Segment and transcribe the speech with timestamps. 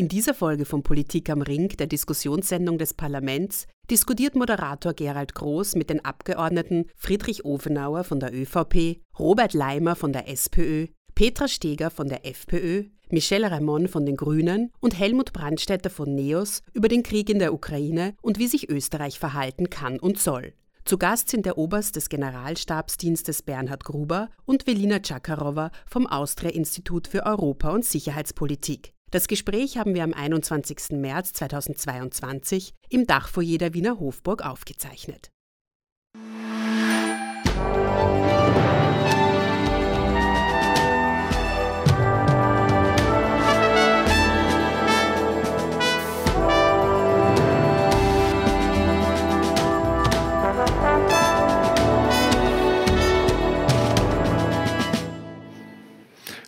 [0.00, 5.74] In dieser Folge von Politik am Ring, der Diskussionssendung des Parlaments, diskutiert Moderator Gerald Groß
[5.74, 11.90] mit den Abgeordneten Friedrich Ofenauer von der ÖVP, Robert Leimer von der SPÖ, Petra Steger
[11.90, 17.02] von der FPÖ, Michel Raimond von den Grünen und Helmut Brandstätter von NEOS über den
[17.02, 20.54] Krieg in der Ukraine und wie sich Österreich verhalten kann und soll.
[20.86, 27.26] Zu Gast sind der Oberst des Generalstabsdienstes Bernhard Gruber und Velina Czakarowa vom Austria-Institut für
[27.26, 28.94] Europa- und Sicherheitspolitik.
[29.10, 30.90] Das Gespräch haben wir am 21.
[30.92, 35.30] März 2022 im Dachfoyer der Wiener Hofburg aufgezeichnet.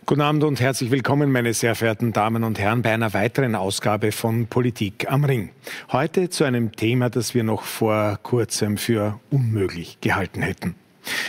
[0.04, 4.10] Guten Abend und herzlich willkommen, meine sehr verehrten Damen und Herren, bei einer weiteren Ausgabe
[4.10, 5.50] von Politik am Ring.
[5.92, 10.74] Heute zu einem Thema, das wir noch vor kurzem für unmöglich gehalten hätten.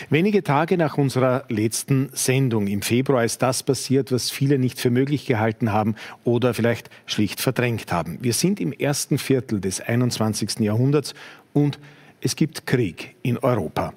[0.09, 4.89] Wenige Tage nach unserer letzten Sendung im Februar ist das passiert, was viele nicht für
[4.89, 5.93] möglich gehalten haben
[6.23, 8.17] oder vielleicht schlicht verdrängt haben.
[8.21, 10.61] Wir sind im ersten Viertel des 21.
[10.61, 11.13] Jahrhunderts
[11.53, 11.77] und
[12.21, 13.93] es gibt Krieg in Europa.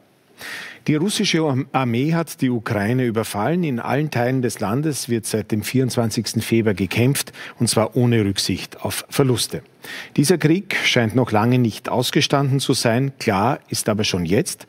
[0.87, 1.43] Die russische
[1.73, 3.65] Armee hat die Ukraine überfallen.
[3.65, 6.45] In allen Teilen des Landes wird seit dem 24.
[6.45, 9.63] Februar gekämpft, und zwar ohne Rücksicht auf Verluste.
[10.17, 13.11] Dieser Krieg scheint noch lange nicht ausgestanden zu sein.
[13.19, 14.69] Klar ist aber schon jetzt,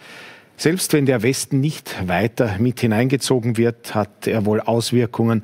[0.58, 5.44] selbst wenn der Westen nicht weiter mit hineingezogen wird, hat er wohl Auswirkungen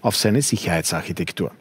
[0.00, 1.52] auf seine Sicherheitsarchitektur.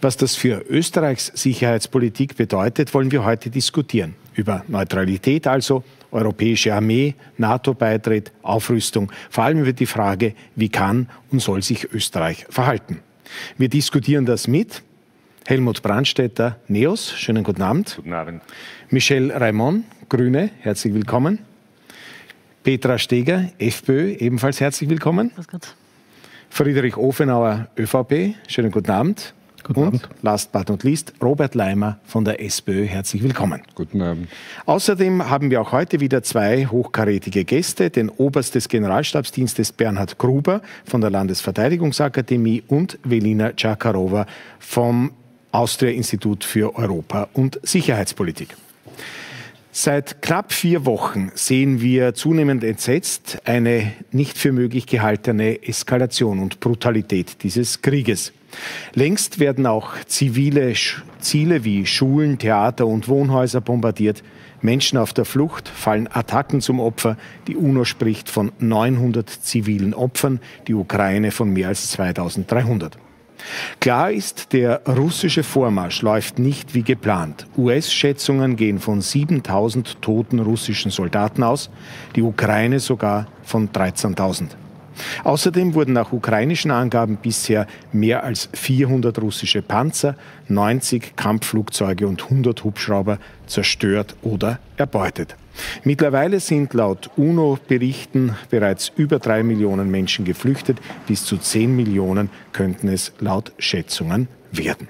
[0.00, 4.16] Was das für Österreichs Sicherheitspolitik bedeutet, wollen wir heute diskutieren.
[4.34, 11.40] Über Neutralität also, europäische Armee, NATO-Beitritt, Aufrüstung, vor allem über die Frage, wie kann und
[11.40, 13.00] soll sich Österreich verhalten.
[13.56, 14.82] Wir diskutieren das mit
[15.46, 17.94] Helmut Brandstätter, NEOS, schönen guten Abend.
[17.96, 18.42] Guten Abend.
[18.90, 21.38] Michel Raimond, Grüne, herzlich willkommen.
[22.62, 25.32] Petra Steger, FPÖ, ebenfalls herzlich willkommen.
[26.48, 29.34] Friedrich Ofenauer, ÖVP, schönen guten Abend.
[29.62, 30.08] Guten und Abend.
[30.22, 32.84] last but not least Robert Leimer von der SPÖ.
[32.86, 33.62] Herzlich willkommen.
[33.74, 34.28] Guten Abend.
[34.66, 40.62] Außerdem haben wir auch heute wieder zwei hochkarätige Gäste, den Oberst des Generalstabsdienstes Bernhard Gruber
[40.84, 44.26] von der Landesverteidigungsakademie und Velina Czakarowa
[44.58, 45.12] vom
[45.52, 48.56] Austria-Institut für Europa- und Sicherheitspolitik.
[49.74, 56.60] Seit knapp vier Wochen sehen wir zunehmend entsetzt eine nicht für möglich gehaltene Eskalation und
[56.60, 58.32] Brutalität dieses Krieges.
[58.94, 60.74] Längst werden auch zivile
[61.20, 64.22] Ziele wie Schulen, Theater und Wohnhäuser bombardiert.
[64.60, 67.16] Menschen auf der Flucht fallen Attacken zum Opfer.
[67.48, 72.96] Die UNO spricht von 900 zivilen Opfern, die Ukraine von mehr als 2300.
[73.80, 77.46] Klar ist, der russische Vormarsch läuft nicht wie geplant.
[77.56, 81.70] US-Schätzungen gehen von 7000 toten russischen Soldaten aus,
[82.14, 84.61] die Ukraine sogar von 13.000.
[85.24, 90.16] Außerdem wurden nach ukrainischen Angaben bisher mehr als 400 russische Panzer,
[90.48, 95.36] 90 Kampfflugzeuge und 100 Hubschrauber zerstört oder erbeutet.
[95.84, 100.78] Mittlerweile sind laut UNO-Berichten bereits über drei Millionen Menschen geflüchtet.
[101.06, 104.88] Bis zu zehn Millionen könnten es laut Schätzungen werden.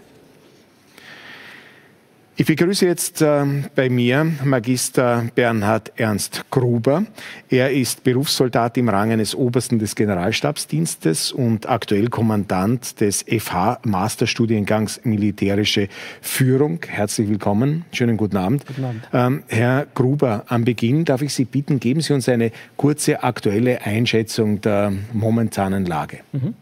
[2.34, 3.44] Ich begrüße jetzt äh,
[3.74, 7.04] bei mir Magister Bernhard Ernst Gruber.
[7.50, 15.88] Er ist Berufssoldat im Rang eines Obersten des Generalstabsdienstes und aktuell Kommandant des FH-Masterstudiengangs Militärische
[16.22, 16.80] Führung.
[16.88, 17.84] Herzlich willkommen.
[17.92, 18.64] Schönen guten Abend.
[18.66, 19.08] Guten Abend.
[19.12, 23.82] Ähm, Herr Gruber, am Beginn darf ich Sie bitten, geben Sie uns eine kurze aktuelle
[23.82, 26.20] Einschätzung der momentanen Lage.
[26.32, 26.54] Mhm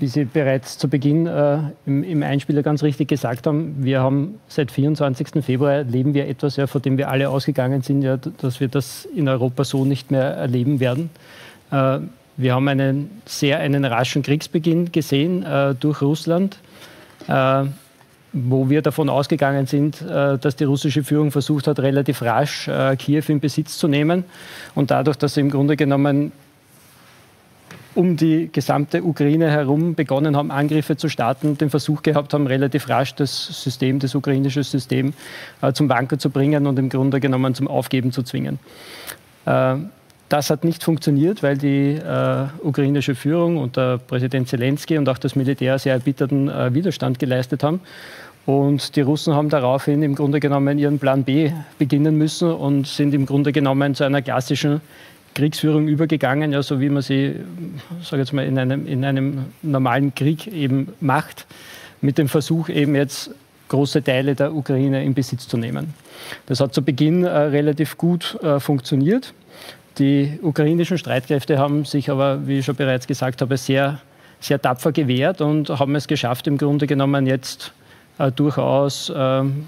[0.00, 4.40] wie Sie bereits zu Beginn äh, im, im, Einspieler ganz richtig gesagt haben, wir haben
[4.48, 5.44] seit 24.
[5.44, 9.04] Februar erleben wir etwas, ja, vor dem wir alle ausgegangen sind, ja, dass wir das
[9.04, 11.10] in Europa so nicht mehr erleben werden.
[11.70, 12.00] Äh,
[12.36, 16.56] wir haben einen sehr einen raschen Kriegsbeginn gesehen äh, durch Russland,
[17.28, 17.64] äh,
[18.32, 22.96] wo wir davon ausgegangen sind, äh, dass die russische Führung versucht hat, relativ rasch äh,
[22.96, 24.24] Kiew in Besitz zu nehmen
[24.74, 26.32] und dadurch, dass sie im Grunde genommen
[28.00, 32.88] um die gesamte Ukraine herum begonnen haben, Angriffe zu starten, den Versuch gehabt haben, relativ
[32.88, 35.12] rasch das System, das ukrainische System
[35.60, 38.58] äh, zum Wanken zu bringen und im Grunde genommen zum Aufgeben zu zwingen.
[39.44, 39.74] Äh,
[40.30, 45.18] das hat nicht funktioniert, weil die äh, ukrainische Führung und der Präsident Zelensky und auch
[45.18, 47.80] das Militär sehr erbitterten äh, Widerstand geleistet haben.
[48.46, 53.12] Und die Russen haben daraufhin im Grunde genommen ihren Plan B beginnen müssen und sind
[53.12, 54.80] im Grunde genommen zu einer klassischen
[55.34, 57.36] Kriegsführung übergegangen, ja, so wie man sie,
[58.02, 61.46] sage jetzt mal, in einem, in einem normalen Krieg eben macht.
[62.00, 63.30] mit dem Versuch eben jetzt
[63.68, 65.94] große Teile der Ukraine in Besitz zu nehmen.
[66.46, 69.32] Das hat zu Beginn äh, relativ gut äh, funktioniert.
[69.98, 74.00] Die ukrainischen Streitkräfte haben sich aber, wie ich schon bereits gesagt habe, sehr,
[74.40, 77.72] sehr tapfer gewehrt und haben es geschafft, im Grunde genommen jetzt
[78.18, 79.66] äh, durchaus ähm,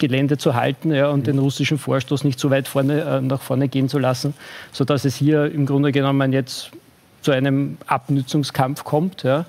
[0.00, 3.68] Gelände zu halten ja, und den russischen Vorstoß nicht so weit vorne, äh, nach vorne
[3.68, 4.34] gehen zu lassen,
[4.72, 6.72] sodass es hier im Grunde genommen jetzt
[7.22, 9.22] zu einem Abnützungskampf kommt.
[9.22, 9.44] Ja.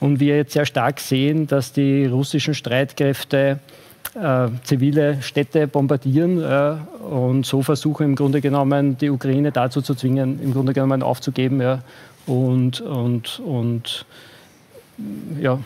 [0.00, 3.60] Und wir jetzt sehr stark sehen, dass die russischen Streitkräfte
[4.14, 6.74] äh, zivile Städte bombardieren äh,
[7.04, 11.60] und so versuchen im Grunde genommen die Ukraine dazu zu zwingen, im Grunde genommen aufzugeben
[11.60, 11.82] ja,
[12.26, 14.04] und, und, und
[15.40, 15.58] ja,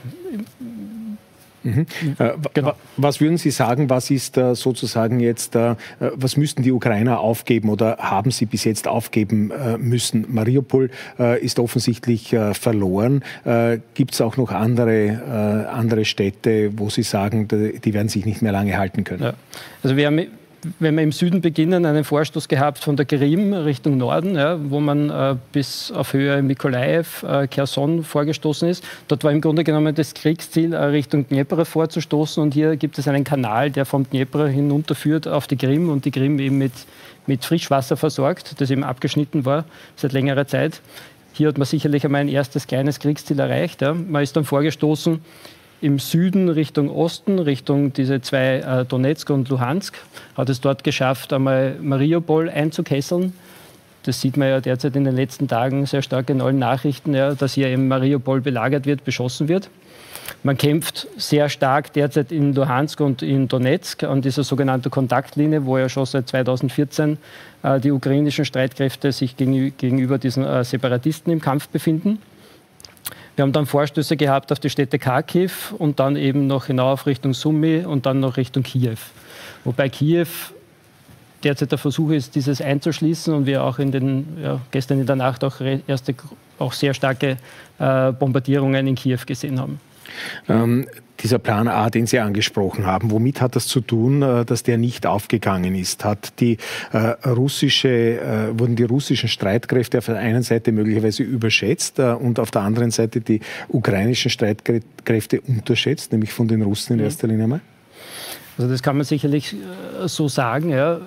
[1.67, 1.87] Mhm.
[2.19, 2.75] Äh, genau.
[2.97, 7.69] Was würden Sie sagen, was ist äh, sozusagen jetzt, äh, was müssten die Ukrainer aufgeben
[7.69, 10.27] oder haben sie bis jetzt aufgeben müssen?
[10.29, 10.91] Mariupol
[11.41, 13.23] ist offensichtlich verloren.
[13.95, 18.53] Gibt es auch noch andere, andere Städte, wo Sie sagen, die werden sich nicht mehr
[18.53, 19.23] lange halten können?
[19.23, 19.35] Ja.
[19.83, 20.21] Also wir haben
[20.79, 24.81] wenn wir im Süden beginnen, einen Vorstoß gehabt von der Krim Richtung Norden, ja, wo
[24.81, 28.85] man äh, bis auf Höhe Mikolaev, äh, Kherson vorgestoßen ist.
[29.09, 32.43] Dort war im Grunde genommen das Kriegsziel, äh, Richtung Dnepr vorzustoßen.
[32.43, 36.11] Und hier gibt es einen Kanal, der vom Dnepr hinunterführt auf die Krim und die
[36.11, 36.73] Krim eben mit,
[37.27, 39.65] mit Frischwasser versorgt, das eben abgeschnitten war
[39.97, 40.81] seit längerer Zeit.
[41.33, 43.83] Hier hat man sicherlich einmal ein erstes kleines Kriegsziel erreicht.
[43.83, 43.93] Ja.
[43.93, 45.21] Man ist dann vorgestoßen
[45.81, 49.95] im Süden Richtung Osten, Richtung diese zwei äh, Donetsk und Luhansk,
[50.37, 53.35] hat es dort geschafft, einmal Mariupol einzukesseln.
[54.05, 57.35] Das sieht man ja derzeit in den letzten Tagen sehr stark in allen Nachrichten, ja,
[57.35, 59.69] dass hier eben Mariupol belagert wird, beschossen wird.
[60.43, 65.79] Man kämpft sehr stark derzeit in Luhansk und in Donetsk an dieser sogenannten Kontaktlinie, wo
[65.79, 67.19] ja schon seit 2014
[67.63, 72.19] äh, die ukrainischen Streitkräfte sich gegenüber diesen äh, Separatisten im Kampf befinden.
[73.37, 77.35] Wir haben dann Vorstöße gehabt auf die Städte Kharkiv und dann eben noch hinauf Richtung
[77.35, 78.97] Sumy und dann noch Richtung Kiew.
[79.63, 80.27] Wobei Kiew
[81.45, 85.17] derzeit der Versuch ist, dieses einzuschließen und wir auch in den, ja, gestern in der
[85.17, 86.15] Nacht auch erste,
[86.59, 87.37] auch sehr starke
[87.79, 89.81] äh, Bombardierungen in Kiew gesehen haben.
[90.49, 90.87] Ähm,
[91.21, 94.79] dieser Plan A, den Sie angesprochen haben, womit hat das zu tun, äh, dass der
[94.79, 96.05] nicht aufgegangen ist?
[96.05, 96.59] Hat die
[96.93, 96.99] äh,
[97.29, 97.89] russische,
[98.21, 102.63] äh, wurden die russischen Streitkräfte auf der einen Seite möglicherweise überschätzt äh, und auf der
[102.63, 107.61] anderen Seite die ukrainischen Streitkräfte unterschätzt, nämlich von den Russen in erster Linie mal?
[108.59, 110.71] Also das kann man sicherlich äh, so sagen.
[110.71, 111.01] Ja.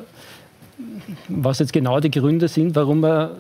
[1.28, 3.32] Was jetzt genau die Gründe sind, warum man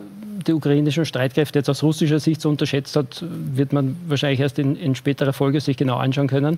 [0.48, 4.76] die ukrainischen Streitkräfte jetzt aus russischer Sicht so unterschätzt hat, wird man wahrscheinlich erst in,
[4.76, 6.58] in späterer Folge sich genau anschauen können.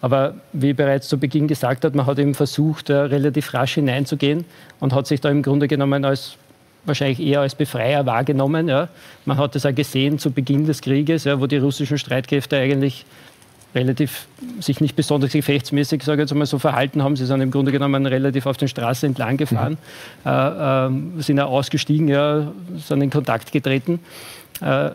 [0.00, 4.44] Aber wie bereits zu Beginn gesagt hat, man hat eben versucht, äh, relativ rasch hineinzugehen
[4.80, 6.36] und hat sich da im Grunde genommen als
[6.84, 8.68] wahrscheinlich eher als Befreier wahrgenommen.
[8.68, 8.88] Ja.
[9.24, 13.04] Man hat das auch gesehen zu Beginn des Krieges, ja, wo die russischen Streitkräfte eigentlich
[13.74, 14.26] relativ
[14.60, 17.16] sich nicht besonders gefechtsmäßig, sage ich jetzt mal, so verhalten haben.
[17.16, 19.78] Sie sind im Grunde genommen relativ auf den Straßen entlang gefahren,
[20.24, 20.30] mhm.
[20.30, 24.00] äh, äh, sind ja ausgestiegen, ja, sind in Kontakt getreten.
[24.60, 24.90] Äh,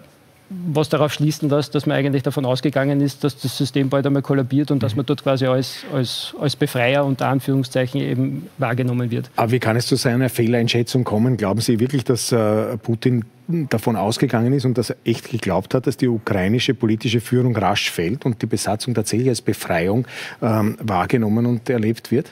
[0.49, 4.21] was darauf schließen lässt, dass man eigentlich davon ausgegangen ist, dass das System bald einmal
[4.21, 4.97] kollabiert und dass mhm.
[4.99, 9.29] man dort quasi als, als, als Befreier unter Anführungszeichen eben wahrgenommen wird.
[9.35, 11.35] Aber wie kann es zu seiner Fehleinschätzung kommen?
[11.35, 15.87] Glauben Sie wirklich, dass äh, Putin davon ausgegangen ist und dass er echt geglaubt hat,
[15.87, 20.05] dass die ukrainische politische Führung rasch fällt und die Besatzung tatsächlich als Befreiung
[20.41, 22.31] ähm, wahrgenommen und erlebt wird?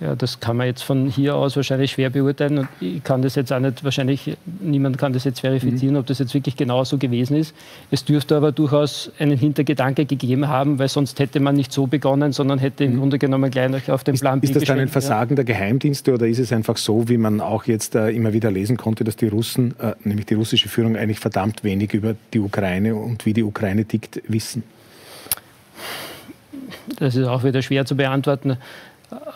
[0.00, 3.36] Ja, das kann man jetzt von hier aus wahrscheinlich schwer beurteilen und ich kann das
[3.36, 6.00] jetzt auch nicht, wahrscheinlich niemand kann das jetzt verifizieren, mhm.
[6.00, 7.54] ob das jetzt wirklich genau so gewesen ist.
[7.92, 12.32] Es dürfte aber durchaus einen Hintergedanke gegeben haben, weil sonst hätte man nicht so begonnen,
[12.32, 12.98] sondern hätte im mhm.
[12.98, 15.36] Grunde genommen gleich auf den Plan ist, Ist das dann ein Versagen ja.
[15.36, 18.76] der Geheimdienste oder ist es einfach so, wie man auch jetzt äh, immer wieder lesen
[18.76, 22.96] konnte, dass die Russen, äh, nämlich die russische Führung, eigentlich verdammt wenig über die Ukraine
[22.96, 24.64] und wie die Ukraine tickt, wissen?
[26.98, 28.56] Das ist auch wieder schwer zu beantworten.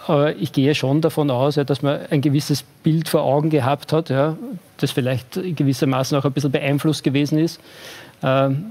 [0.07, 4.11] Aber ich gehe schon davon aus, dass man ein gewisses Bild vor Augen gehabt hat,
[4.79, 7.61] das vielleicht gewissermaßen auch ein bisschen beeinflusst gewesen ist.
[8.23, 8.65] Ähm,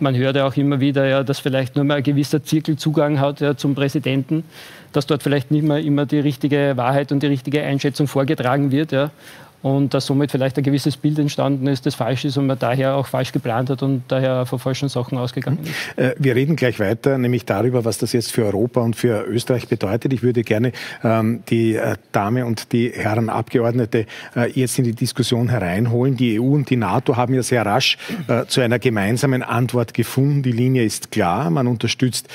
[0.00, 3.20] man hört ja auch immer wieder, ja, dass vielleicht nur mal ein gewisser Zirkel Zugang
[3.20, 4.42] hat ja, zum Präsidenten,
[4.92, 8.90] dass dort vielleicht nicht mehr immer die richtige Wahrheit und die richtige Einschätzung vorgetragen wird.
[8.90, 9.10] Ja
[9.76, 12.96] und dass somit vielleicht ein gewisses Bild entstanden ist, das falsch ist und man daher
[12.96, 15.98] auch falsch geplant hat und daher von falschen Sachen ausgegangen ist.
[15.98, 19.68] Äh, wir reden gleich weiter, nämlich darüber, was das jetzt für Europa und für Österreich
[19.68, 20.12] bedeutet.
[20.12, 20.72] Ich würde gerne
[21.04, 26.16] ähm, die äh, Dame und die Herren Abgeordnete äh, jetzt in die Diskussion hereinholen.
[26.16, 27.98] Die EU und die NATO haben ja sehr rasch
[28.28, 30.42] äh, zu einer gemeinsamen Antwort gefunden.
[30.42, 31.50] Die Linie ist klar.
[31.50, 32.28] Man unterstützt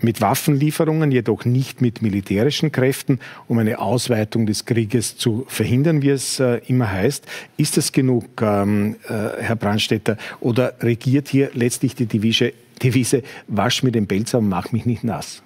[0.00, 6.10] mit Waffenlieferungen, jedoch nicht mit militärischen Kräften, um eine Ausweitung des Krieges zu verhindern, wie
[6.10, 7.26] es äh, immer heißt.
[7.56, 13.82] Ist das genug, ähm, äh, Herr Brandstätter, oder regiert hier letztlich die Devise, Devise wasch
[13.82, 15.42] mir den Pelzer und mach mich nicht nass?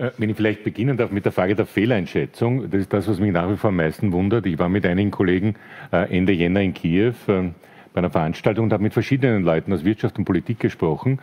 [0.00, 3.20] Äh, wenn ich vielleicht beginnen darf mit der Frage der Fehleinschätzung, das ist das, was
[3.20, 4.46] mich nach wie vor am meisten wundert.
[4.46, 5.56] Ich war mit einigen Kollegen
[5.92, 7.54] äh, Ende Jänner in Kiew ähm,
[7.92, 11.18] bei einer Veranstaltung und habe mit verschiedenen Leuten aus Wirtschaft und Politik gesprochen.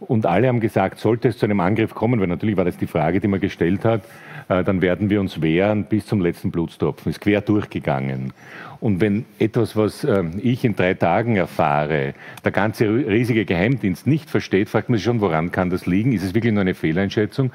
[0.00, 2.86] Und alle haben gesagt, sollte es zu einem Angriff kommen, weil natürlich war das die
[2.86, 4.02] Frage, die man gestellt hat,
[4.48, 7.10] äh, dann werden wir uns wehren bis zum letzten Blutstropfen.
[7.10, 8.32] Ist quer durchgegangen.
[8.80, 12.14] Und wenn etwas, was äh, ich in drei Tagen erfahre,
[12.44, 16.12] der ganze riesige Geheimdienst nicht versteht, fragt man sich schon, woran kann das liegen?
[16.12, 17.50] Ist es wirklich nur eine Fehleinschätzung?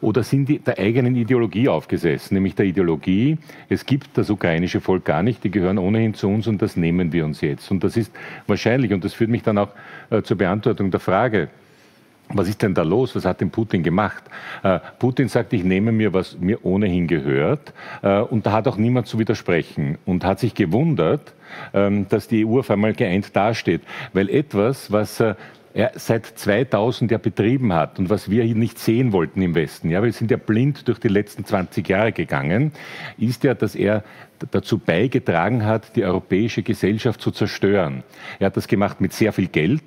[0.00, 2.34] Oder sind die der eigenen Ideologie aufgesessen?
[2.34, 3.38] Nämlich der Ideologie,
[3.68, 7.12] es gibt das ukrainische Volk gar nicht, die gehören ohnehin zu uns und das nehmen
[7.12, 7.72] wir uns jetzt.
[7.72, 8.12] Und das ist
[8.46, 9.70] wahrscheinlich, und das führt mich dann auch
[10.10, 11.48] äh, zur Beantwortung der Frage,
[12.30, 13.14] was ist denn da los?
[13.16, 14.24] Was hat denn Putin gemacht?
[14.62, 17.72] Äh, Putin sagt, ich nehme mir, was mir ohnehin gehört.
[18.02, 21.34] Äh, und da hat auch niemand zu widersprechen und hat sich gewundert,
[21.72, 23.82] ähm, dass die EU auf einmal geeint dasteht.
[24.12, 25.34] Weil etwas, was äh,
[25.74, 29.90] er seit 2000 ja betrieben hat und was wir hier nicht sehen wollten im Westen,
[29.90, 32.72] ja, wir sind ja blind durch die letzten 20 Jahre gegangen,
[33.16, 34.02] ist ja, dass er
[34.50, 38.02] dazu beigetragen hat, die europäische Gesellschaft zu zerstören.
[38.38, 39.82] Er hat das gemacht mit sehr viel Geld,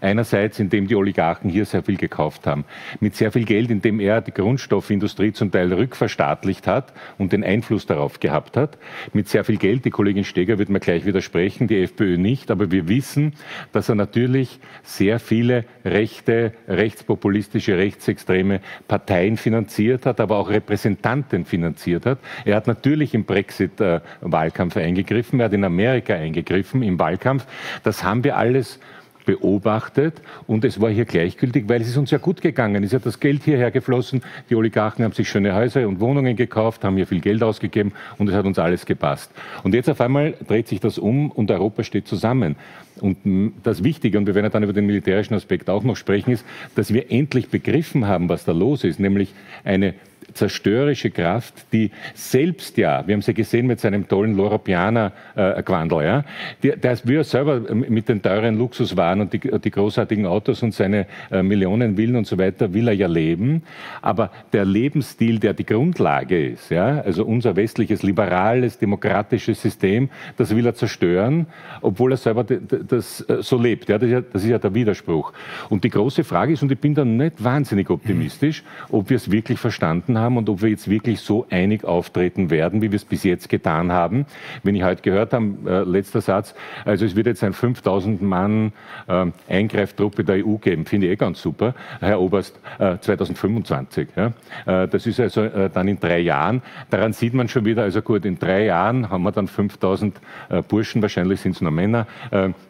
[0.00, 2.64] Einerseits, indem die Oligarchen hier sehr viel gekauft haben.
[3.00, 7.86] Mit sehr viel Geld, indem er die Grundstoffindustrie zum Teil rückverstaatlicht hat und den Einfluss
[7.86, 8.78] darauf gehabt hat.
[9.12, 12.70] Mit sehr viel Geld, die Kollegin Steger wird mir gleich widersprechen, die FPÖ nicht, aber
[12.70, 13.34] wir wissen,
[13.72, 22.06] dass er natürlich sehr viele rechte, rechtspopulistische, rechtsextreme Parteien finanziert hat, aber auch Repräsentanten finanziert
[22.06, 22.18] hat.
[22.44, 27.46] Er hat natürlich im Brexit-Wahlkampf eingegriffen, er hat in Amerika eingegriffen im Wahlkampf.
[27.82, 28.80] Das haben wir alles
[29.28, 32.82] beobachtet und es war hier gleichgültig, weil es ist uns ja gut gegangen.
[32.82, 34.22] Es ist ja das Geld hierher geflossen.
[34.48, 38.30] Die Oligarchen haben sich schöne Häuser und Wohnungen gekauft, haben hier viel Geld ausgegeben und
[38.30, 39.30] es hat uns alles gepasst.
[39.64, 42.56] Und jetzt auf einmal dreht sich das um und Europa steht zusammen.
[43.02, 46.46] Und das Wichtige, und wir werden dann über den militärischen Aspekt auch noch sprechen, ist,
[46.74, 49.92] dass wir endlich begriffen haben, was da los ist, nämlich eine
[50.38, 55.62] zerstörerische Kraft, die selbst ja, wir haben sie gesehen mit seinem tollen Loro Piana äh,
[55.62, 56.24] Quandel, ja,
[56.62, 61.42] der wir selber mit den teuren Luxuswaren und die, die großartigen Autos und seine äh,
[61.42, 63.62] Millionen Villen und so weiter will er ja leben,
[64.00, 70.54] aber der Lebensstil, der die Grundlage ist, ja, also unser westliches liberales demokratisches System, das
[70.54, 71.46] will er zerstören,
[71.80, 75.32] obwohl er selber das äh, so lebt, ja, ja, das ist ja der Widerspruch.
[75.68, 79.30] Und die große Frage ist, und ich bin da nicht wahnsinnig optimistisch, ob wir es
[79.30, 83.04] wirklich verstanden haben und ob wir jetzt wirklich so einig auftreten werden, wie wir es
[83.04, 84.26] bis jetzt getan haben.
[84.62, 86.54] Wenn ich heute gehört habe, äh, letzter Satz,
[86.84, 88.72] also es wird jetzt ein 5000 Mann
[89.06, 94.08] äh, Eingreiftruppe der EU geben, finde ich eh ganz super, Herr Oberst, äh, 2025.
[94.16, 94.32] Ja?
[94.66, 96.62] Äh, das ist also äh, dann in drei Jahren.
[96.90, 100.62] Daran sieht man schon wieder, also gut, in drei Jahren haben wir dann 5000 äh,
[100.62, 102.06] Burschen, wahrscheinlich sind es nur Männer,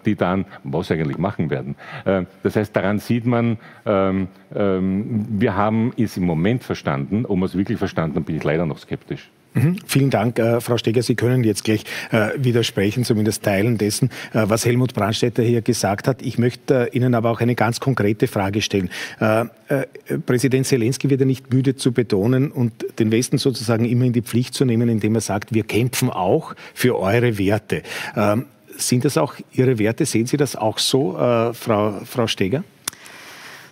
[0.04, 1.76] die dann was eigentlich machen werden.
[2.42, 7.56] das heißt, daran sieht man, ähm, ähm, wir haben es im Moment verstanden, wir es
[7.56, 9.30] wirklich verstanden haben, bin ich leider noch skeptisch.
[9.54, 9.76] Mhm.
[9.86, 11.02] Vielen Dank, äh, Frau Steger.
[11.02, 16.06] Sie können jetzt gleich äh, widersprechen, zumindest teilen dessen, äh, was Helmut Brandstätter hier gesagt
[16.06, 16.22] hat.
[16.22, 18.90] Ich möchte äh, Ihnen aber auch eine ganz konkrete Frage stellen.
[19.20, 19.86] Äh, äh,
[20.24, 24.22] Präsident Zelensky wird ja nicht müde zu betonen und den Westen sozusagen immer in die
[24.22, 27.82] Pflicht zu nehmen, indem er sagt, wir kämpfen auch für eure Werte.
[28.16, 30.06] Ähm, sind das auch Ihre Werte?
[30.06, 31.14] Sehen Sie das auch so,
[31.52, 32.62] Frau, Frau Steger?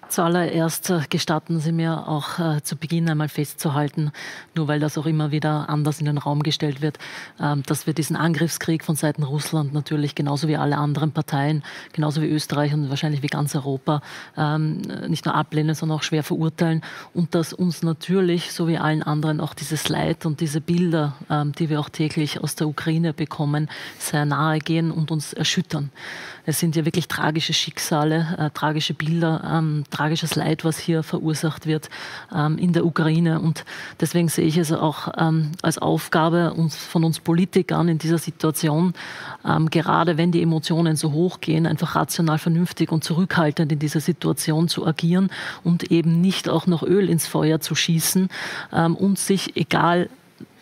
[0.09, 4.13] Zuallererst äh, gestatten Sie mir auch äh, zu Beginn einmal festzuhalten,
[4.55, 6.99] nur weil das auch immer wieder anders in den Raum gestellt wird,
[7.41, 12.23] äh, dass wir diesen Angriffskrieg von Seiten Russland natürlich genauso wie alle anderen Parteien, genauso
[12.23, 14.01] wie Österreich und wahrscheinlich wie ganz Europa
[14.37, 16.83] ähm, nicht nur ablehnen, sondern auch schwer verurteilen
[17.13, 21.53] und dass uns natürlich, so wie allen anderen, auch dieses Leid und diese Bilder, ähm,
[21.53, 25.91] die wir auch täglich aus der Ukraine bekommen, sehr nahe gehen und uns erschüttern.
[26.47, 31.67] Es sind ja wirklich tragische Schicksale, äh, tragische Bilder, ähm, tragisches Leid, was hier verursacht
[31.67, 31.91] wird
[32.35, 33.41] ähm, in der Ukraine.
[33.41, 33.65] Und
[34.01, 38.95] deswegen sehe ich es auch ähm, als Aufgabe uns, von uns Politikern in dieser Situation,
[39.45, 44.01] ähm, gerade wenn die Emotionen so hoch gehen, einfach rational, vernünftig und zurückhaltend in dieser
[44.01, 45.31] Situation zu agieren
[45.65, 48.29] und eben nicht auch noch Öl ins Feuer zu schießen
[48.73, 50.09] ähm, und sich, egal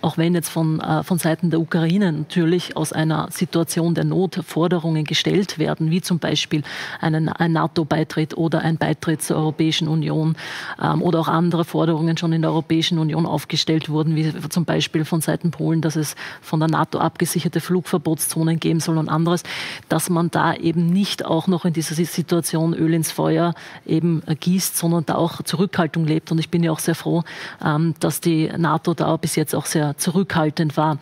[0.05, 4.41] auch wenn jetzt von, äh, von Seiten der Ukraine natürlich aus einer Situation der Not
[4.47, 6.63] Forderungen gestellt werden, wie zum Beispiel
[7.01, 10.37] einen, ein NATO-Beitritt oder ein Beitritt zur Europäischen Union
[10.81, 15.07] ähm, oder auch andere Forderungen schon in der Europäischen Union aufgestellt wurden, wie zum Beispiel
[15.07, 19.43] von Seiten Polen, dass es von der NATO abgesicherte Flugverbotszonen geben soll und anderes,
[19.89, 23.55] dass man da eben nicht auch noch in dieser Situation Öl ins Feuer
[23.87, 26.31] eben gießt, sondern da auch Zurückhaltung lebt.
[26.31, 27.23] Und ich bin ja auch sehr froh,
[27.65, 30.99] ähm, dass die NATO da bis jetzt auch sehr zurückhaltend war.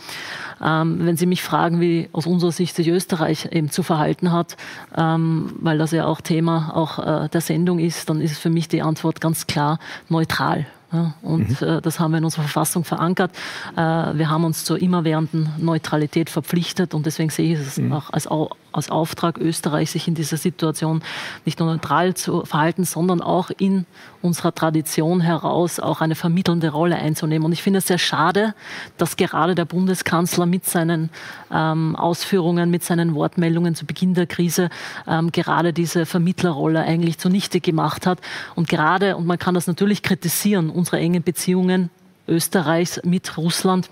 [0.62, 4.56] Ähm, wenn Sie mich fragen, wie aus unserer Sicht sich Österreich eben zu verhalten hat,
[4.96, 8.68] ähm, weil das ja auch Thema auch äh, der Sendung ist, dann ist für mich
[8.68, 10.66] die Antwort ganz klar neutral.
[10.92, 11.66] Ja, und mhm.
[11.66, 13.30] äh, das haben wir in unserer Verfassung verankert.
[13.76, 17.92] Äh, wir haben uns zur immerwährenden Neutralität verpflichtet und deswegen sehe ich es mhm.
[17.92, 18.26] auch als,
[18.72, 21.02] als Auftrag Österreich, sich in dieser Situation
[21.44, 23.86] nicht nur neutral zu verhalten, sondern auch in
[24.22, 27.46] unserer Tradition heraus auch eine vermittelnde Rolle einzunehmen.
[27.46, 28.54] Und ich finde es sehr schade,
[28.96, 31.10] dass gerade der Bundeskanzler mit seinen
[31.50, 34.70] ähm, Ausführungen, mit seinen Wortmeldungen zu Beginn der Krise
[35.06, 38.20] ähm, gerade diese Vermittlerrolle eigentlich zunichte gemacht hat.
[38.54, 41.90] Und gerade, und man kann das natürlich kritisieren, unsere engen Beziehungen
[42.28, 43.90] Österreichs mit Russland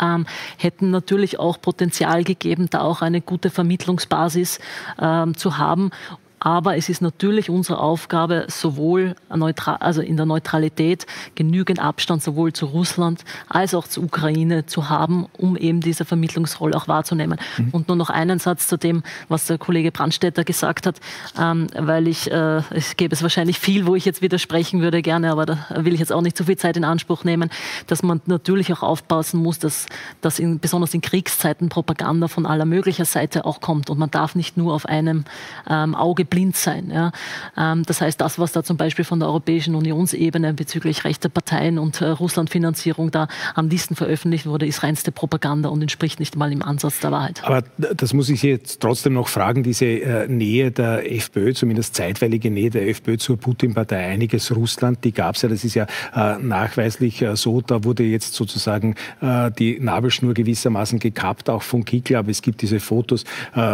[0.00, 4.58] ähm, hätten natürlich auch Potenzial gegeben, da auch eine gute Vermittlungsbasis
[5.00, 5.90] ähm, zu haben
[6.40, 12.66] aber es ist natürlich unsere Aufgabe, sowohl also in der Neutralität genügend Abstand sowohl zu
[12.66, 17.38] Russland als auch zur Ukraine zu haben, um eben diese Vermittlungsrolle auch wahrzunehmen.
[17.56, 17.68] Mhm.
[17.70, 20.96] Und nur noch einen Satz zu dem, was der Kollege Brandstätter gesagt hat,
[21.38, 25.30] ähm, weil ich, äh, es gäbe es wahrscheinlich viel, wo ich jetzt widersprechen würde gerne,
[25.30, 27.50] aber da will ich jetzt auch nicht zu viel Zeit in Anspruch nehmen,
[27.86, 29.86] dass man natürlich auch aufpassen muss, dass,
[30.20, 34.34] dass in, besonders in Kriegszeiten Propaganda von aller möglicher Seite auch kommt und man darf
[34.34, 35.24] nicht nur auf einem
[35.68, 36.90] ähm, Auge blind sein.
[36.92, 37.12] Ja.
[37.56, 41.78] Ähm, das heißt, das, was da zum Beispiel von der Europäischen Unionsebene bezüglich rechter Parteien
[41.78, 46.52] und äh, Russlandfinanzierung da an Listen veröffentlicht wurde, ist reinste Propaganda und entspricht nicht mal
[46.52, 47.42] im Ansatz der Wahrheit.
[47.44, 52.50] Aber das muss ich jetzt trotzdem noch fragen, diese äh, Nähe der FPÖ, zumindest zeitweilige
[52.50, 56.38] Nähe der FPÖ zur Putin-Partei, einiges Russland, die gab es ja, das ist ja äh,
[56.38, 58.94] nachweislich so, da wurde jetzt sozusagen
[59.58, 63.24] die Nabelschnur gewissermaßen gekappt, auch von Kickl, aber es gibt diese Fotos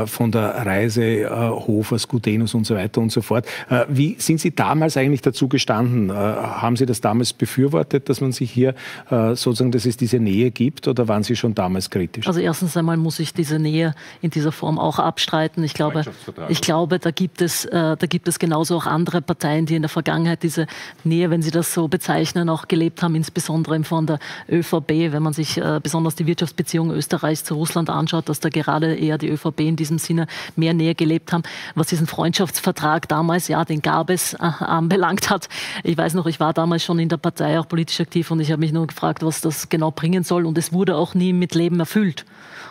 [0.06, 1.28] von der Reise
[1.66, 3.46] Hofers, Gudenus Venus und so weiter und so fort.
[3.70, 6.10] Äh, wie sind Sie damals eigentlich dazu gestanden?
[6.10, 8.74] Äh, haben Sie das damals befürwortet, dass man sich hier
[9.10, 12.26] äh, sozusagen, dass es diese Nähe gibt oder waren Sie schon damals kritisch?
[12.26, 15.64] Also erstens einmal muss ich diese Nähe in dieser Form auch abstreiten.
[15.64, 16.02] Ich glaube,
[16.48, 19.88] ich glaube da, gibt es, da gibt es genauso auch andere Parteien, die in der
[19.88, 20.66] Vergangenheit diese
[21.04, 24.18] Nähe, wenn Sie das so bezeichnen, auch gelebt haben, insbesondere von der
[24.50, 29.18] ÖVP, wenn man sich besonders die Wirtschaftsbeziehungen Österreichs zu Russland anschaut, dass da gerade eher
[29.18, 31.42] die ÖVP in diesem Sinne mehr Nähe gelebt haben,
[31.74, 35.48] was diesen Freund Freundschaftsvertrag damals, ja, den gab es, äh, anbelangt hat.
[35.84, 38.50] Ich weiß noch, ich war damals schon in der Partei auch politisch aktiv und ich
[38.50, 40.44] habe mich nur gefragt, was das genau bringen soll.
[40.44, 42.24] Und es wurde auch nie mit Leben erfüllt.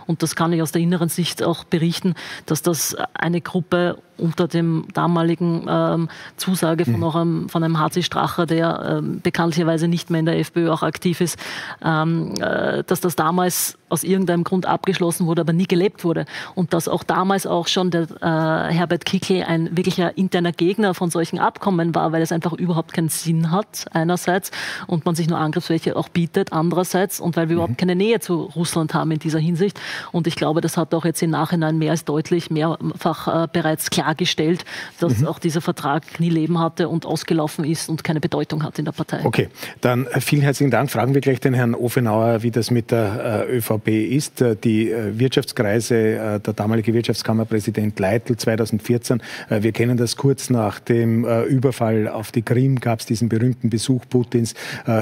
[0.05, 4.47] Und das kann ich aus der inneren Sicht auch berichten, dass das eine Gruppe unter
[4.47, 7.03] dem damaligen ähm, Zusage von, mhm.
[7.03, 11.21] einem, von einem HC Stracher, der ähm, bekanntlicherweise nicht mehr in der FPÖ auch aktiv
[11.21, 11.37] ist,
[11.83, 16.25] ähm, äh, dass das damals aus irgendeinem Grund abgeschlossen wurde, aber nie gelebt wurde.
[16.55, 21.11] Und dass auch damals auch schon der äh, Herbert Kickl ein wirklicher interner Gegner von
[21.11, 24.51] solchen Abkommen war, weil es einfach überhaupt keinen Sinn hat, einerseits,
[24.87, 27.61] und man sich nur Angriffsfläche auch bietet, andererseits, und weil wir mhm.
[27.61, 29.79] überhaupt keine Nähe zu Russland haben in dieser Hinsicht.
[30.11, 33.91] Und ich glaube, das hat auch jetzt im Nachhinein mehr als deutlich, mehrfach äh, bereits
[33.91, 34.65] klar klargestellt,
[34.99, 35.27] dass mhm.
[35.27, 38.91] auch dieser Vertrag nie Leben hatte und ausgelaufen ist und keine Bedeutung hat in der
[38.91, 39.21] Partei.
[39.23, 39.49] Okay,
[39.81, 40.91] dann äh, vielen herzlichen Dank.
[40.91, 44.41] Fragen wir gleich den Herrn Ofenauer, wie das mit der äh, ÖVP ist.
[44.41, 52.07] Äh, die Wirtschaftskreise, der damalige Wirtschaftskammerpräsident Leitl 2014, wir kennen das kurz nach dem Überfall
[52.07, 54.53] auf die Krim, gab es diesen berühmten Besuch Putins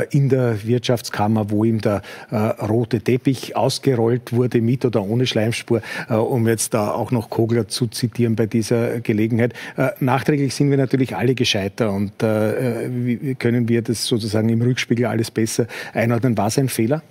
[0.10, 6.48] in der Wirtschaftskammer, wo ihm der rote Teppich ausgerollt wurde, mit oder ohne Schleimspur, um
[6.48, 9.54] jetzt da auch noch Kogler zu zitieren bei dieser Gelegenheit.
[9.78, 14.62] Äh, nachträglich sind wir natürlich alle gescheiter und äh, wie können wir das sozusagen im
[14.62, 16.38] Rückspiegel alles besser einordnen?
[16.38, 17.02] War es ein Fehler?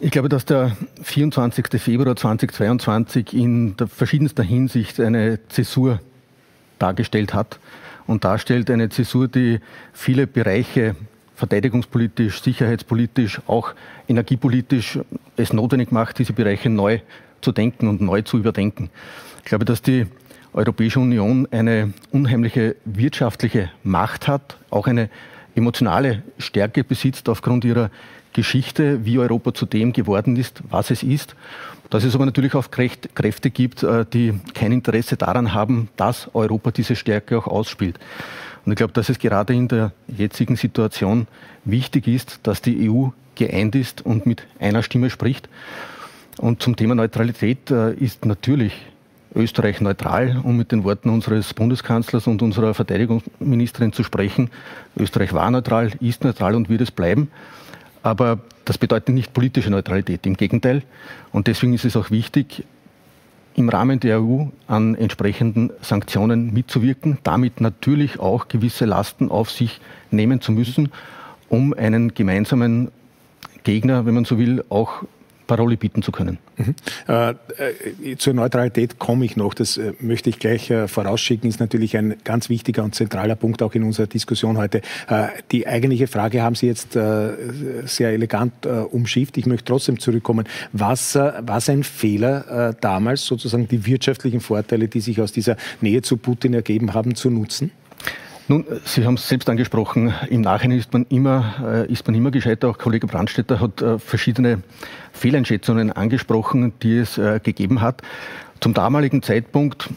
[0.00, 1.80] Ich glaube, dass der 24.
[1.80, 6.00] Februar 2022 in verschiedenster Hinsicht eine Zäsur
[6.80, 7.60] dargestellt hat
[8.08, 9.60] und darstellt eine Zäsur, die
[9.92, 10.96] viele Bereiche
[11.36, 13.74] verteidigungspolitisch, sicherheitspolitisch, auch
[14.08, 14.98] energiepolitisch
[15.36, 16.98] es notwendig macht, diese Bereiche neu
[17.42, 18.90] zu denken und neu zu überdenken.
[19.38, 20.06] Ich glaube, dass die
[20.52, 25.08] Europäische Union eine unheimliche wirtschaftliche Macht hat, auch eine
[25.54, 27.90] emotionale Stärke besitzt aufgrund ihrer
[28.32, 31.36] Geschichte, wie Europa zu dem geworden ist, was es ist.
[31.90, 36.70] Dass es aber natürlich auch Kräfte gibt, äh, die kein Interesse daran haben, dass Europa
[36.70, 37.98] diese Stärke auch ausspielt.
[38.64, 41.26] Und ich glaube, dass es gerade in der jetzigen Situation
[41.64, 45.48] wichtig ist, dass die EU geeint ist und mit einer Stimme spricht.
[46.38, 48.74] Und zum Thema Neutralität äh, ist natürlich
[49.34, 54.50] Österreich neutral, um mit den Worten unseres Bundeskanzlers und unserer Verteidigungsministerin zu sprechen.
[54.96, 57.30] Österreich war neutral, ist neutral und wird es bleiben.
[58.02, 60.82] Aber das bedeutet nicht politische Neutralität, im Gegenteil.
[61.32, 62.64] Und deswegen ist es auch wichtig,
[63.54, 69.80] im Rahmen der EU an entsprechenden Sanktionen mitzuwirken, damit natürlich auch gewisse Lasten auf sich
[70.10, 70.90] nehmen zu müssen,
[71.48, 72.90] um einen gemeinsamen
[73.62, 75.04] Gegner, wenn man so will, auch
[75.52, 76.38] Parole bieten zu können.
[76.56, 76.74] Mhm.
[77.08, 79.52] Äh, äh, zur Neutralität komme ich noch.
[79.52, 81.46] Das äh, möchte ich gleich äh, vorausschicken.
[81.46, 84.80] Ist natürlich ein ganz wichtiger und zentraler Punkt auch in unserer Diskussion heute.
[85.08, 89.36] Äh, die eigentliche Frage haben Sie jetzt sehr elegant umschifft.
[89.36, 90.46] Ich möchte trotzdem zurückkommen.
[90.72, 96.16] Was war ein Fehler damals, sozusagen die wirtschaftlichen Vorteile, die sich aus dieser Nähe zu
[96.16, 97.70] Putin ergeben haben, zu nutzen?
[98.48, 102.30] Nun, Sie haben es selbst angesprochen, im Nachhinein ist man immer, äh, ist man immer
[102.30, 102.68] gescheiter.
[102.68, 104.62] Auch Kollege Brandstätter hat äh, verschiedene
[105.22, 108.02] Fehleinschätzungen angesprochen, die es äh, gegeben hat.
[108.60, 109.88] Zum damaligen Zeitpunkt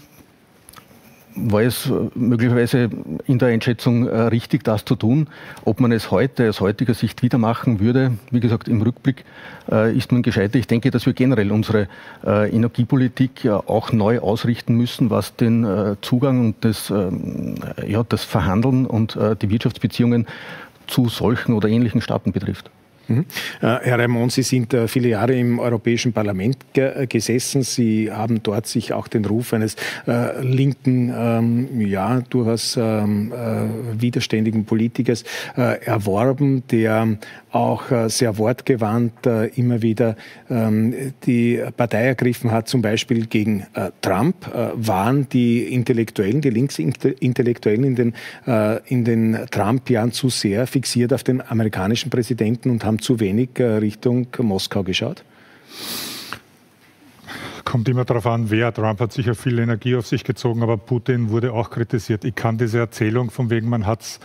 [1.36, 2.90] war es möglicherweise
[3.26, 5.28] in der Einschätzung äh, richtig, das zu tun.
[5.66, 9.26] Ob man es heute aus heutiger Sicht wieder machen würde, wie gesagt, im Rückblick
[9.70, 10.60] äh, ist man gescheiter.
[10.60, 11.88] Ich denke, dass wir generell unsere
[12.24, 18.86] äh, Energiepolitik auch neu ausrichten müssen, was den Zugang und das, ähm, ja, das Verhandeln
[18.86, 20.28] und die Wirtschaftsbeziehungen
[20.88, 22.70] zu solchen oder ähnlichen Staaten betrifft.
[23.08, 23.26] Mhm.
[23.62, 27.64] Äh, Herr Raimond, Sie sind äh, viele Jahre im Europäischen Parlament äh, gesessen.
[27.64, 29.76] Sie haben dort sich auch den Ruf eines
[30.08, 35.24] äh, linken, ähm, ja, durchaus ähm, äh, widerständigen Politikers
[35.58, 37.18] äh, erworben, der
[37.56, 40.16] auch sehr wortgewandt immer wieder
[40.50, 43.66] ähm, die Partei ergriffen hat, zum Beispiel gegen
[44.02, 44.36] Trump.
[44.74, 48.14] waren die Intellektuellen, die Linksintellektuellen in den,
[48.86, 53.64] in den Trump-Jahren zu sehr fixiert auf den amerikanischen Präsidenten und haben zu wenig äh,
[53.64, 55.24] Richtung Moskau geschaut?
[57.64, 58.74] Kommt immer darauf an, wer.
[58.74, 62.24] Trump hat sicher viel Energie auf sich gezogen, aber Putin wurde auch kritisiert.
[62.24, 64.20] Ich kann diese Erzählung von wegen, man hat es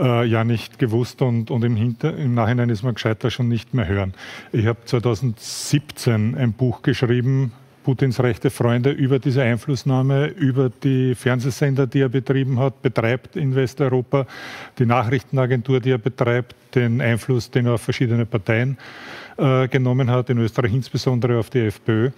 [0.00, 3.74] äh, ja nicht gewusst und, und im, Hinter-, im Nachhinein ist man gescheiter schon nicht
[3.74, 4.14] mehr hören.
[4.52, 11.86] Ich habe 2017 ein Buch geschrieben, Putins rechte Freunde über diese Einflussnahme, über die Fernsehsender,
[11.86, 14.26] die er betrieben hat, betreibt in Westeuropa,
[14.78, 18.76] die Nachrichtenagentur, die er betreibt, den Einfluss, den er auf verschiedene Parteien
[19.38, 22.10] äh, genommen hat, in Österreich insbesondere auf die FPÖ.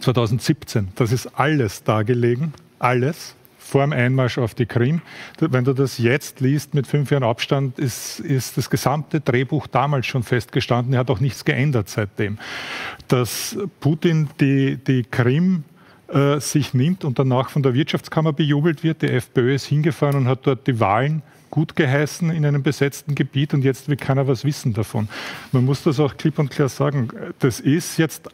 [0.00, 5.02] 2017, das ist alles dargelegen, alles vor dem Einmarsch auf die Krim.
[5.38, 10.06] Wenn du das jetzt liest mit fünf Jahren Abstand, ist, ist das gesamte Drehbuch damals
[10.06, 10.94] schon festgestanden.
[10.94, 12.38] Er hat auch nichts geändert seitdem.
[13.08, 15.64] Dass Putin die, die Krim
[16.08, 19.02] äh, sich nimmt und danach von der Wirtschaftskammer bejubelt wird.
[19.02, 23.54] Die FPÖ ist hingefahren und hat dort die Wahlen gut geheißen in einem besetzten Gebiet
[23.54, 25.08] und jetzt will keiner was wissen davon.
[25.52, 27.08] Man muss das auch klipp und klar sagen.
[27.38, 28.28] Das ist jetzt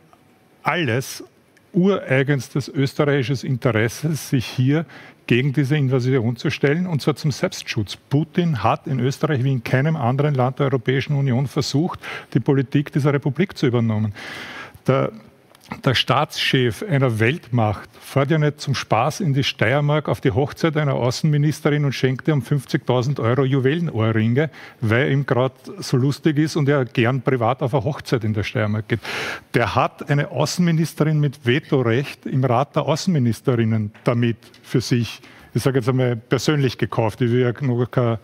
[0.63, 1.25] alles
[1.73, 4.85] ureigenstes österreichisches Interesse, sich hier
[5.27, 7.97] gegen diese Invasion zu stellen, und zwar zum Selbstschutz.
[7.97, 12.01] Putin hat in Österreich wie in keinem anderen Land der Europäischen Union versucht,
[12.35, 14.15] die Politik dieser Republik zu übernehmen.
[14.87, 15.13] Der
[15.85, 20.77] der Staatschef einer Weltmacht fährt ja nicht zum Spaß in die Steiermark auf die Hochzeit
[20.77, 26.57] einer Außenministerin und schenkt ihr um 50.000 Euro Juwelenohrringe, weil ihm gerade so lustig ist
[26.57, 29.01] und er gern privat auf eine Hochzeit in der Steiermark geht.
[29.55, 35.21] Der hat eine Außenministerin mit Vetorecht im Rat der Außenministerinnen damit für sich,
[35.55, 37.21] ich sage jetzt einmal persönlich gekauft.
[37.21, 38.19] Ich will ja noch keine,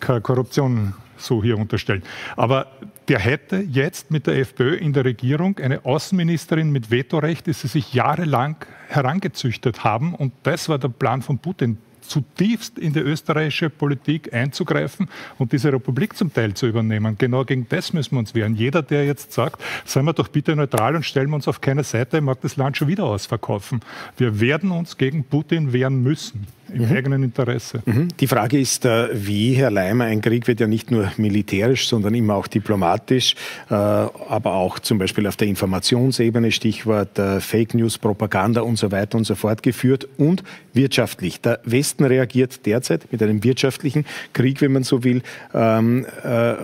[0.00, 2.02] keine Korruption so hier unterstellen.
[2.36, 2.66] Aber
[3.08, 7.68] der hätte jetzt mit der FPÖ in der Regierung eine Außenministerin mit Vetorecht, die sie
[7.68, 8.56] sich jahrelang
[8.88, 10.14] herangezüchtet haben.
[10.14, 11.78] Und das war der Plan von Putin
[12.08, 17.16] zutiefst in die österreichische Politik einzugreifen und diese Republik zum Teil zu übernehmen.
[17.18, 18.54] Genau gegen das müssen wir uns wehren.
[18.54, 21.84] Jeder, der jetzt sagt, seien wir doch bitte neutral und stellen wir uns auf keine
[21.84, 23.80] Seite, mag das Land schon wieder ausverkaufen.
[24.16, 26.96] Wir werden uns gegen Putin wehren müssen im mhm.
[26.96, 27.82] eigenen Interesse.
[27.84, 28.08] Mhm.
[28.18, 32.14] Die Frage ist, äh, wie, Herr Leimer, ein Krieg wird ja nicht nur militärisch, sondern
[32.14, 33.34] immer auch diplomatisch,
[33.70, 38.90] äh, aber auch zum Beispiel auf der Informationsebene, Stichwort äh, Fake News, Propaganda und so
[38.90, 41.40] weiter und so fort geführt und wirtschaftlich.
[41.40, 45.22] Der Westen reagiert derzeit mit einem wirtschaftlichen Krieg, wenn man so will,
[45.54, 46.06] ähm,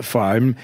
[0.01, 0.55] vor allem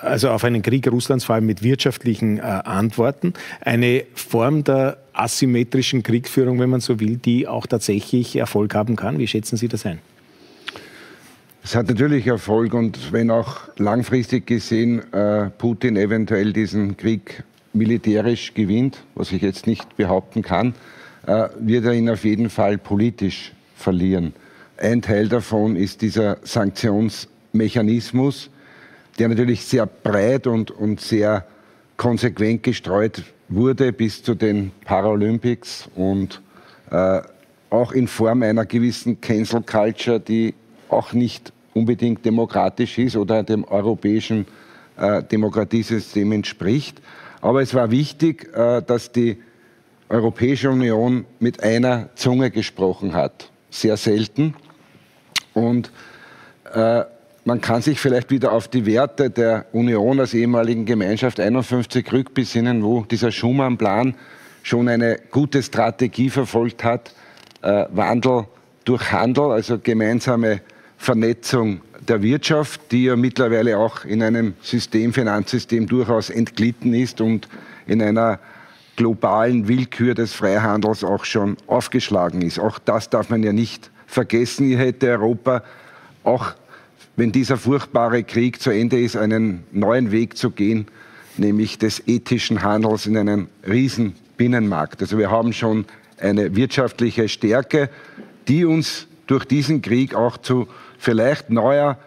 [0.00, 6.60] also auf einen Krieg Russlands vor allem mit wirtschaftlichen Antworten, eine Form der asymmetrischen Kriegführung,
[6.60, 9.18] wenn man so will, die auch tatsächlich Erfolg haben kann.
[9.18, 9.98] Wie schätzen Sie das ein?
[11.64, 17.42] Es hat natürlich Erfolg und wenn auch langfristig gesehen äh, Putin eventuell diesen Krieg
[17.74, 20.74] militärisch gewinnt, was ich jetzt nicht behaupten kann,
[21.26, 24.32] äh, wird er ihn auf jeden Fall politisch verlieren.
[24.78, 28.48] Ein Teil davon ist dieser Sanktionsmechanismus,
[29.18, 31.44] der natürlich sehr breit und, und sehr
[31.96, 36.42] konsequent gestreut wurde bis zu den Paralympics und
[36.90, 37.20] äh,
[37.70, 40.54] auch in Form einer gewissen Cancel Culture, die
[40.88, 44.46] auch nicht unbedingt demokratisch ist oder dem europäischen
[44.96, 47.00] äh, Demokratiesystem entspricht.
[47.40, 49.38] Aber es war wichtig, äh, dass die
[50.08, 53.50] Europäische Union mit einer Zunge gesprochen hat.
[53.70, 54.54] Sehr selten.
[55.52, 55.92] Und
[56.72, 57.04] äh,
[57.48, 62.84] man kann sich vielleicht wieder auf die Werte der Union als ehemaligen Gemeinschaft 51 rückbesinnen,
[62.84, 64.14] wo dieser Schumann-Plan
[64.62, 67.14] schon eine gute Strategie verfolgt hat.
[67.62, 68.44] Äh, Wandel
[68.84, 70.60] durch Handel, also gemeinsame
[70.98, 77.48] Vernetzung der Wirtschaft, die ja mittlerweile auch in einem System, Finanzsystem durchaus entglitten ist und
[77.86, 78.40] in einer
[78.96, 82.58] globalen Willkür des Freihandels auch schon aufgeschlagen ist.
[82.58, 84.66] Auch das darf man ja nicht vergessen.
[84.66, 85.62] Hier hätte Europa
[86.24, 86.52] auch,
[87.18, 90.86] wenn dieser furchtbare Krieg zu Ende ist, einen neuen Weg zu gehen,
[91.36, 95.02] nämlich des ethischen Handels in einen riesen Binnenmarkt.
[95.02, 95.84] Also wir haben schon
[96.18, 97.90] eine wirtschaftliche Stärke,
[98.46, 101.98] die uns durch diesen Krieg auch zu vielleicht neuer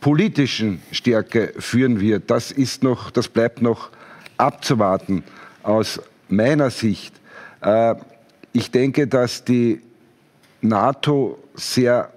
[0.00, 2.28] politischen Stärke führen wird.
[2.28, 3.90] Das ist noch, das bleibt noch
[4.36, 5.22] abzuwarten
[5.62, 7.14] aus meiner Sicht.
[7.60, 7.94] Äh,
[8.52, 9.80] ich denke, dass die
[10.60, 12.10] NATO sehr,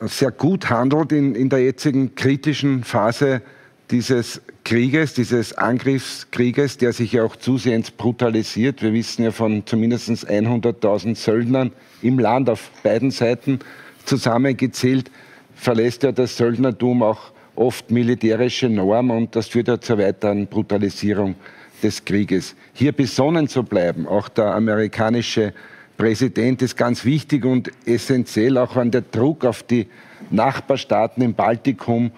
[0.00, 3.42] sehr gut handelt in, in der jetzigen kritischen Phase
[3.90, 8.82] dieses Krieges, dieses Angriffskrieges, der sich ja auch zusehends brutalisiert.
[8.82, 13.58] Wir wissen ja von zumindest 100.000 Söldnern im Land auf beiden Seiten
[14.04, 15.10] zusammengezählt,
[15.54, 21.34] verlässt ja das Söldnertum auch oft militärische Normen und das führt ja zur weiteren Brutalisierung
[21.82, 22.54] des Krieges.
[22.72, 25.52] Hier besonnen zu bleiben, auch der amerikanische
[26.00, 29.86] Präsident ist ganz wichtig und essentiell, auch wenn der Druck auf die
[30.30, 32.10] Nachbarstaaten im Baltikum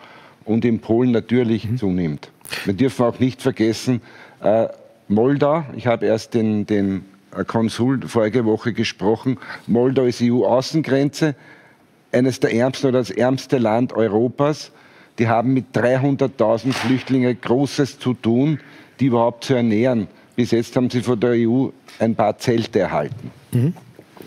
[0.44, 1.78] und in Polen natürlich mhm.
[1.78, 2.30] zunimmt.
[2.64, 4.00] Wir dürfen auch nicht vergessen,
[4.40, 4.68] äh,
[5.08, 7.04] Moldau, ich habe erst den, den
[7.48, 11.34] Konsul vorige Woche gesprochen, Moldau ist EU-Außengrenze,
[12.12, 14.70] eines der ärmsten oder das ärmste Land Europas.
[15.18, 18.60] Die haben mit 300.000 Flüchtlingen Großes zu tun,
[19.00, 20.06] die überhaupt zu ernähren.
[20.36, 21.68] Bis jetzt haben sie von der EU
[21.98, 23.30] ein paar Zelte erhalten.
[23.52, 23.74] Mhm.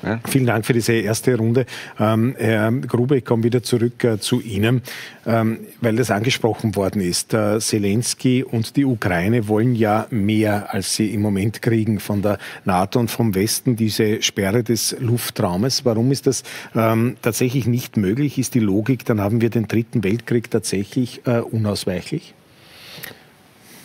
[0.04, 0.20] Ja.
[0.28, 1.66] Vielen Dank für diese erste Runde.
[2.00, 4.82] Ähm, Herr Grube, ich komme wieder zurück äh, zu Ihnen,
[5.26, 7.34] ähm, weil das angesprochen worden ist.
[7.34, 12.38] Äh, Zelensky und die Ukraine wollen ja mehr, als sie im Moment kriegen von der
[12.66, 15.86] NATO und vom Westen, diese Sperre des Luftraumes.
[15.86, 16.44] Warum ist das
[16.76, 18.38] ähm, tatsächlich nicht möglich?
[18.38, 22.36] Ist die Logik, dann haben wir den Dritten Weltkrieg tatsächlich äh, unausweichlich?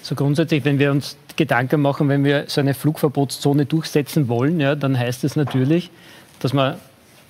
[0.02, 4.74] So grundsätzlich, wenn wir uns Gedanken machen, wenn wir so eine Flugverbotszone durchsetzen wollen, ja,
[4.74, 5.90] dann heißt es natürlich,
[6.38, 6.74] dass man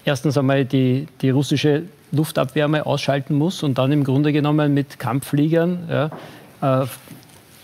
[0.05, 5.89] erstens einmal die, die russische Luftabwärme ausschalten muss und dann im Grunde genommen mit Kampffliegern
[5.89, 6.11] ja,
[6.83, 6.87] äh,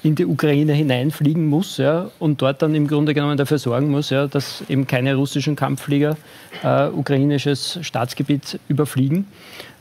[0.05, 4.11] in die Ukraine hineinfliegen muss ja, und dort dann im Grunde genommen dafür sorgen muss,
[4.11, 6.17] ja, dass eben keine russischen Kampfflieger
[6.63, 9.27] äh, ukrainisches Staatsgebiet überfliegen.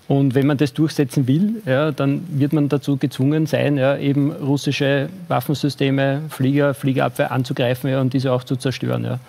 [0.08, 4.32] Und wenn man das durchsetzen will, ja, dann wird man dazu gezwungen sein, ja, eben
[4.32, 9.04] russische Waffensysteme, Flieger, Fliegerabwehr anzugreifen ja, und diese auch zu zerstören.
[9.04, 9.20] Ja.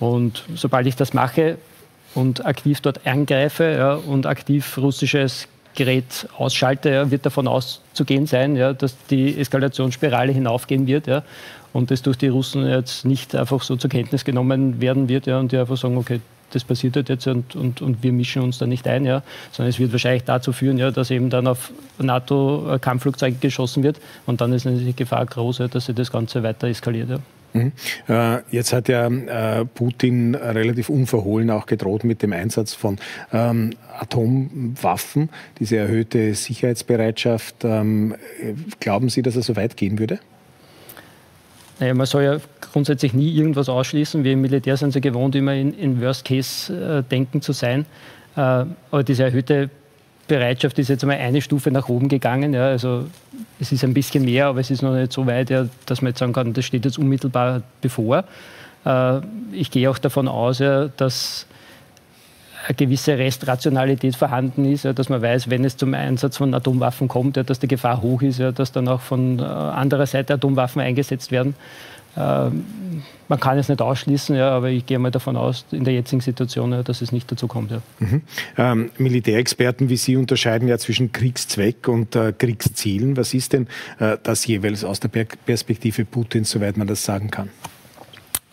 [0.00, 1.58] Und sobald ich das mache
[2.14, 8.56] und aktiv dort angreife ja, und aktiv russisches Gerät ausschalte, ja, wird davon auszugehen sein,
[8.56, 11.22] ja, dass die Eskalationsspirale hinaufgehen wird ja,
[11.74, 15.38] und das durch die Russen jetzt nicht einfach so zur Kenntnis genommen werden wird ja,
[15.38, 18.58] und die einfach sagen, okay, das passiert halt jetzt und, und, und wir mischen uns
[18.58, 21.72] da nicht ein, ja, sondern es wird wahrscheinlich dazu führen, ja, dass eben dann auf
[21.98, 26.42] NATO-Kampfflugzeuge geschossen wird und dann ist natürlich die Gefahr groß, ja, dass sich das Ganze
[26.42, 27.10] weiter eskaliert.
[27.10, 27.18] Ja.
[27.52, 27.72] Mhm.
[28.08, 32.98] Äh, jetzt hat ja äh, Putin relativ unverhohlen auch gedroht mit dem Einsatz von
[33.32, 37.64] ähm, Atomwaffen, diese erhöhte Sicherheitsbereitschaft.
[37.64, 38.14] Ähm,
[38.80, 40.18] glauben Sie, dass er so weit gehen würde?
[41.80, 42.38] Naja, man soll ja
[42.72, 44.24] grundsätzlich nie irgendwas ausschließen.
[44.24, 47.86] Wir im Militär sind so gewohnt, immer in, in Worst-Case-Denken zu sein.
[48.36, 49.70] Äh, aber diese erhöhte
[50.28, 52.52] Bereitschaft ist jetzt einmal eine Stufe nach oben gegangen.
[52.52, 52.66] Ja.
[52.66, 53.06] Also
[53.58, 56.10] es ist ein bisschen mehr, aber es ist noch nicht so weit, ja, dass man
[56.10, 58.24] jetzt sagen kann, das steht jetzt unmittelbar bevor.
[58.84, 59.20] Äh,
[59.52, 61.46] ich gehe auch davon aus, ja, dass
[62.68, 67.38] eine gewisse Restrationalität vorhanden ist, dass man weiß, wenn es zum Einsatz von Atomwaffen kommt,
[67.38, 71.54] dass die Gefahr hoch ist, dass dann auch von äh, anderer Seite Atomwaffen eingesetzt werden.
[72.14, 72.50] Äh,
[73.30, 76.20] man kann es nicht ausschließen, ja, aber ich gehe mal davon aus, in der jetzigen
[76.20, 77.70] Situation, ja, dass es nicht dazu kommt.
[77.70, 77.80] Ja.
[78.00, 78.22] Mhm.
[78.58, 83.16] Ähm, Militärexperten wie Sie unterscheiden ja zwischen Kriegszweck und äh, Kriegszielen.
[83.16, 83.66] Was ist denn
[83.98, 87.48] äh, das jeweils aus der Perspektive Putins, soweit man das sagen kann?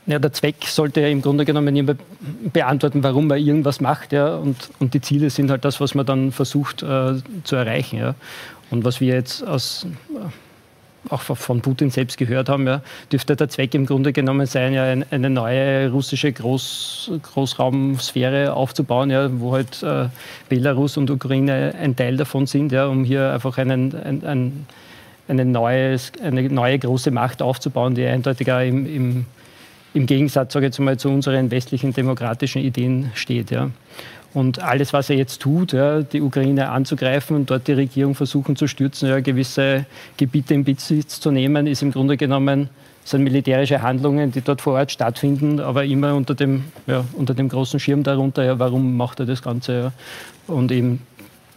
[0.07, 1.97] Ja, der Zweck sollte ja im Grunde genommen
[2.53, 4.13] beantworten, warum man irgendwas macht.
[4.13, 7.97] Ja, und, und die Ziele sind halt das, was man dann versucht äh, zu erreichen.
[7.97, 8.15] Ja.
[8.69, 13.49] Und was wir jetzt aus, äh, auch von Putin selbst gehört haben, ja, dürfte der
[13.49, 19.81] Zweck im Grunde genommen sein, ja, eine neue russische Groß, Großraumsphäre aufzubauen, ja, wo halt
[19.81, 20.09] äh,
[20.49, 24.67] Belarus und Ukraine ein Teil davon sind, ja, um hier einfach einen, ein, ein,
[25.27, 29.25] eine, neues, eine neue große Macht aufzubauen, die eindeutig auch im, im
[29.95, 33.49] im Gegensatz, sage ich jetzt mal, zu unseren westlichen demokratischen Ideen steht.
[33.49, 33.71] Ja.
[34.33, 38.57] Und alles, was er jetzt tut, ja, die Ukraine anzugreifen und dort die Regierung versuchen
[38.57, 39.85] zu stürzen, ja, gewisse
[40.17, 42.69] Gebiete in Besitz zu nehmen, ist im Grunde genommen
[43.05, 47.49] sind militärische Handlungen, die dort vor Ort stattfinden, aber immer unter dem, ja, unter dem
[47.49, 49.73] großen Schirm darunter, ja, warum macht er das Ganze?
[49.73, 49.91] Ja?
[50.53, 51.01] Und eben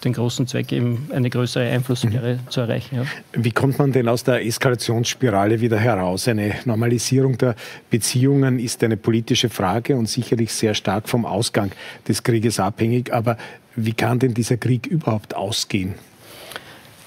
[0.05, 2.51] den großen Zweck, eben eine größere Einflusssphäre mhm.
[2.51, 2.97] zu erreichen.
[2.97, 3.03] Ja.
[3.33, 6.29] Wie kommt man denn aus der Eskalationsspirale wieder heraus?
[6.29, 7.55] Eine Normalisierung der
[7.91, 11.73] Beziehungen ist eine politische Frage und sicherlich sehr stark vom Ausgang
[12.07, 13.13] des Krieges abhängig.
[13.13, 13.37] Aber
[13.77, 15.95] wie kann denn dieser Krieg überhaupt ausgehen?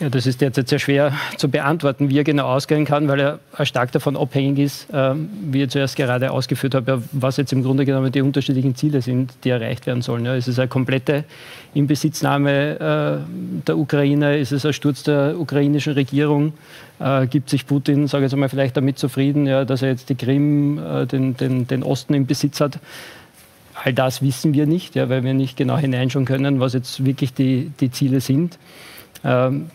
[0.01, 3.65] Ja, das ist derzeit sehr schwer zu beantworten, wie er genau ausgehen kann, weil er
[3.67, 7.85] stark davon abhängig ist, ähm, wie ich zuerst gerade ausgeführt habe, was jetzt im Grunde
[7.85, 10.25] genommen die unterschiedlichen Ziele sind, die erreicht werden sollen.
[10.25, 11.23] Es ist eine komplette
[11.75, 16.53] Inbesitznahme äh, der Ukraine, es ist ein Sturz der ukrainischen Regierung,
[16.99, 20.15] äh, gibt sich Putin, sage ich jetzt mal, vielleicht damit zufrieden, dass er jetzt die
[20.15, 22.79] Krim, äh, den, den, den Osten im Besitz hat.
[23.75, 27.71] All das wissen wir nicht, weil wir nicht genau hineinschauen können, was jetzt wirklich die,
[27.79, 28.57] die Ziele sind.
[29.23, 29.67] Ähm,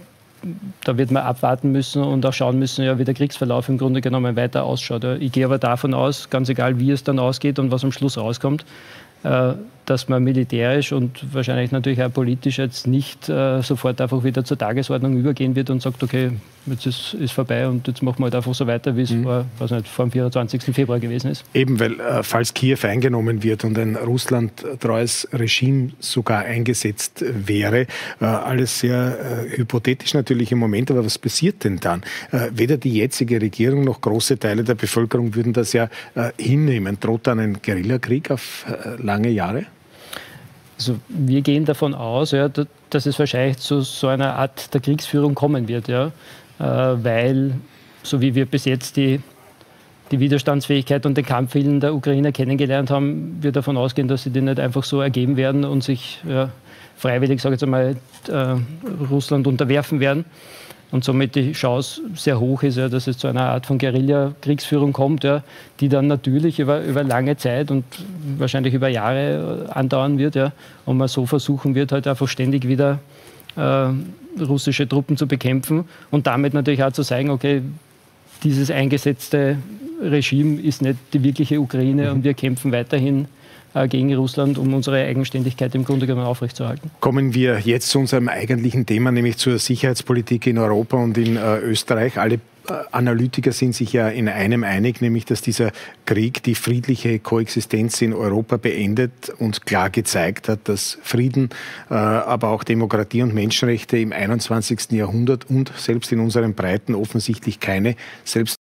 [0.85, 4.01] da wird man abwarten müssen und auch schauen müssen, ja, wie der Kriegsverlauf im Grunde
[4.01, 5.05] genommen weiter ausschaut.
[5.21, 8.19] Ich gehe aber davon aus, ganz egal wie es dann ausgeht und was am Schluss
[8.19, 8.65] rauskommt,
[9.23, 9.53] äh,
[9.87, 14.59] dass man militärisch und wahrscheinlich natürlich auch politisch jetzt nicht äh, sofort einfach wieder zur
[14.59, 16.33] Tagesordnung übergehen wird und sagt, okay,
[16.67, 19.25] jetzt ist, ist vorbei und jetzt machen wir halt einfach so weiter, wie es mhm.
[19.25, 20.63] vor, was nicht, vor dem 24.
[20.63, 21.45] Februar gewesen ist.
[21.55, 27.87] Eben, weil äh, falls Kiew eingenommen wird und ein russlandtreues Regime sogar eingesetzt wäre,
[28.21, 32.03] äh, alles sehr äh, hypothetisch natürlich im Moment, aber was passiert denn dann?
[32.33, 36.99] Äh, weder die jetzige Regierung noch große Teile der Bevölkerung würden das ja äh, hinnehmen.
[37.01, 39.67] Droht dann ein Guerillakrieg auf äh, lange Jahre?
[40.79, 42.51] Also wir gehen davon aus, ja,
[42.91, 46.13] dass es wahrscheinlich zu so einer Art der Kriegsführung kommen wird, ja,
[46.59, 47.53] weil,
[48.03, 49.21] so wie wir bis jetzt die,
[50.11, 54.41] die Widerstandsfähigkeit und den Kampfwillen der Ukrainer kennengelernt haben, wir davon ausgehen, dass sie die
[54.41, 56.51] nicht einfach so ergeben werden und sich ja,
[56.97, 57.97] freiwillig, sage ich jetzt einmal,
[58.29, 58.57] äh,
[59.11, 60.25] Russland unterwerfen werden.
[60.93, 64.93] Und somit die Chance sehr hoch ist, ja, dass es zu einer Art von Guerilla-Kriegsführung
[64.93, 65.43] kommt, ja,
[65.81, 67.85] die dann natürlich über, über lange Zeit und
[68.39, 70.53] wahrscheinlich über Jahre andauern wird ja,
[70.85, 73.01] und man so versuchen wird, halt einfach ständig wieder
[73.57, 73.89] äh,
[74.41, 77.63] russische Truppen zu bekämpfen und damit natürlich auch zu zeigen, okay,
[78.43, 79.59] dieses eingesetzte
[80.03, 82.17] Regime ist nicht die wirkliche Ukraine mhm.
[82.17, 83.27] und wir kämpfen weiterhin
[83.75, 86.91] äh, gegen Russland, um unsere Eigenständigkeit im Grunde genommen aufrechtzuerhalten.
[87.01, 91.59] Kommen wir jetzt zu unserem eigentlichen Thema, nämlich zur Sicherheitspolitik in Europa und in äh,
[91.59, 92.19] Österreich.
[92.19, 92.41] Alle
[92.93, 95.73] Analytiker sind sich ja in einem einig, nämlich dass dieser
[96.05, 101.51] Krieg die friedliche Koexistenz in Europa beendet und klar gezeigt hat, dass Frieden,
[101.89, 104.93] aber auch Demokratie und Menschenrechte im 21.
[104.93, 108.57] Jahrhundert und selbst in unseren Breiten offensichtlich keine selbst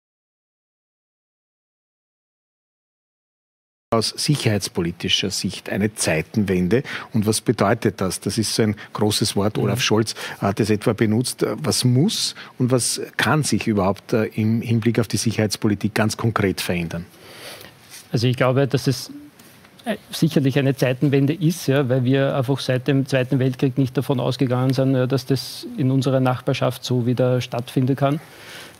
[3.93, 6.83] aus sicherheitspolitischer Sicht eine Zeitenwende.
[7.13, 8.19] Und was bedeutet das?
[8.19, 9.57] Das ist so ein großes Wort.
[9.57, 9.81] Olaf mhm.
[9.81, 11.45] Scholz hat es etwa benutzt.
[11.63, 16.59] Was muss und was kann sich überhaupt äh, im Hinblick auf die Sicherheitspolitik ganz konkret
[16.59, 17.05] verändern?
[18.11, 19.11] Also ich glaube, dass es
[19.85, 24.19] äh, sicherlich eine Zeitenwende ist, ja, weil wir einfach seit dem Zweiten Weltkrieg nicht davon
[24.19, 28.19] ausgegangen sind, dass das in unserer Nachbarschaft so wieder stattfinden kann.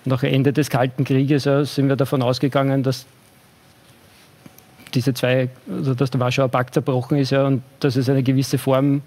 [0.05, 3.05] Nach Ende des Kalten Krieges sind wir davon ausgegangen, dass
[4.93, 8.57] diese zwei, also dass der Warschauer Pakt zerbrochen ist ja, und dass es eine gewisse
[8.57, 9.01] Form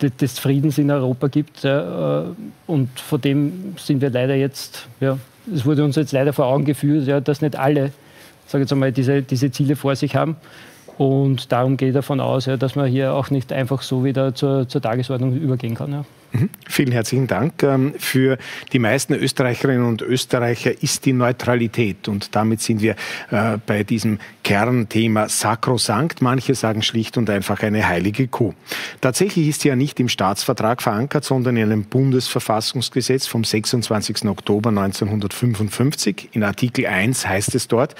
[0.00, 1.62] des Friedens in Europa gibt.
[1.64, 2.24] Ja, äh,
[2.66, 5.18] und vor dem sind wir leider jetzt, ja,
[5.52, 7.92] es wurde uns jetzt leider vor Augen geführt, ja, dass nicht alle,
[8.46, 10.36] sage jetzt einmal, diese, diese Ziele vor sich haben.
[10.98, 14.34] Und darum gehe ich davon aus, ja, dass man hier auch nicht einfach so wieder
[14.34, 15.92] zur, zur Tagesordnung übergehen kann.
[15.92, 16.04] Ja.
[16.32, 16.50] Mhm.
[16.66, 17.62] Vielen herzlichen Dank.
[17.62, 18.36] Ähm, für
[18.72, 22.96] die meisten Österreicherinnen und Österreicher ist die Neutralität und damit sind wir
[23.30, 26.22] äh, bei diesem Kernthema sakrosankt.
[26.22, 28.54] Manche sagen schlicht und einfach eine heilige Kuh.
[29.02, 34.24] Tatsächlich ist sie ja nicht im Staatsvertrag verankert, sondern in einem Bundesverfassungsgesetz vom 26.
[34.24, 36.30] Oktober 1955.
[36.32, 37.94] In Artikel 1 heißt es dort,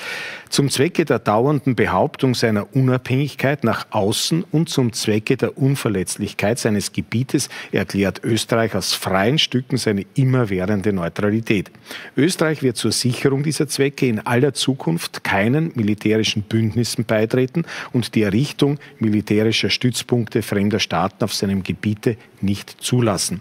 [0.49, 6.93] zum Zwecke der dauernden Behauptung seiner Unabhängigkeit nach außen und zum Zwecke der Unverletzlichkeit seines
[6.93, 11.71] Gebietes erklärt Österreich aus freien Stücken seine immerwährende Neutralität.
[12.17, 18.23] Österreich wird zur Sicherung dieser Zwecke in aller Zukunft keinen militärischen Bündnissen beitreten und die
[18.23, 23.41] Errichtung militärischer Stützpunkte fremder Staaten auf seinem Gebiete nicht zulassen.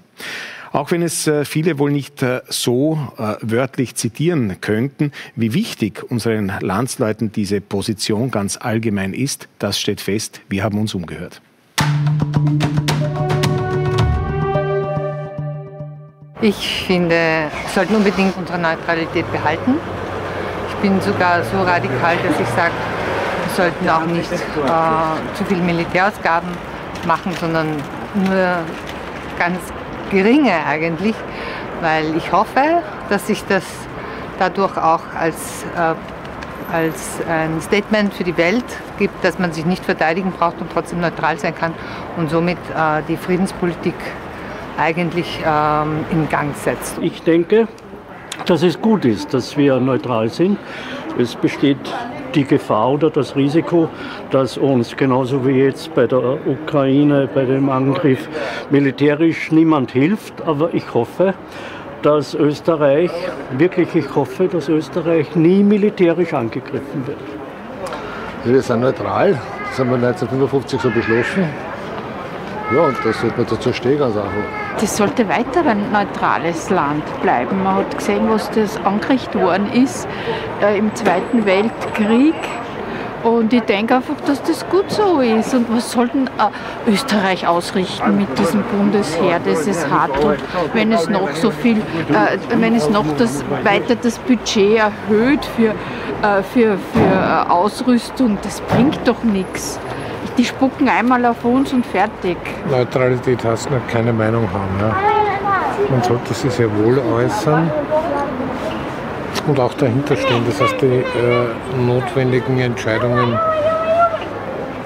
[0.72, 6.04] Auch wenn es äh, viele wohl nicht äh, so äh, wörtlich zitieren könnten, wie wichtig
[6.10, 10.42] unseren Landsleuten diese Position ganz allgemein ist, das steht fest.
[10.50, 11.42] Wir haben uns umgehört.
[16.42, 19.76] Ich finde, wir sollten unbedingt unsere Neutralität behalten.
[20.78, 22.72] Ich bin sogar so radikal, dass ich sage,
[23.44, 26.50] wir sollten auch nicht äh, zu viel Militärausgaben
[27.08, 27.68] machen, sondern
[28.14, 28.60] nur
[29.40, 29.58] ganz
[30.12, 31.16] geringe eigentlich,
[31.82, 33.64] weil ich hoffe, dass sich das
[34.38, 38.66] dadurch auch als, äh, als ein Statement für die Welt
[39.00, 41.74] gibt, dass man sich nicht verteidigen braucht und trotzdem neutral sein kann
[42.18, 43.96] und somit äh, die Friedenspolitik
[44.78, 47.00] eigentlich ähm, in Gang setzt.
[47.02, 47.68] Ich denke,
[48.48, 50.58] dass es gut ist, dass wir neutral sind.
[51.20, 51.78] Es besteht
[52.34, 53.90] die Gefahr oder das Risiko,
[54.32, 58.28] dass uns genauso wie jetzt bei der Ukraine, bei dem Angriff
[58.70, 60.42] militärisch niemand hilft.
[60.46, 61.34] Aber ich hoffe,
[62.04, 63.12] dass Österreich,
[63.58, 67.18] wirklich ich hoffe, dass Österreich nie militärisch angegriffen wird.
[68.46, 69.38] Wir sind neutral,
[69.68, 71.44] das haben wir 1955 so beschlossen.
[72.74, 74.67] Ja, und das sollte man dazu stehen, ganz einfach.
[74.80, 77.64] Das sollte weiter ein neutrales Land bleiben.
[77.64, 80.08] Man hat gesehen, was das angerichtet worden ist
[80.62, 82.36] äh, im Zweiten Weltkrieg.
[83.24, 85.54] Und ich denke einfach, dass das gut so ist.
[85.56, 90.12] Und was sollten äh, Österreich ausrichten mit diesem Bundesheer, das es hat?
[90.24, 90.38] Und
[90.74, 95.70] wenn es noch so viel, äh, wenn es noch das, weiter das Budget erhöht für,
[95.70, 99.80] äh, für, für äh, Ausrüstung, das bringt doch nichts.
[100.38, 102.38] Die spucken einmal auf uns und fertig.
[102.70, 104.80] Neutralität heißt noch keine Meinung haben.
[104.80, 104.96] Ja.
[105.90, 107.72] Man sollte sie sehr wohl äußern
[109.48, 110.44] und auch dahinter stehen.
[110.46, 113.40] Das heißt, die äh, notwendigen Entscheidungen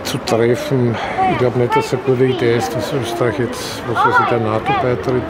[0.04, 0.95] zu treffen.
[1.32, 4.28] Ich glaube nicht, dass es eine gute Idee ist, dass Österreich jetzt, was weiß ich,
[4.28, 5.24] der NATO beitritt.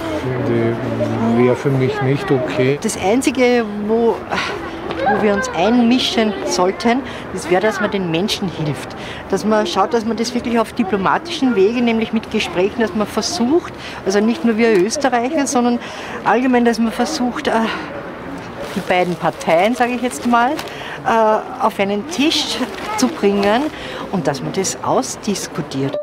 [1.38, 2.80] Wäre für mich nicht okay.
[2.82, 4.16] Das Einzige, wo
[5.12, 7.02] wo wir uns einmischen sollten,
[7.34, 8.90] das wäre, dass man den Menschen hilft.
[9.30, 13.08] Dass man schaut, dass man das wirklich auf diplomatischen Wege, nämlich mit Gesprächen, dass man
[13.08, 13.74] versucht,
[14.06, 15.80] also nicht nur wir Österreicher, sondern
[16.24, 17.52] allgemein, dass man versucht, äh,
[18.76, 22.58] die beiden Parteien, sage ich jetzt mal, äh, auf einen Tisch
[22.98, 23.64] zu bringen
[24.12, 25.98] und dass man das ausdiskutiert.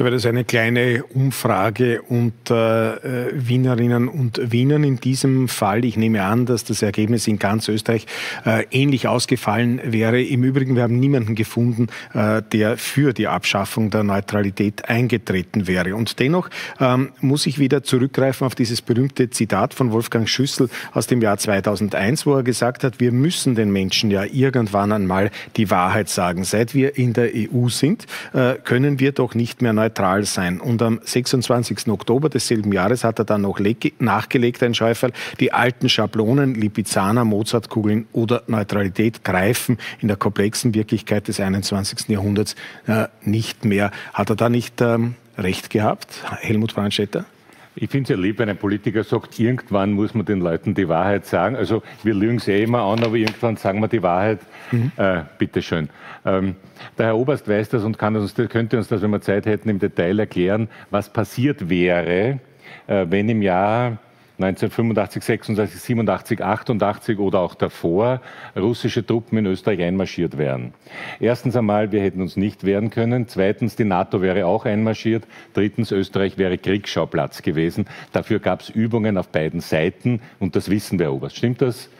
[0.00, 5.84] So wäre das eine kleine Umfrage unter äh, Wienerinnen und Wienern in diesem Fall.
[5.84, 8.06] Ich nehme an, dass das Ergebnis in ganz Österreich
[8.46, 10.22] äh, ähnlich ausgefallen wäre.
[10.22, 15.94] Im Übrigen, wir haben niemanden gefunden, äh, der für die Abschaffung der Neutralität eingetreten wäre.
[15.94, 16.48] Und dennoch
[16.80, 21.36] ähm, muss ich wieder zurückgreifen auf dieses berühmte Zitat von Wolfgang Schüssel aus dem Jahr
[21.36, 26.44] 2001, wo er gesagt hat, wir müssen den Menschen ja irgendwann einmal die Wahrheit sagen.
[26.44, 28.06] Seit wir in der EU sind,
[28.64, 29.89] können wir doch nicht mehr neutral
[30.24, 30.60] sein.
[30.60, 31.88] Und am 26.
[31.88, 33.60] Oktober desselben Jahres hat er dann noch
[33.98, 41.28] nachgelegt, ein Schäuferl, die alten Schablonen, Lipizzaner, Mozartkugeln oder Neutralität greifen in der komplexen Wirklichkeit
[41.28, 42.08] des 21.
[42.08, 42.54] Jahrhunderts
[42.86, 43.90] äh, nicht mehr.
[44.12, 47.24] Hat er da nicht ähm, recht gehabt, Helmut Brandstätter?
[47.76, 50.88] Ich finde es ja lieb, wenn ein Politiker sagt, irgendwann muss man den Leuten die
[50.88, 51.54] Wahrheit sagen.
[51.54, 54.40] Also wir lügen sie eh immer an, aber irgendwann sagen wir die Wahrheit.
[54.72, 54.90] Mhm.
[54.96, 55.88] Äh, bitteschön.
[56.24, 56.56] Ähm,
[56.98, 59.68] der Herr Oberst weiß das und kann uns, könnte uns das, wenn wir Zeit hätten,
[59.68, 62.40] im Detail erklären, was passiert wäre,
[62.86, 63.98] äh, wenn im Jahr
[64.42, 68.20] 1985, 86, 87, 88 oder auch davor
[68.56, 70.72] russische Truppen in Österreich einmarschiert wären.
[71.20, 73.28] Erstens einmal, wir hätten uns nicht wehren können.
[73.28, 75.24] Zweitens, die NATO wäre auch einmarschiert.
[75.52, 77.86] Drittens, Österreich wäre Kriegsschauplatz gewesen.
[78.12, 81.36] Dafür gab es Übungen auf beiden Seiten und das wissen wir, Oberst.
[81.36, 81.90] Stimmt das?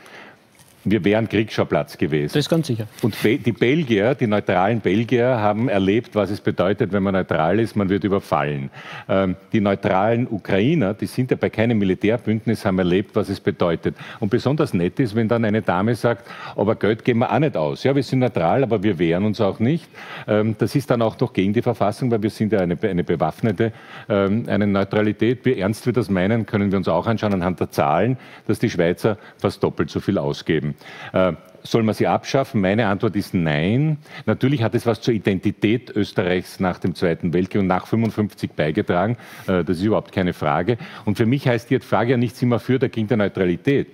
[0.85, 2.33] Wir wären Kriegsschauplatz gewesen.
[2.33, 2.87] Das ist ganz sicher.
[3.03, 7.77] Und die Belgier, die neutralen Belgier, haben erlebt, was es bedeutet, wenn man neutral ist,
[7.77, 8.71] man wird überfallen.
[9.09, 13.95] Ähm, die neutralen Ukrainer, die sind ja bei keinem Militärbündnis, haben erlebt, was es bedeutet.
[14.21, 16.27] Und besonders nett ist, wenn dann eine Dame sagt,
[16.57, 17.85] aber Geld geben wir auch nicht aus.
[17.85, 19.89] Ja, wir sind neutral, aber wir wehren uns auch nicht.
[20.27, 23.05] Ähm, das ist dann auch noch gegen die Verfassung, weil wir sind ja eine, eine
[23.05, 23.73] bewaffnete,
[24.09, 25.45] ähm, eine Neutralität.
[25.45, 28.17] Wie ernst wir das meinen, können wir uns auch anschauen anhand der Zahlen,
[28.47, 30.70] dass die Schweizer fast doppelt so viel ausgeben.
[31.13, 32.61] Äh, soll man sie abschaffen?
[32.61, 33.99] Meine Antwort ist nein.
[34.27, 39.17] Natürlich hat es was zur Identität Österreichs nach dem Zweiten Weltkrieg und nach 55 beigetragen.
[39.47, 40.79] Äh, das ist überhaupt keine Frage.
[41.05, 43.89] Und für mich heißt die Frage ja nichts immer für oder gegen die Neutralität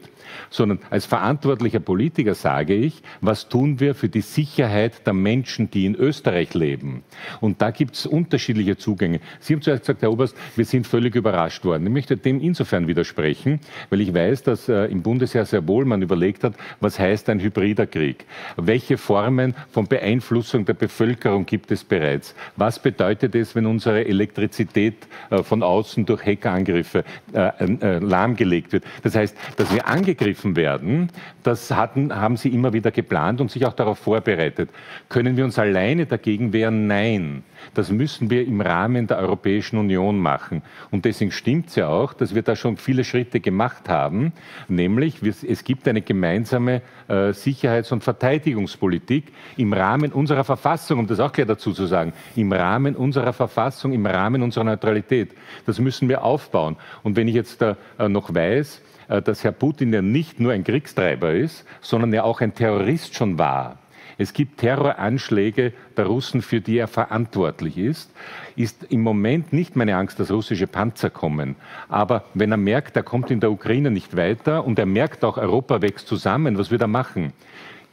[0.50, 5.86] sondern als verantwortlicher Politiker sage ich, was tun wir für die Sicherheit der Menschen, die
[5.86, 7.02] in Österreich leben?
[7.40, 9.20] Und da gibt es unterschiedliche Zugänge.
[9.40, 11.86] Sie haben zuerst gesagt, Herr Oberst, wir sind völlig überrascht worden.
[11.86, 13.60] Ich möchte dem insofern widersprechen,
[13.90, 17.40] weil ich weiß, dass äh, im Bundesheer sehr wohl man überlegt hat, was heißt ein
[17.40, 18.26] hybrider Krieg?
[18.56, 22.34] Welche Formen von Beeinflussung der Bevölkerung gibt es bereits?
[22.56, 24.94] Was bedeutet es, wenn unsere Elektrizität
[25.30, 28.84] äh, von außen durch Hackerangriffe äh, äh, lahmgelegt wird?
[29.02, 31.10] Das heißt, dass wir angegriffen angegriffen werden.
[31.42, 34.70] Das hatten, haben sie immer wieder geplant und sich auch darauf vorbereitet.
[35.08, 36.86] Können wir uns alleine dagegen wehren?
[36.86, 37.44] Nein.
[37.74, 40.62] Das müssen wir im Rahmen der Europäischen Union machen.
[40.90, 44.32] Und deswegen stimmt es ja auch, dass wir da schon viele Schritte gemacht haben.
[44.68, 51.18] Nämlich, es gibt eine gemeinsame äh, Sicherheits- und Verteidigungspolitik im Rahmen unserer Verfassung, um das
[51.18, 55.30] auch gleich dazu zu sagen, im Rahmen unserer Verfassung, im Rahmen unserer Neutralität.
[55.64, 56.76] Das müssen wir aufbauen.
[57.02, 57.74] Und wenn ich jetzt äh,
[58.08, 62.54] noch weiß, dass Herr Putin ja nicht nur ein Kriegstreiber ist, sondern ja auch ein
[62.54, 63.78] Terrorist schon war.
[64.18, 68.10] Es gibt Terroranschläge der Russen, für die er verantwortlich ist.
[68.56, 71.56] Ist im Moment nicht meine Angst, dass russische Panzer kommen.
[71.88, 75.36] Aber wenn er merkt, er kommt in der Ukraine nicht weiter und er merkt auch,
[75.36, 77.34] Europa wächst zusammen, was wird er machen?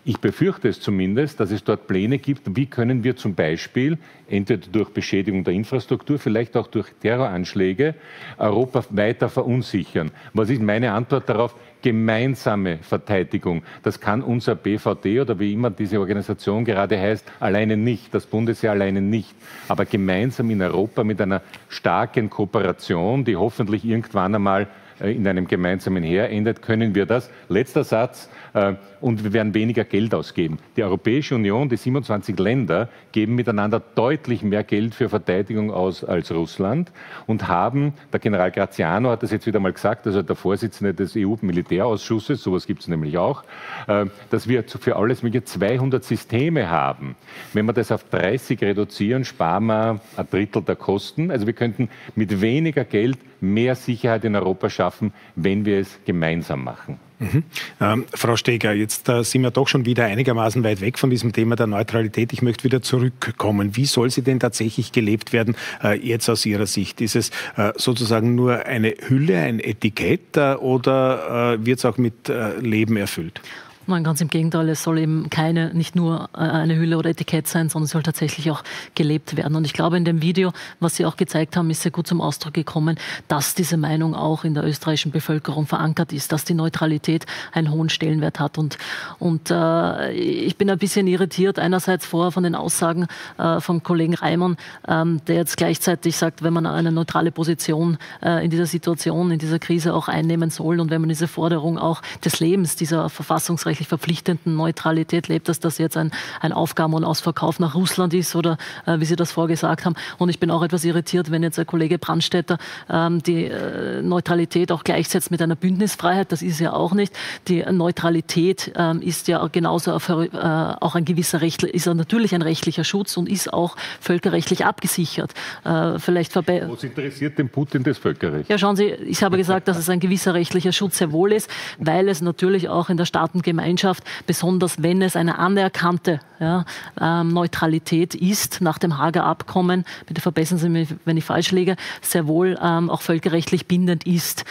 [0.06, 3.98] Ich befürchte es zumindest, dass es dort Pläne gibt, wie können wir zum Beispiel
[4.28, 7.96] entweder durch Beschädigung der Infrastruktur, vielleicht auch durch Terroranschläge
[8.38, 10.12] Europa weiter verunsichern.
[10.34, 11.56] Was ist meine Antwort darauf?
[11.82, 13.64] Gemeinsame Verteidigung.
[13.82, 18.72] Das kann unser BVD oder wie immer diese Organisation gerade heißt, alleine nicht, das Bundesheer
[18.72, 19.34] alleine nicht.
[19.70, 24.68] Aber gemeinsam in Europa mit einer starken Kooperation, die hoffentlich irgendwann einmal
[25.00, 27.30] in einem gemeinsamen Heer endet, können wir das.
[27.50, 28.30] Letzter Satz.
[28.54, 30.60] Äh, und wir werden weniger Geld ausgeben.
[30.78, 36.32] Die Europäische Union, die 27 Länder, geben miteinander deutlich mehr Geld für Verteidigung aus als
[36.32, 36.92] Russland
[37.28, 41.16] und haben, der General Graziano hat das jetzt wieder mal gesagt, also der Vorsitzende des
[41.18, 43.44] EU-Militärausschusses, sowas gibt es nämlich auch,
[43.88, 47.16] äh, dass wir für alles mögliche 200 Systeme haben.
[47.52, 51.30] Wenn wir das auf 30 reduzieren, sparen wir ein Drittel der Kosten.
[51.30, 56.64] Also wir könnten mit weniger Geld mehr Sicherheit in Europa schaffen, wenn wir es gemeinsam
[56.64, 57.00] machen.
[57.20, 57.44] Mhm.
[57.80, 61.32] Ähm, Frau Steger, jetzt äh, sind wir doch schon wieder einigermaßen weit weg von diesem
[61.32, 62.34] Thema der Neutralität.
[62.34, 63.76] Ich möchte wieder zurückkommen.
[63.76, 67.02] Wie soll sie denn tatsächlich gelebt werden, äh, jetzt aus Ihrer Sicht?
[67.02, 71.98] Ist es äh, sozusagen nur eine Hülle, ein Etikett äh, oder äh, wird es auch
[71.98, 73.42] mit äh, Leben erfüllt?
[73.86, 77.50] Nein, ganz im Gegenteil, es soll eben keine, nicht nur äh, eine Hülle oder Etikett
[77.50, 78.64] sein, sondern es soll tatsächlich auch
[78.96, 79.58] gelebt werden.
[79.58, 82.22] Und ich glaube, in dem Video, was Sie auch gezeigt haben, ist sehr gut zum
[82.22, 87.26] Ausdruck gekommen, dass diese Meinung auch in der österreichischen Bevölkerung verankert ist, dass die Neutralität
[87.52, 88.58] einen hohen Stellenwert hat.
[88.58, 88.78] Und,
[89.20, 93.08] und äh, ich bin ein bisschen irritiert, einerseits vorher von den Aussagen
[93.38, 94.56] äh, vom Kollegen Reimann,
[94.88, 99.40] ähm, der jetzt gleichzeitig sagt, wenn man eine neutrale Position äh, in dieser Situation, in
[99.40, 103.73] dieser Krise auch einnehmen soll und wenn man diese Forderung auch des Lebens, dieser Verfassungsrechte
[103.74, 106.12] völkerrechtlich verpflichtenden Neutralität lebt, dass das jetzt ein,
[106.42, 109.96] ein Aufgaben- und Ausverkauf nach Russland ist oder äh, wie Sie das vorgesagt haben.
[110.18, 112.58] Und ich bin auch etwas irritiert, wenn jetzt der Kollege Brandstätter
[112.90, 116.32] ähm, die äh, Neutralität auch gleichsetzt mit einer Bündnisfreiheit.
[116.32, 117.14] Das ist ja auch nicht.
[117.48, 122.36] Die Neutralität ähm, ist ja genauso auf, äh, auch ein gewisser Recht, ist ja natürlich
[122.36, 125.34] ein rechtlicher Schutz und ist auch völkerrechtlich abgesichert.
[125.64, 128.50] Äh, vielleicht Was interessiert den Putin das Völkerrecht?
[128.50, 131.50] Ja, schauen Sie, ich habe gesagt, dass es ein gewisser rechtlicher Schutz sehr wohl ist,
[131.78, 136.66] weil es natürlich auch in der Staatengemeinschaft Gemeinschaft, besonders wenn es eine anerkannte ja,
[137.00, 141.78] ähm, Neutralität ist nach dem Hager Abkommen, bitte verbessern Sie mich, wenn ich falsch liege,
[142.02, 144.44] sehr wohl ähm, auch völkerrechtlich bindend ist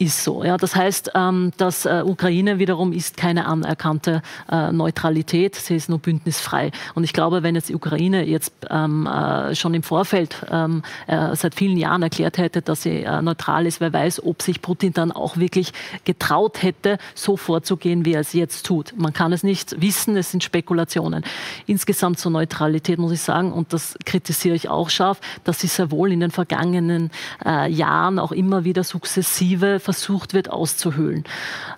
[0.00, 0.42] ist so.
[0.42, 5.90] Ja, das heißt, ähm, dass äh, Ukraine wiederum ist keine anerkannte äh, Neutralität, sie ist
[5.90, 6.70] nur bündnisfrei.
[6.94, 11.36] Und ich glaube, wenn jetzt die Ukraine jetzt ähm, äh, schon im Vorfeld ähm, äh,
[11.36, 14.94] seit vielen Jahren erklärt hätte, dass sie äh, neutral ist, wer weiß, ob sich Putin
[14.94, 15.72] dann auch wirklich
[16.04, 18.94] getraut hätte, so vorzugehen, wie er es jetzt tut.
[18.96, 21.24] Man kann es nicht wissen, es sind Spekulationen.
[21.66, 25.90] Insgesamt zur Neutralität muss ich sagen, und das kritisiere ich auch scharf, dass sie sehr
[25.90, 27.10] wohl in den vergangenen
[27.44, 31.24] äh, Jahren auch immer wieder sukzessive versucht wird auszuhöhlen.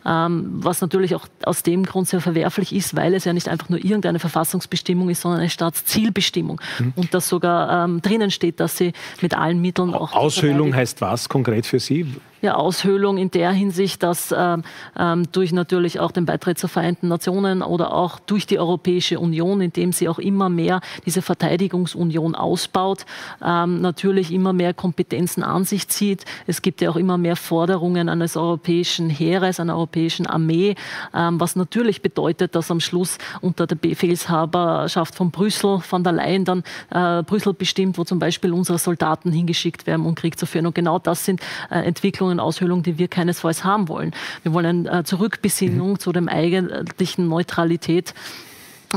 [0.07, 3.69] Ähm, was natürlich auch aus dem Grund sehr verwerflich ist, weil es ja nicht einfach
[3.69, 6.61] nur irgendeine Verfassungsbestimmung ist, sondern eine Staatszielbestimmung.
[6.79, 6.93] Mhm.
[6.97, 10.13] Und dass sogar ähm, drinnen steht, dass sie mit allen Mitteln auch.
[10.13, 12.07] Aushöhlung heißt was konkret für Sie?
[12.43, 14.65] Ja, Aushöhlung in der Hinsicht, dass ähm,
[14.99, 19.61] ähm, durch natürlich auch den Beitritt zur Vereinten Nationen oder auch durch die Europäische Union,
[19.61, 23.07] indem sie auch immer mehr diese Verteidigungsunion ausbaut,
[23.45, 26.25] ähm, natürlich immer mehr Kompetenzen an sich zieht.
[26.47, 30.75] Es gibt ja auch immer mehr Forderungen eines europäischen Heeres, einer europäischen Armee,
[31.15, 36.45] ähm, was natürlich bedeutet, dass am Schluss unter der Befehlshaberschaft von Brüssel von der Leyen
[36.45, 40.67] dann äh, Brüssel bestimmt, wo zum Beispiel unsere Soldaten hingeschickt werden, um Krieg zu führen.
[40.67, 41.41] Und genau das sind
[41.71, 44.13] äh, Entwicklungen, Aushöhlungen, die wir keinesfalls haben wollen.
[44.43, 45.99] Wir wollen eine äh, Zurückbesinnung mhm.
[45.99, 48.15] zu dem eigentlichen Neutralität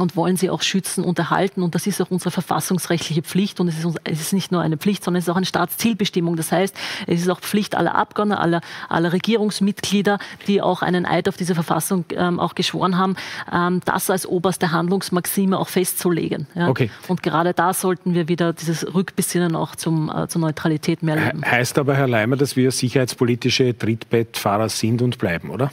[0.01, 1.61] und wollen sie auch schützen und erhalten.
[1.63, 3.59] Und das ist auch unsere verfassungsrechtliche Pflicht.
[3.59, 6.35] Und es ist, es ist nicht nur eine Pflicht, sondern es ist auch eine Staatszielbestimmung.
[6.35, 6.75] Das heißt,
[7.07, 11.55] es ist auch Pflicht aller Abgeordneter, aller, aller Regierungsmitglieder, die auch einen Eid auf diese
[11.55, 13.15] Verfassung ähm, auch geschworen haben,
[13.51, 16.47] ähm, das als oberste Handlungsmaxime auch festzulegen.
[16.55, 16.69] Ja?
[16.69, 16.89] Okay.
[17.07, 21.43] Und gerade da sollten wir wieder dieses Rückbesinnen auch zum, äh, zur Neutralität mehr leben.
[21.45, 25.71] Heißt aber, Herr Leimer, dass wir sicherheitspolitische Trittbettfahrer sind und bleiben, oder?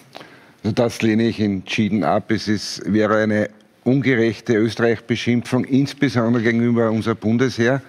[0.63, 2.31] Also das lehne ich entschieden ab.
[2.31, 3.51] Es ist, wäre eine
[3.85, 7.83] ungerechte Österreich-Beschimpfung, insbesondere gegenüber unser Bundesheer.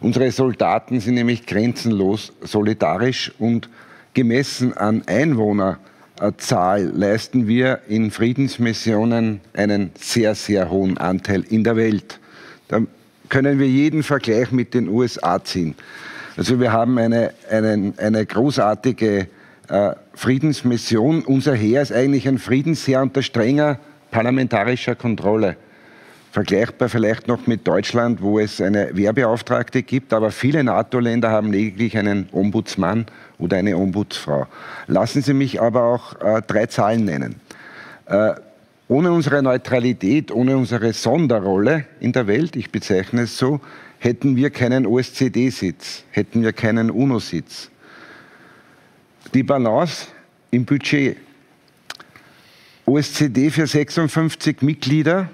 [0.00, 3.68] Unsere Soldaten sind nämlich grenzenlos solidarisch und
[4.14, 12.20] gemessen an Einwohnerzahl leisten wir in Friedensmissionen einen sehr, sehr hohen Anteil in der Welt.
[12.68, 12.82] Da
[13.28, 15.74] können wir jeden Vergleich mit den USA ziehen.
[16.36, 19.26] Also wir haben eine, eine, eine großartige
[19.68, 21.22] äh, Friedensmission.
[21.22, 23.80] Unser Heer ist eigentlich ein Friedensheer unter strenger
[24.10, 25.56] parlamentarischer Kontrolle.
[26.30, 31.96] Vergleichbar vielleicht noch mit Deutschland, wo es eine Wehrbeauftragte gibt, aber viele NATO-Länder haben lediglich
[31.96, 33.06] einen Ombudsmann
[33.38, 34.46] oder eine Ombudsfrau.
[34.86, 37.36] Lassen Sie mich aber auch äh, drei Zahlen nennen.
[38.06, 38.34] Äh,
[38.88, 43.60] ohne unsere Neutralität, ohne unsere Sonderrolle in der Welt, ich bezeichne es so,
[43.98, 47.70] hätten wir keinen OSZE-Sitz, hätten wir keinen UNO-Sitz.
[49.34, 50.06] Die Balance
[50.50, 51.16] im Budget
[52.88, 55.28] OSZD für 56 Mitglieder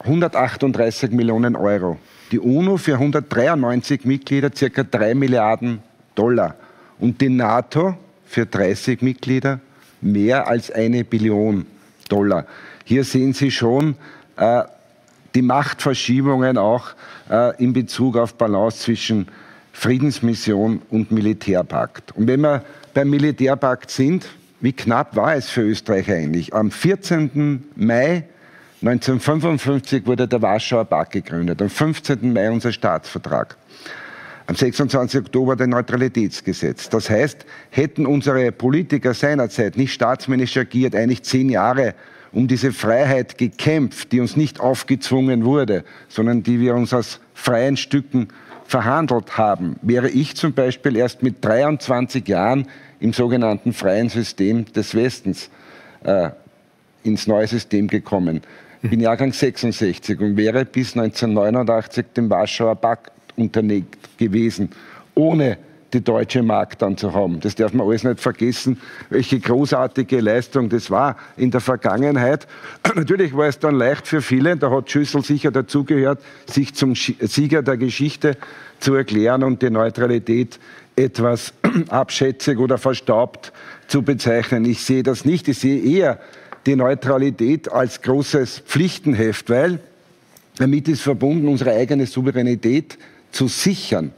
[0.00, 1.96] 138 Millionen Euro.
[2.32, 4.82] Die UNO für 193 Mitglieder ca.
[4.82, 5.78] 3 Milliarden
[6.16, 6.56] Dollar.
[6.98, 9.60] Und die NATO für 30 Mitglieder
[10.00, 11.66] mehr als eine Billion
[12.08, 12.46] Dollar.
[12.84, 13.94] Hier sehen Sie schon
[14.36, 14.64] äh,
[15.36, 16.88] die Machtverschiebungen auch
[17.30, 19.28] äh, in Bezug auf Balance zwischen
[19.72, 22.10] Friedensmission und Militärpakt.
[22.16, 24.26] Und wenn wir beim Militärpakt sind,
[24.60, 26.54] wie knapp war es für Österreich eigentlich?
[26.54, 27.64] Am 14.
[27.76, 28.24] Mai
[28.82, 32.32] 1955 wurde der Warschauer Pakt gegründet, am 15.
[32.32, 33.56] Mai unser Staatsvertrag,
[34.46, 35.20] am 26.
[35.20, 36.88] Oktober der Neutralitätsgesetz.
[36.88, 41.94] Das heißt, hätten unsere Politiker seinerzeit nicht staatsmännisch agiert, eigentlich zehn Jahre
[42.32, 47.76] um diese Freiheit gekämpft, die uns nicht aufgezwungen wurde, sondern die wir uns aus freien
[47.76, 48.28] Stücken
[48.66, 52.66] verhandelt haben, wäre ich zum Beispiel erst mit 23 Jahren
[53.00, 55.50] im sogenannten freien System des Westens
[56.04, 56.30] äh,
[57.04, 58.42] ins neue System gekommen.
[58.82, 64.70] Ich bin Jahrgang 66 und wäre bis 1989 dem Warschauer Pakt unterlegt gewesen,
[65.14, 65.58] ohne
[65.96, 67.40] die deutsche Mark dann zu haben.
[67.40, 68.78] Das darf man alles nicht vergessen,
[69.08, 72.46] welche großartige Leistung das war in der Vergangenheit.
[72.94, 77.62] Natürlich war es dann leicht für viele, da hat Schüssel sicher dazugehört, sich zum Sieger
[77.62, 78.36] der Geschichte
[78.78, 80.58] zu erklären und die Neutralität
[80.96, 81.54] etwas
[81.88, 83.52] abschätzig oder verstaubt
[83.86, 84.66] zu bezeichnen.
[84.66, 85.48] Ich sehe das nicht.
[85.48, 86.18] Ich sehe eher
[86.66, 89.80] die Neutralität als großes Pflichtenheft, weil
[90.58, 92.98] damit ist verbunden, unsere eigene Souveränität
[93.30, 94.12] zu sichern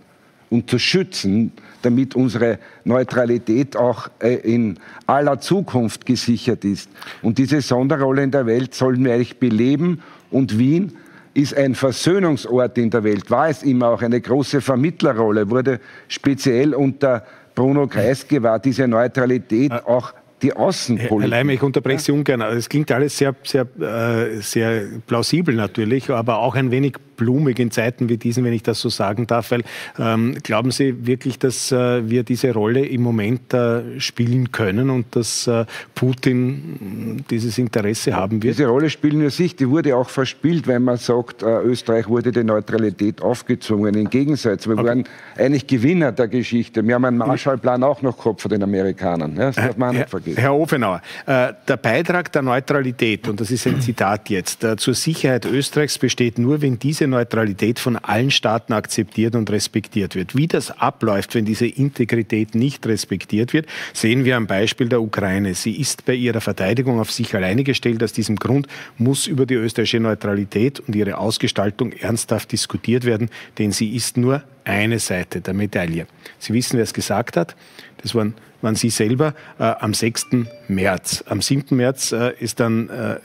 [0.50, 6.90] und zu schützen, damit unsere Neutralität auch äh, in aller Zukunft gesichert ist.
[7.22, 10.92] Und diese Sonderrolle in der Welt sollen wir eigentlich beleben und Wien
[11.34, 16.74] ist ein Versöhnungsort in der Welt, war es immer auch eine große Vermittlerrolle, wurde speziell
[16.74, 17.24] unter
[17.54, 21.32] Bruno Kreisky war diese Neutralität äh, auch die Außenpolitik.
[21.32, 22.40] Herr Leim, ich unterbreche Sie ungern.
[22.40, 27.70] Es klingt alles sehr, sehr, äh, sehr plausibel natürlich, aber auch ein wenig blumig in
[27.70, 29.50] Zeiten wie diesen, wenn ich das so sagen darf.
[29.50, 29.62] Weil
[29.98, 35.14] ähm, glauben Sie wirklich, dass äh, wir diese Rolle im Moment äh, spielen können und
[35.14, 38.56] dass äh, Putin dieses Interesse haben wird?
[38.56, 39.56] Diese Rolle spielen wir sich.
[39.56, 43.94] Die wurde auch verspielt, wenn man sagt, äh, Österreich wurde die Neutralität aufgezwungen.
[43.94, 44.86] Im Gegensatz, wir okay.
[44.86, 45.04] waren
[45.36, 46.86] eigentlich Gewinner der Geschichte.
[46.86, 49.36] Wir haben einen Marshallplan auch noch gehabt von den Amerikanern.
[49.36, 50.40] Ja, das darf man nicht vergessen.
[50.40, 54.94] Herr Ofenauer, äh, der Beitrag der Neutralität, und das ist ein Zitat jetzt, äh, zur
[54.94, 60.36] Sicherheit Österreichs besteht nur, wenn diese Neutralität von allen Staaten akzeptiert und respektiert wird.
[60.36, 65.54] Wie das abläuft, wenn diese Integrität nicht respektiert wird, sehen wir am Beispiel der Ukraine.
[65.54, 68.02] Sie ist bei ihrer Verteidigung auf sich alleine gestellt.
[68.02, 73.72] Aus diesem Grund muss über die österreichische Neutralität und ihre Ausgestaltung ernsthaft diskutiert werden, denn
[73.72, 76.06] sie ist nur eine Seite der Medaille.
[76.38, 77.56] Sie wissen, wer es gesagt hat.
[78.02, 80.26] Das waren, waren Sie selber äh, am 6.
[80.68, 81.24] März.
[81.26, 81.76] Am 7.
[81.76, 83.16] März äh, ist dann äh,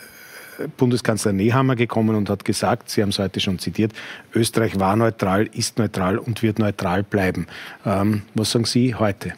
[0.77, 3.93] Bundeskanzler Nehammer gekommen und hat gesagt, Sie haben es heute schon zitiert,
[4.33, 7.47] Österreich war neutral, ist neutral und wird neutral bleiben.
[7.85, 9.33] Ähm, was sagen Sie heute?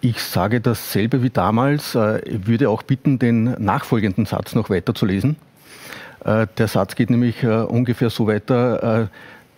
[0.00, 1.94] Ich sage dasselbe wie damals.
[1.94, 5.36] Äh, ich würde auch bitten, den nachfolgenden Satz noch weiterzulesen.
[6.24, 9.10] Äh, der Satz geht nämlich äh, ungefähr so weiter.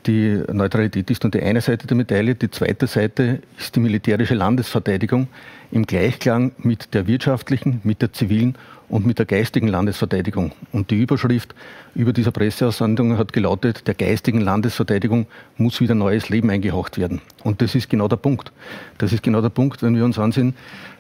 [0.07, 4.34] Die Neutralität ist nur die eine Seite der Medaille, die zweite Seite ist die militärische
[4.34, 5.26] Landesverteidigung
[5.70, 8.57] im Gleichklang mit der wirtschaftlichen, mit der zivilen
[8.89, 10.53] und mit der geistigen Landesverteidigung.
[10.72, 11.55] Und die Überschrift
[11.95, 15.26] über dieser Presseaussendung hat gelautet, der geistigen Landesverteidigung
[15.57, 17.20] muss wieder neues Leben eingehaucht werden.
[17.45, 18.53] Und das ist genau der Punkt.
[18.99, 20.55] Das ist genau der Punkt, wenn wir uns ansehen,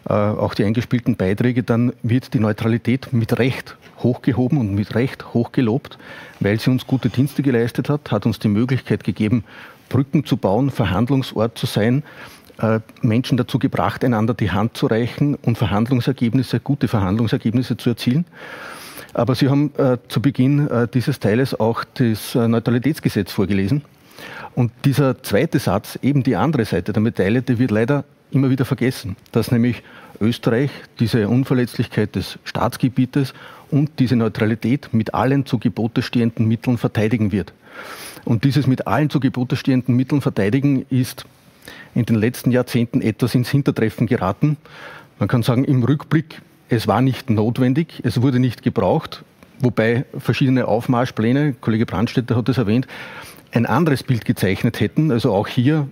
[0.08, 5.34] äh, auch die eingespielten Beiträge, dann wird die Neutralität mit Recht hochgehoben und mit Recht
[5.34, 5.98] hochgelobt,
[6.40, 9.44] weil sie uns gute Dienste geleistet hat, hat uns die Möglichkeit gegeben,
[9.88, 12.02] Brücken zu bauen, Verhandlungsort zu sein,
[13.02, 18.24] Menschen dazu gebracht, einander die Hand zu reichen und Verhandlungsergebnisse, gute Verhandlungsergebnisse zu erzielen.
[19.14, 23.82] Aber Sie haben äh, zu Beginn äh, dieses Teiles auch das äh, Neutralitätsgesetz vorgelesen.
[24.54, 28.64] Und dieser zweite Satz, eben die andere Seite der Medaille, der wird leider immer wieder
[28.64, 29.82] vergessen, dass nämlich
[30.20, 33.34] Österreich diese Unverletzlichkeit des Staatsgebietes
[33.70, 37.52] und diese Neutralität mit allen zu Gebote stehenden Mitteln verteidigen wird.
[38.24, 41.24] Und dieses mit allen zu Gebote stehenden Mitteln verteidigen ist
[41.98, 44.56] in den letzten Jahrzehnten etwas ins Hintertreffen geraten.
[45.18, 49.24] Man kann sagen, im Rückblick, es war nicht notwendig, es wurde nicht gebraucht,
[49.58, 52.86] wobei verschiedene Aufmarschpläne, Kollege Brandstätter hat es erwähnt,
[53.50, 55.10] ein anderes Bild gezeichnet hätten.
[55.10, 55.88] Also auch hier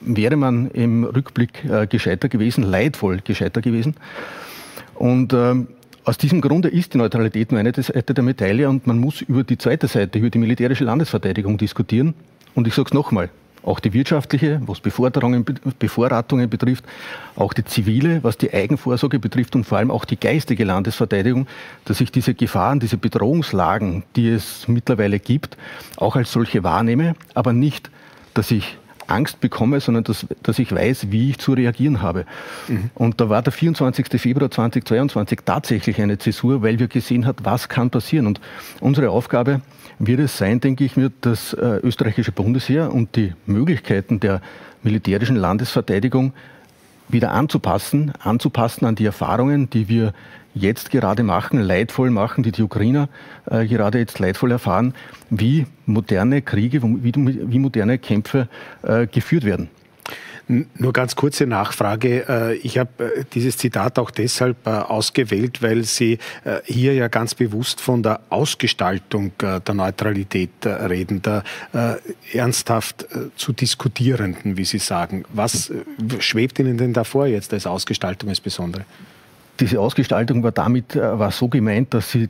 [0.00, 3.94] wäre man im Rückblick äh, gescheiter gewesen, leidvoll gescheiter gewesen.
[4.96, 5.54] Und äh,
[6.02, 9.44] aus diesem Grunde ist die Neutralität nur eine Seite der Medaille und man muss über
[9.44, 12.14] die zweite Seite, über die militärische Landesverteidigung diskutieren.
[12.56, 13.30] Und ich sage es nochmal,
[13.64, 15.44] auch die wirtschaftliche, was Bevorratungen
[16.50, 16.84] betrifft,
[17.36, 21.46] auch die zivile, was die Eigenvorsorge betrifft und vor allem auch die geistige Landesverteidigung,
[21.84, 25.56] dass ich diese Gefahren, diese Bedrohungslagen, die es mittlerweile gibt,
[25.96, 27.90] auch als solche wahrnehme, aber nicht,
[28.34, 28.76] dass ich
[29.06, 32.26] Angst bekomme, sondern dass, dass ich weiß, wie ich zu reagieren habe.
[32.68, 32.90] Mhm.
[32.94, 34.20] Und da war der 24.
[34.20, 38.26] Februar 2022 tatsächlich eine Zäsur, weil wir gesehen haben, was kann passieren.
[38.26, 38.40] Und
[38.80, 39.60] unsere Aufgabe
[39.98, 44.40] wird es sein, denke ich mir, das äh, österreichische Bundesheer und die Möglichkeiten der
[44.82, 46.32] militärischen Landesverteidigung
[47.08, 50.14] wieder anzupassen, anzupassen an die Erfahrungen, die wir
[50.54, 53.08] jetzt gerade machen, leidvoll machen, die die Ukrainer
[53.50, 54.94] äh, gerade jetzt leidvoll erfahren,
[55.30, 58.48] wie moderne Kriege, wie, wie moderne Kämpfe
[58.82, 59.68] äh, geführt werden.
[60.46, 62.28] Nur ganz kurze Nachfrage.
[62.28, 66.18] Äh, ich habe äh, dieses Zitat auch deshalb äh, ausgewählt, weil Sie
[66.64, 71.42] hier ja ganz bewusst von der Ausgestaltung der Neutralität reden, der
[72.32, 75.24] ernsthaft zu diskutierenden, wie Sie sagen.
[75.32, 75.72] Was
[76.18, 78.84] schwebt Ihnen denn davor jetzt als Ausgestaltung als Besondere?
[79.60, 82.28] Diese Ausgestaltung war damit war so gemeint, dass sie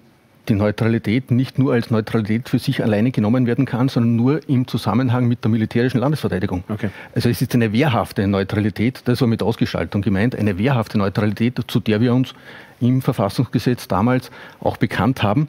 [0.49, 4.67] die Neutralität nicht nur als Neutralität für sich alleine genommen werden kann, sondern nur im
[4.67, 6.65] Zusammenhang mit der militärischen Landesverteidigung.
[6.69, 6.91] Okay.
[7.15, 11.81] Also es ist eine wehrhafte Neutralität, das war mit Ausgestaltung gemeint, eine wehrhafte Neutralität, zu
[11.81, 12.35] der wir uns
[12.81, 15.49] im Verfassungsgesetz damals auch bekannt haben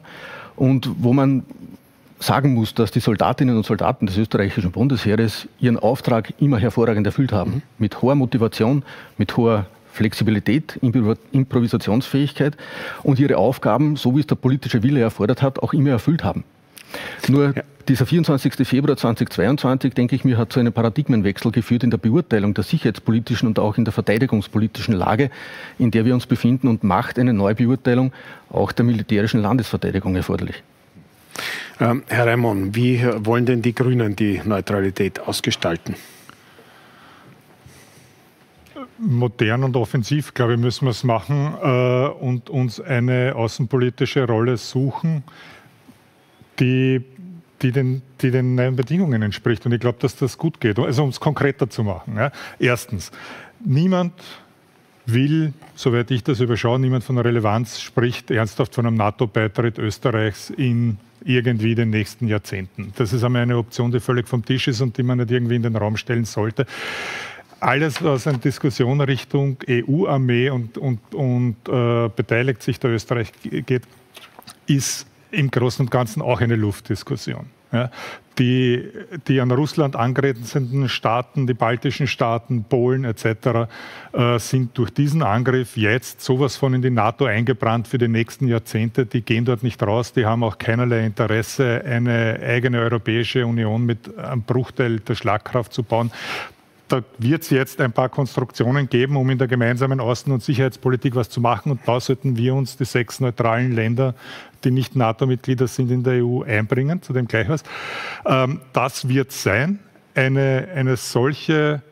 [0.56, 1.44] und wo man
[2.18, 7.32] sagen muss, dass die Soldatinnen und Soldaten des österreichischen Bundesheeres ihren Auftrag immer hervorragend erfüllt
[7.32, 7.56] haben.
[7.56, 7.62] Mhm.
[7.78, 8.82] Mit hoher Motivation,
[9.18, 9.66] mit hoher
[9.96, 10.78] Flexibilität,
[11.32, 12.56] Improvisationsfähigkeit
[13.02, 16.44] und ihre Aufgaben, so wie es der politische Wille erfordert hat, auch immer erfüllt haben.
[17.28, 17.62] Nur ja.
[17.88, 18.66] dieser 24.
[18.66, 23.48] Februar 2022, denke ich mir, hat zu einem Paradigmenwechsel geführt in der Beurteilung der sicherheitspolitischen
[23.48, 25.30] und auch in der verteidigungspolitischen Lage,
[25.78, 28.12] in der wir uns befinden und macht eine Neubeurteilung
[28.50, 30.62] auch der militärischen Landesverteidigung erforderlich.
[31.80, 35.94] Ähm, Herr Raimond, wie wollen denn die Grünen die Neutralität ausgestalten?
[38.98, 44.56] Modern und offensiv, glaube ich, müssen wir es machen äh, und uns eine außenpolitische Rolle
[44.56, 45.22] suchen,
[46.58, 47.02] die,
[47.62, 49.66] die, den, die den neuen Bedingungen entspricht.
[49.66, 50.78] Und ich glaube, dass das gut geht.
[50.78, 52.16] Also um es konkreter zu machen.
[52.16, 52.32] Ja.
[52.58, 53.10] Erstens,
[53.64, 54.12] niemand
[55.04, 60.98] will, soweit ich das überschaue, niemand von Relevanz spricht ernsthaft von einem NATO-Beitritt Österreichs in
[61.24, 62.92] irgendwie den nächsten Jahrzehnten.
[62.96, 65.56] Das ist einmal eine Option, die völlig vom Tisch ist und die man nicht irgendwie
[65.56, 66.66] in den Raum stellen sollte
[67.60, 73.82] alles, was in Diskussion Richtung EU-Armee und, und, und äh, beteiligt sich der Österreich geht,
[74.66, 77.46] ist im Großen und Ganzen auch eine Luftdiskussion.
[77.72, 77.90] Ja,
[78.38, 78.88] die,
[79.26, 83.68] die an Russland angrenzenden Staaten, die baltischen Staaten, Polen etc.,
[84.12, 88.46] äh, sind durch diesen Angriff jetzt sowas von in die NATO eingebrannt für die nächsten
[88.46, 89.04] Jahrzehnte.
[89.04, 94.16] Die gehen dort nicht raus, die haben auch keinerlei Interesse, eine eigene Europäische Union mit
[94.16, 96.12] einem Bruchteil der Schlagkraft zu bauen
[96.88, 101.14] da wird es jetzt ein paar Konstruktionen geben, um in der gemeinsamen Außen- und Sicherheitspolitik
[101.14, 101.72] was zu machen.
[101.72, 104.14] Und da sollten wir uns, die sechs neutralen Länder,
[104.62, 107.64] die nicht NATO-Mitglieder sind in der EU, einbringen, zu dem gleich was.
[108.24, 109.80] Ähm, das wird sein,
[110.14, 111.82] eine, eine solche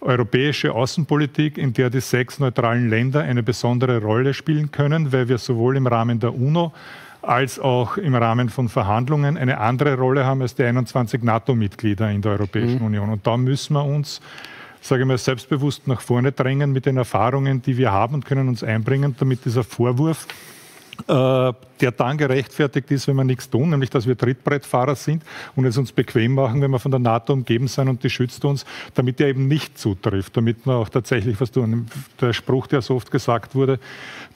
[0.00, 5.38] europäische Außenpolitik, in der die sechs neutralen Länder eine besondere Rolle spielen können, weil wir
[5.38, 6.72] sowohl im Rahmen der UNO
[7.22, 12.20] als auch im Rahmen von Verhandlungen eine andere Rolle haben als die 21 NATO-Mitglieder in
[12.20, 12.86] der Europäischen mhm.
[12.86, 13.10] Union.
[13.10, 14.20] Und da müssen wir uns,
[14.80, 18.48] sage ich mal, selbstbewusst nach vorne drängen mit den Erfahrungen, die wir haben und können
[18.48, 20.26] uns einbringen, damit dieser Vorwurf,
[21.06, 25.22] der dann gerechtfertigt ist, wenn wir nichts tun, nämlich dass wir Trittbrettfahrer sind
[25.56, 28.44] und es uns bequem machen, wenn wir von der NATO umgeben sind und die schützt
[28.44, 31.86] uns, damit der eben nicht zutrifft, damit wir auch tatsächlich was tun.
[32.20, 33.78] Der Spruch, der so oft gesagt wurde,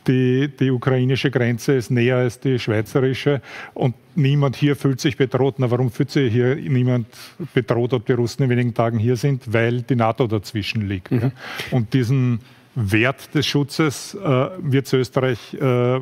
[0.06, 3.40] die, die ukrainische Grenze ist näher als die schweizerische
[3.74, 5.56] und niemand hier fühlt sich bedroht.
[5.58, 7.06] Na, warum fühlt sich hier niemand
[7.54, 9.52] bedroht, ob die Russen in wenigen Tagen hier sind?
[9.52, 11.10] Weil die NATO dazwischen liegt.
[11.10, 11.32] Mhm.
[11.70, 12.40] Und diesen
[12.76, 16.00] Wert des Schutzes äh, wird Österreich äh,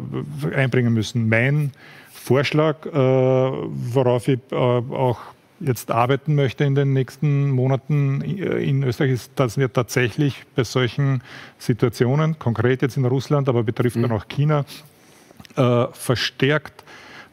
[0.55, 1.29] einbringen müssen.
[1.29, 1.71] Mein
[2.13, 5.21] Vorschlag, äh, worauf ich äh, auch
[5.61, 11.23] jetzt arbeiten möchte in den nächsten Monaten in Österreich, ist, dass wir tatsächlich bei solchen
[11.59, 14.03] Situationen, konkret jetzt in Russland, aber betrifft mhm.
[14.03, 14.65] dann auch China,
[15.57, 16.85] äh, verstärkt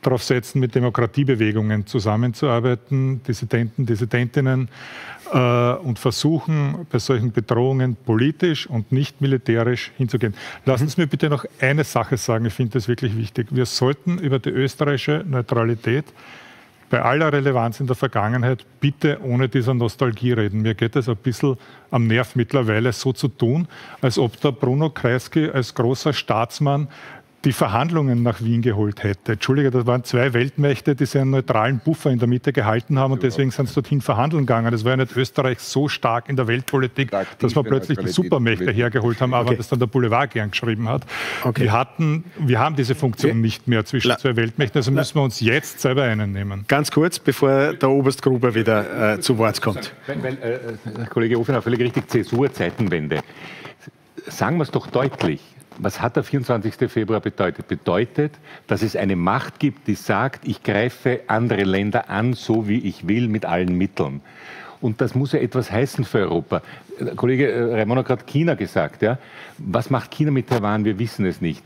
[0.01, 4.69] darauf setzen, mit Demokratiebewegungen zusammenzuarbeiten, Dissidenten, Dissidentinnen,
[5.31, 10.35] äh, und versuchen, bei solchen Bedrohungen politisch und nicht militärisch hinzugehen.
[10.65, 13.47] Lassen Sie mir bitte noch eine Sache sagen, ich finde das wirklich wichtig.
[13.51, 16.05] Wir sollten über die österreichische Neutralität
[16.91, 20.61] bei aller Relevanz in der Vergangenheit bitte ohne dieser Nostalgie reden.
[20.61, 21.57] Mir geht es ein bisschen
[21.89, 23.67] am Nerv mittlerweile so zu tun,
[24.01, 26.89] als ob der Bruno Kreisky als großer Staatsmann
[27.43, 29.33] die Verhandlungen nach Wien geholt hätte.
[29.33, 33.13] Entschuldige, das waren zwei Weltmächte, die sich einen neutralen Buffer in der Mitte gehalten haben
[33.13, 34.71] und deswegen sind sie dorthin verhandeln gegangen.
[34.71, 38.71] Das war ja nicht Österreich so stark in der Weltpolitik, dass wir plötzlich die Supermächte
[38.71, 39.57] hergeholt haben, aber okay.
[39.57, 41.03] das dann der Boulevard gern geschrieben hat.
[41.43, 41.63] Okay.
[41.63, 43.41] Wir, hatten, wir haben diese Funktion okay.
[43.41, 46.65] nicht mehr zwischen La zwei Weltmächten, also müssen wir uns jetzt selber einen nehmen.
[46.67, 49.93] Ganz kurz, bevor der Oberst Gruber wieder äh, zu Wort kommt.
[50.05, 53.21] Weil, weil äh, Kollege Ofener völlig richtig, Zäsur-Zeitenwende.
[54.27, 55.41] Sagen wir es doch deutlich
[55.81, 56.91] was hat der 24.
[56.91, 57.67] Februar bedeutet?
[57.67, 58.33] Bedeutet,
[58.67, 63.07] dass es eine Macht gibt, die sagt, ich greife andere Länder an, so wie ich
[63.07, 64.21] will, mit allen Mitteln.
[64.79, 66.61] Und das muss ja etwas heißen für Europa.
[67.15, 69.01] Kollege äh, Raimond hat gerade China gesagt.
[69.01, 69.17] Ja?
[69.57, 70.85] Was macht China mit Taiwan?
[70.85, 71.63] Wir wissen es nicht.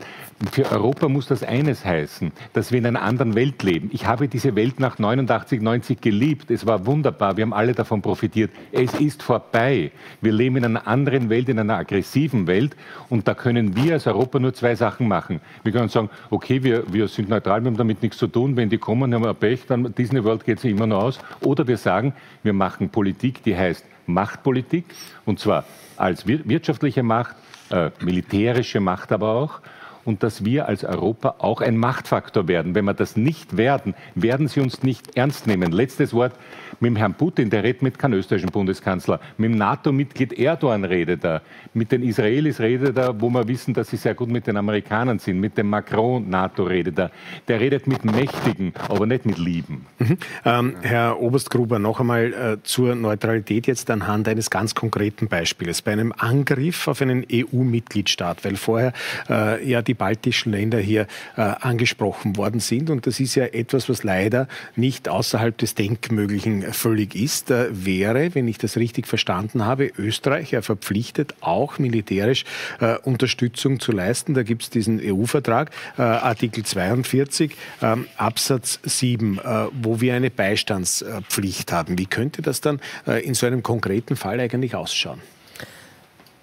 [0.52, 3.88] Für Europa muss das eines heißen, dass wir in einer anderen Welt leben.
[3.94, 6.50] Ich habe diese Welt nach 89, 90 geliebt.
[6.50, 7.38] Es war wunderbar.
[7.38, 8.50] Wir haben alle davon profitiert.
[8.70, 9.92] Es ist vorbei.
[10.20, 12.76] Wir leben in einer anderen Welt, in einer aggressiven Welt.
[13.08, 15.40] Und da können wir als Europa nur zwei Sachen machen.
[15.62, 18.56] Wir können sagen, okay, wir, wir sind neutral, wir haben damit nichts zu tun.
[18.56, 21.18] Wenn die kommen, haben wir Pech, dann Disney World geht sich immer noch aus.
[21.40, 22.12] Oder wir sagen,
[22.42, 24.84] wir machen Politik, die heißt Machtpolitik.
[25.24, 25.64] Und zwar
[25.96, 27.36] als wirtschaftliche Macht,
[27.70, 29.60] äh, militärische Macht aber auch
[30.06, 32.74] und dass wir als Europa auch ein Machtfaktor werden.
[32.74, 35.72] Wenn wir das nicht werden, werden sie uns nicht ernst nehmen.
[35.72, 36.32] Letztes Wort
[36.80, 39.20] mit dem Herrn Putin, der redet mit keinem österreichischen Bundeskanzler.
[39.38, 41.42] Mit dem NATO-Mitglied Erdogan redet er.
[41.74, 45.18] Mit den Israelis redet er, wo wir wissen, dass sie sehr gut mit den Amerikanern
[45.18, 45.40] sind.
[45.40, 47.10] Mit dem Macron NATO redet er.
[47.48, 49.86] Der redet mit Mächtigen, aber nicht mit Lieben.
[49.98, 50.18] Mhm.
[50.44, 55.82] Ähm, Herr Oberstgruber, noch einmal äh, zur Neutralität jetzt anhand eines ganz konkreten Beispiels.
[55.82, 58.92] Bei einem Angriff auf einen EU-Mitgliedstaat, weil vorher
[59.28, 61.06] äh, ja die baltischen Länder hier
[61.36, 66.65] äh, angesprochen worden sind und das ist ja etwas, was leider nicht außerhalb des Denkmöglichen
[66.72, 72.44] völlig ist, äh, wäre, wenn ich das richtig verstanden habe, Österreich ja verpflichtet, auch militärisch
[72.80, 74.34] äh, Unterstützung zu leisten.
[74.34, 80.30] Da gibt es diesen EU-Vertrag, äh, Artikel 42, ähm, Absatz 7, äh, wo wir eine
[80.30, 81.98] Beistandspflicht haben.
[81.98, 85.20] Wie könnte das dann äh, in so einem konkreten Fall eigentlich ausschauen?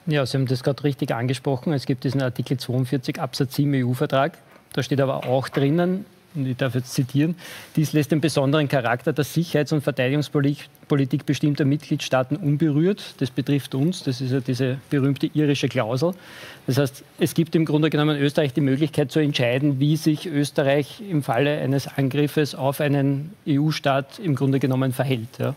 [0.06, 1.72] Ja, Sie haben das gerade richtig angesprochen.
[1.72, 4.38] Es gibt diesen Artikel 42 Absatz 7 EU-Vertrag.
[4.74, 6.06] Da steht aber auch drinnen,
[6.36, 7.36] und ich darf jetzt zitieren,
[7.76, 13.16] dies lässt den besonderen Charakter der Sicherheits- und Verteidigungspolitik bestimmter Mitgliedstaaten unberührt.
[13.20, 16.14] Das betrifft uns, das ist ja diese berühmte irische Klausel.
[16.68, 21.02] Das heißt, es gibt im Grunde genommen Österreich die Möglichkeit zu entscheiden, wie sich Österreich
[21.10, 25.40] im Falle eines Angriffes auf einen EU-Staat im Grunde genommen verhält.
[25.40, 25.56] Ja.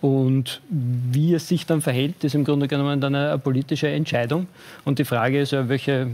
[0.00, 4.46] Und wie es sich dann verhält, ist im Grunde genommen dann eine, eine politische Entscheidung.
[4.84, 6.08] Und die Frage ist ja, welche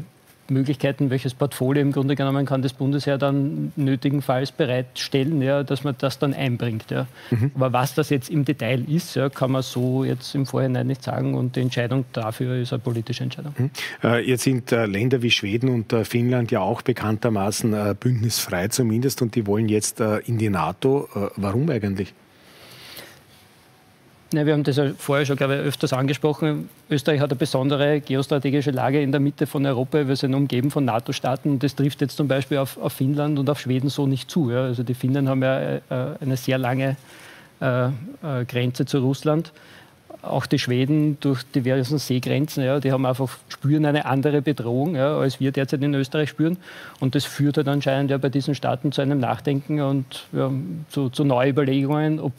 [0.50, 5.94] Möglichkeiten, welches Portfolio im Grunde genommen kann das Bundesheer dann nötigenfalls bereitstellen, ja, dass man
[5.98, 6.90] das dann einbringt.
[6.90, 7.06] Ja.
[7.30, 7.52] Mhm.
[7.54, 11.02] Aber was das jetzt im Detail ist, ja, kann man so jetzt im Vorhinein nicht
[11.02, 13.54] sagen und die Entscheidung dafür ist eine politische Entscheidung.
[13.56, 13.70] Mhm.
[14.02, 18.68] Äh, jetzt sind äh, Länder wie Schweden und äh, Finnland ja auch bekanntermaßen äh, bündnisfrei
[18.68, 21.08] zumindest und die wollen jetzt äh, in die NATO.
[21.14, 22.14] Äh, warum eigentlich?
[24.32, 26.68] Ja, wir haben das ja vorher schon, glaube ich, öfters angesprochen.
[26.90, 30.08] Österreich hat eine besondere geostrategische Lage in der Mitte von Europa.
[30.08, 31.60] Wir sind umgeben von NATO-Staaten.
[31.60, 34.50] Das trifft jetzt zum Beispiel auf, auf, Finnland und auf Schweden so nicht zu.
[34.50, 34.64] Ja.
[34.64, 35.80] Also die Finnen haben ja äh,
[36.20, 36.96] eine sehr lange
[37.60, 37.90] äh, äh,
[38.48, 39.52] Grenze zu Russland.
[40.22, 45.16] Auch die Schweden durch diversen Seegrenzen, ja, die haben einfach spüren eine andere Bedrohung, ja,
[45.16, 46.56] als wir derzeit in Österreich spüren.
[46.98, 50.50] Und das führt halt anscheinend ja bei diesen Staaten zu einem Nachdenken und ja,
[50.90, 52.32] zu, zu Neuüberlegungen, ob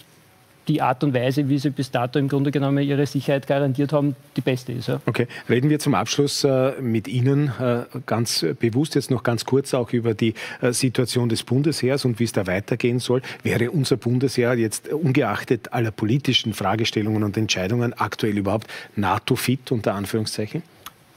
[0.67, 4.15] die Art und Weise, wie sie bis dato im Grunde genommen ihre Sicherheit garantiert haben,
[4.35, 4.87] die beste ist.
[4.87, 5.01] Ja.
[5.05, 9.73] Okay, reden wir zum Abschluss äh, mit Ihnen äh, ganz bewusst jetzt noch ganz kurz
[9.73, 13.21] auch über die äh, Situation des Bundesheers und wie es da weitergehen soll.
[13.43, 20.63] Wäre unser Bundesheer jetzt ungeachtet aller politischen Fragestellungen und Entscheidungen aktuell überhaupt NATO-fit unter Anführungszeichen?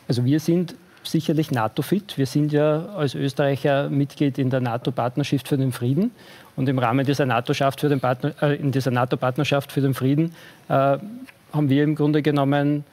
[0.08, 2.18] Also wir sind sicherlich NATO-fit.
[2.18, 6.10] Wir sind ja als Österreicher Mitglied in der NATO-Partnerschaft für den Frieden.
[6.56, 9.16] Und im Rahmen dieser NATO-Partnerschaft für, äh, in dieser NATO
[9.68, 10.34] für den Frieden
[10.68, 10.98] äh,
[11.52, 12.84] haben wir im Grunde genommen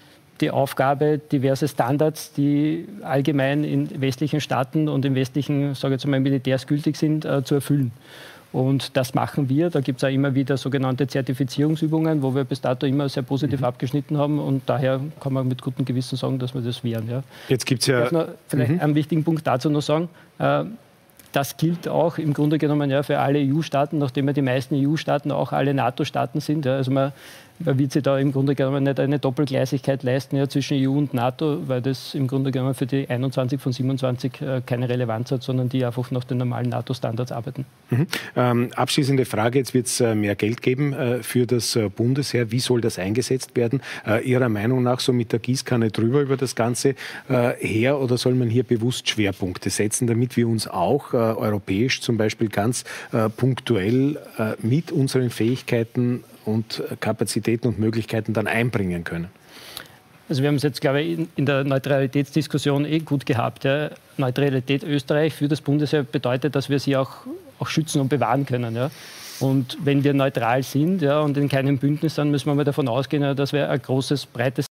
[0.41, 6.07] die Aufgabe, diverse Standards, die allgemein in westlichen Staaten und in westlichen, sage ich jetzt
[6.07, 7.91] mal, Militärs gültig sind, äh, zu erfüllen.
[8.53, 9.69] Und das machen wir.
[9.69, 13.59] Da gibt es auch immer wieder sogenannte Zertifizierungsübungen, wo wir bis dato immer sehr positiv
[13.59, 13.65] mhm.
[13.65, 14.39] abgeschnitten haben.
[14.39, 17.09] Und daher kann man mit gutem Gewissen sagen, dass wir das wären.
[17.09, 17.23] Ja.
[17.49, 18.05] Jetzt gibt es ja.
[18.05, 18.79] Ich noch vielleicht mhm.
[18.79, 20.09] einen wichtigen Punkt dazu noch sagen.
[20.39, 20.63] Äh,
[21.33, 25.31] das gilt auch im Grunde genommen ja für alle EU-Staaten, nachdem ja die meisten EU-Staaten
[25.31, 26.65] auch alle NATO-Staaten sind.
[26.65, 26.77] Ja.
[26.77, 27.11] Also man
[27.59, 31.67] wird sich da im Grunde genommen nicht eine Doppelgleisigkeit leisten ja, zwischen EU und NATO,
[31.67, 35.69] weil das im Grunde genommen für die 21 von 27 äh, keine Relevanz hat, sondern
[35.69, 37.65] die einfach nach den normalen NATO-Standards arbeiten.
[37.89, 38.07] Mhm.
[38.35, 42.51] Ähm, abschließende Frage, jetzt wird es äh, mehr Geld geben äh, für das äh, Bundesheer.
[42.51, 43.81] Wie soll das eingesetzt werden?
[44.05, 46.95] Äh, Ihrer Meinung nach so mit der Gießkanne drüber über das Ganze
[47.29, 52.17] äh, her oder soll man hier bewusst Schwerpunkte setzen, damit wir uns auch europäisch zum
[52.17, 52.83] Beispiel ganz
[53.37, 54.17] punktuell
[54.61, 59.27] mit unseren Fähigkeiten und Kapazitäten und Möglichkeiten dann einbringen können?
[60.29, 63.63] Also wir haben es jetzt, glaube ich, in der Neutralitätsdiskussion eh gut gehabt.
[63.63, 63.91] Ja.
[64.17, 67.11] Neutralität Österreich für das Bundesheer bedeutet, dass wir sie auch,
[67.59, 68.75] auch schützen und bewahren können.
[68.75, 68.91] Ja.
[69.39, 72.87] Und wenn wir neutral sind ja, und in keinem Bündnis sind, müssen wir mal davon
[72.87, 74.65] ausgehen, dass wir ein großes, breites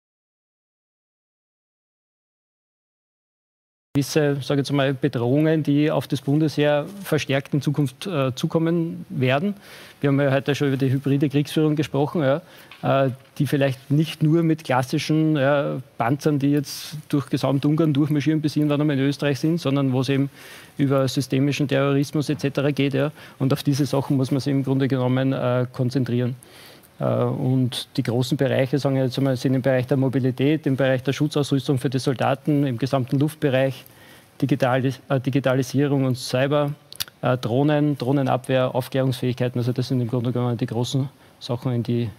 [3.97, 9.55] gewisse sage ich mal, Bedrohungen, die auf das Bundesheer verstärkt in Zukunft äh, zukommen werden.
[10.03, 12.42] Wir haben ja heute schon über die hybride Kriegsführung gesprochen, ja,
[12.82, 18.57] äh, die vielleicht nicht nur mit klassischen ja, Panzern, die jetzt durch Gesamtungarn durchmarschieren, bis
[18.57, 20.28] irgendwann in Österreich sind, sondern wo es eben
[20.76, 22.74] über systemischen Terrorismus etc.
[22.74, 22.92] geht.
[22.92, 23.12] Ja.
[23.38, 26.36] Und auf diese Sachen muss man sich im Grunde genommen äh, konzentrieren.
[26.99, 31.03] Äh, und die großen Bereiche sagen jetzt einmal, sind im Bereich der Mobilität, im Bereich
[31.03, 33.84] der Schutzausrüstung für die Soldaten, im gesamten Luftbereich,
[34.40, 36.72] äh, Digitalisierung und Cyber,
[37.22, 39.59] äh, Drohnen, Drohnenabwehr, Aufklärungsfähigkeiten.
[39.59, 41.09] Also das sind im Grunde genommen die großen
[41.40, 42.11] Sachen, in die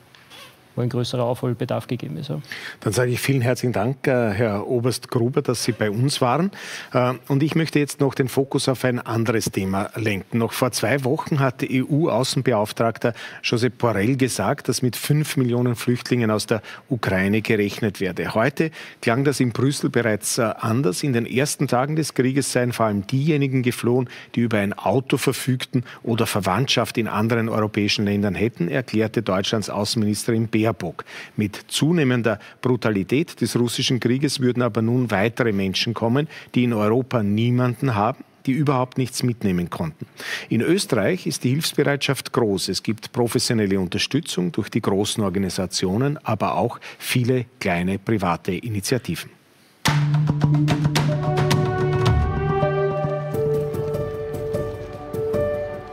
[0.78, 2.32] wo ein größerer Aufholbedarf gegeben ist.
[2.80, 6.52] Dann sage ich vielen herzlichen Dank, äh, Herr Oberst Gruber, dass Sie bei uns waren.
[6.94, 10.38] Äh, und ich möchte jetzt noch den Fokus auf ein anderes Thema lenken.
[10.38, 13.14] Noch vor zwei Wochen hat EU-Außenbeauftragter
[13.44, 18.36] Josep Borrell gesagt, dass mit fünf Millionen Flüchtlingen aus der Ukraine gerechnet werde.
[18.36, 18.72] Heute
[19.02, 21.02] klang das in Brüssel bereits äh, anders.
[21.02, 25.18] In den ersten Tagen des Krieges seien vor allem diejenigen geflohen, die über ein Auto
[25.18, 31.06] verfügten oder Verwandtschaft in anderen europäischen Ländern hätten, erklärte Deutschlands Außenministerin Beer Baerbock.
[31.36, 37.24] Mit zunehmender Brutalität des russischen Krieges würden aber nun weitere Menschen kommen, die in Europa
[37.24, 40.06] niemanden haben die überhaupt nichts mitnehmen konnten.
[40.48, 42.70] In Österreich ist die Hilfsbereitschaft groß.
[42.70, 49.32] Es gibt professionelle Unterstützung durch die großen Organisationen, aber auch viele kleine private Initiativen.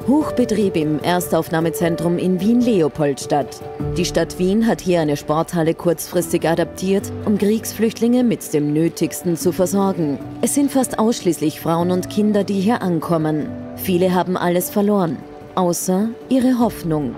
[0.06, 3.62] Hochbetrieb im Erstaufnahmezentrum in Wien-Leopoldstadt.
[3.96, 9.50] Die Stadt Wien hat hier eine Sporthalle kurzfristig adaptiert, um Kriegsflüchtlinge mit dem Nötigsten zu
[9.50, 10.18] versorgen.
[10.42, 13.48] Es sind fast ausschließlich Frauen und Kinder, die hier ankommen.
[13.76, 15.16] Viele haben alles verloren,
[15.54, 17.14] außer ihre Hoffnung.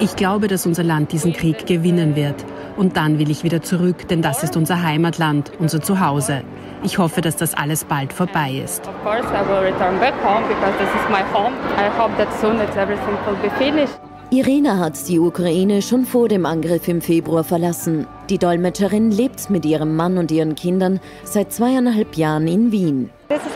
[0.00, 2.44] Ich glaube, dass unser Land diesen Krieg gewinnen wird.
[2.76, 6.42] Und dann will ich wieder zurück, denn das ist unser Heimatland, unser Zuhause.
[6.82, 8.86] Ich hoffe, dass das alles bald vorbei ist.
[8.86, 11.54] Of course, I will return back home because this is my home.
[11.76, 13.94] I hope that soon it's everything will be finished.
[14.30, 18.08] Irena hat die Ukraine schon vor dem Angriff im Februar verlassen.
[18.28, 23.10] Die Dolmetscherin lebt mit ihrem Mann und ihren Kindern seit zweieinhalb Jahren in Wien.
[23.28, 23.46] Es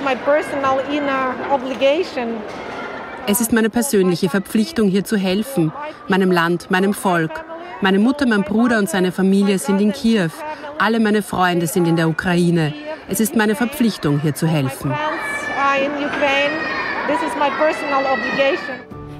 [3.40, 5.72] ist meine persönliche Verpflichtung, hier zu helfen,
[6.06, 7.44] meinem Land, meinem Volk.
[7.80, 10.30] Meine Mutter, mein Bruder und seine Familie sind in Kiew.
[10.78, 12.72] Alle meine Freunde sind in der Ukraine.
[13.10, 14.94] Es ist meine Verpflichtung, hier zu helfen.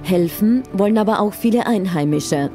[0.05, 2.51] Helfen wollen aber auch viele Einheimische.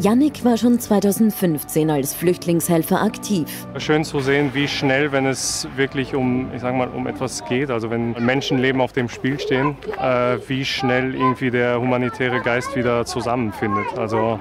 [0.00, 3.46] Yannick war schon 2015 als Flüchtlingshelfer aktiv.
[3.78, 7.70] Schön zu sehen, wie schnell, wenn es wirklich um, ich sag mal, um etwas geht,
[7.70, 13.06] also wenn Menschenleben auf dem Spiel stehen, äh, wie schnell irgendwie der humanitäre Geist wieder
[13.06, 13.96] zusammenfindet.
[13.96, 14.40] Also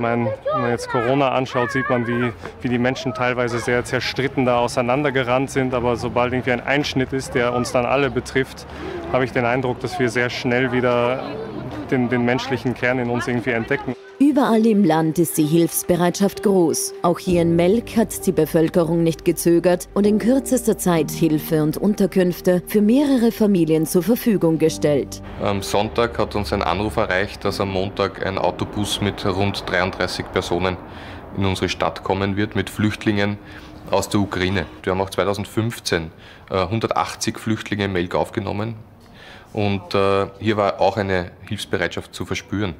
[0.00, 2.32] meine, wenn man jetzt Corona anschaut, sieht man, wie,
[2.62, 5.74] wie die Menschen teilweise sehr zerstritten da auseinandergerannt sind.
[5.74, 8.66] Aber sobald irgendwie ein Einschnitt ist, der uns dann alle betrifft,
[9.12, 11.22] habe ich den Eindruck, dass wir sehr schnell wieder
[11.90, 13.94] den, den menschlichen Kern in uns irgendwie entdecken.
[14.30, 16.94] Überall im Land ist die Hilfsbereitschaft groß.
[17.02, 21.76] Auch hier in Melk hat die Bevölkerung nicht gezögert und in kürzester Zeit Hilfe und
[21.76, 25.20] Unterkünfte für mehrere Familien zur Verfügung gestellt.
[25.42, 30.24] Am Sonntag hat uns ein Anruf erreicht, dass am Montag ein Autobus mit rund 33
[30.30, 30.76] Personen
[31.36, 33.36] in unsere Stadt kommen wird, mit Flüchtlingen
[33.90, 34.66] aus der Ukraine.
[34.84, 36.12] Wir haben auch 2015
[36.50, 38.76] 180 Flüchtlinge in Melk aufgenommen
[39.52, 42.76] und äh, hier war auch eine Hilfsbereitschaft zu verspüren.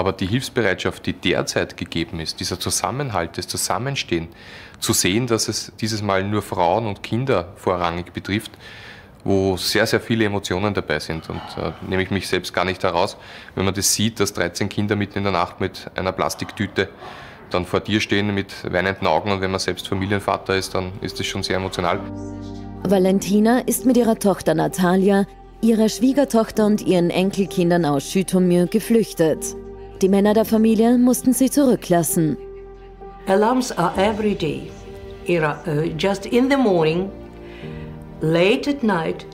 [0.00, 4.28] Aber die Hilfsbereitschaft, die derzeit gegeben ist, dieser Zusammenhalt, das Zusammenstehen,
[4.78, 8.50] zu sehen, dass es dieses Mal nur Frauen und Kinder vorrangig betrifft,
[9.24, 11.28] wo sehr, sehr viele Emotionen dabei sind.
[11.28, 13.18] Und äh, nehme ich mich selbst gar nicht heraus,
[13.54, 16.88] wenn man das sieht, dass 13 Kinder mitten in der Nacht mit einer Plastiktüte
[17.50, 21.20] dann vor dir stehen mit weinenden Augen und wenn man selbst Familienvater ist, dann ist
[21.20, 22.00] das schon sehr emotional.
[22.84, 25.26] Valentina ist mit ihrer Tochter Natalia
[25.60, 29.56] ihrer Schwiegertochter und ihren Enkelkindern aus Schütomir geflüchtet.
[30.02, 32.38] Die Männer der Familie mussten sie zurücklassen.
[33.26, 34.70] Alarms are every day.
[35.28, 37.10] Uh, just in the morning,
[38.22, 39.26] late at night.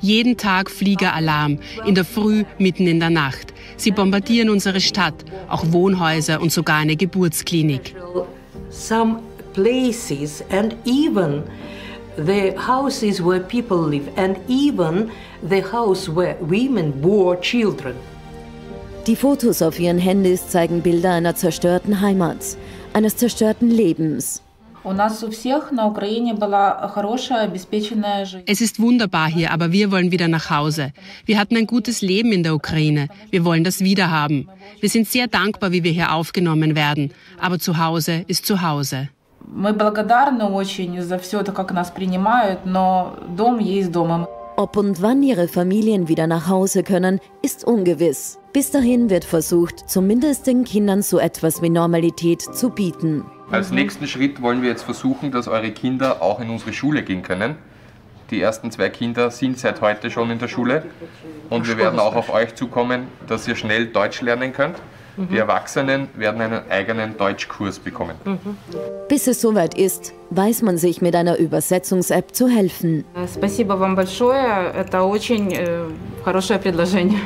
[0.00, 3.52] Jeden Tag Fliegeralarm, in der Früh, mitten in der Nacht.
[3.76, 7.94] Sie bombardieren unsere Stadt, auch Wohnhäuser und sogar eine Geburtsklinik.
[8.70, 9.20] Some
[9.52, 11.42] places and even
[12.16, 15.10] the houses where people live and even
[15.46, 17.94] the house where women bore children.
[19.06, 22.38] Die Fotos auf ihren Handys zeigen Bilder einer zerstörten Heimat,
[22.94, 24.42] eines zerstörten Lebens.
[28.46, 30.92] Es ist wunderbar hier, aber wir wollen wieder nach Hause.
[31.26, 33.08] Wir hatten ein gutes Leben in der Ukraine.
[33.30, 34.48] Wir wollen das wieder haben.
[34.80, 37.12] Wir sind sehr dankbar, wie wir hier aufgenommen werden.
[37.38, 39.10] Aber zu Hause ist zu Hause.
[44.56, 48.38] Ob und wann ihre Familien wieder nach Hause können, ist ungewiss.
[48.53, 53.25] Bis dahin wird versucht, zumindest den Kindern so etwas wie Normalität zu bieten.
[53.51, 57.23] Als nächsten Schritt wollen wir jetzt versuchen, dass eure Kinder auch in unsere Schule gehen
[57.23, 57.55] können.
[58.29, 60.83] Die ersten zwei Kinder sind seit heute schon in der Schule
[61.49, 64.77] und wir werden auch auf euch zukommen, dass ihr schnell Deutsch lernen könnt.
[65.17, 65.29] Mhm.
[65.29, 68.15] Die Erwachsenen werden einen eigenen Deutschkurs bekommen.
[68.23, 68.57] Mhm.
[69.07, 73.03] Bis es soweit ist, weiß man sich mit einer Übersetzungs-App zu helfen.
[73.27, 74.71] Спасибо вам большое.
[74.75, 75.85] Это очень э,
[76.23, 77.19] хорошее предложение.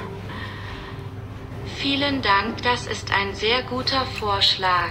[1.81, 4.91] Vielen Dank, das ist ein sehr guter Vorschlag.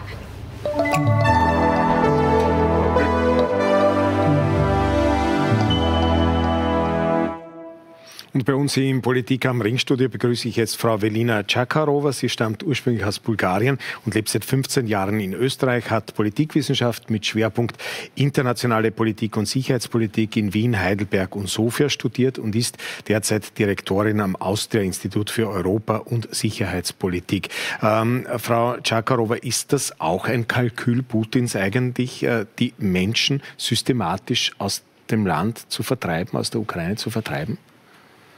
[8.38, 12.12] Und bei uns im Politik am Ringstudio begrüße ich jetzt Frau Velina Czakarova.
[12.12, 17.26] Sie stammt ursprünglich aus Bulgarien und lebt seit 15 Jahren in Österreich, hat Politikwissenschaft mit
[17.26, 17.82] Schwerpunkt
[18.14, 22.78] internationale Politik und Sicherheitspolitik in Wien, Heidelberg und Sofia studiert und ist
[23.08, 27.50] derzeit Direktorin am Austria-Institut für Europa- und Sicherheitspolitik.
[27.82, 34.84] Ähm, Frau Czakarova, ist das auch ein Kalkül Putins eigentlich, äh, die Menschen systematisch aus
[35.10, 37.58] dem Land zu vertreiben, aus der Ukraine zu vertreiben?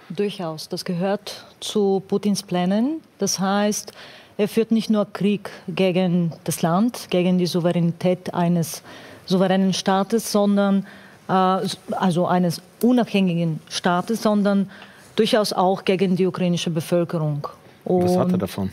[0.10, 0.70] Durchaus.
[0.70, 3.01] Das gehört zu Putins Plänen.
[3.20, 3.91] Das heißt,
[4.38, 8.82] er führt nicht nur Krieg gegen das Land, gegen die Souveränität eines
[9.26, 10.86] souveränen Staates, sondern
[11.28, 14.70] äh, also eines unabhängigen Staates, sondern
[15.16, 17.47] durchaus auch gegen die ukrainische Bevölkerung.
[17.86, 18.72] Und Was hat er davon?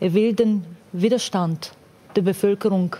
[0.00, 1.72] Er will den Widerstand
[2.16, 2.96] der Bevölkerung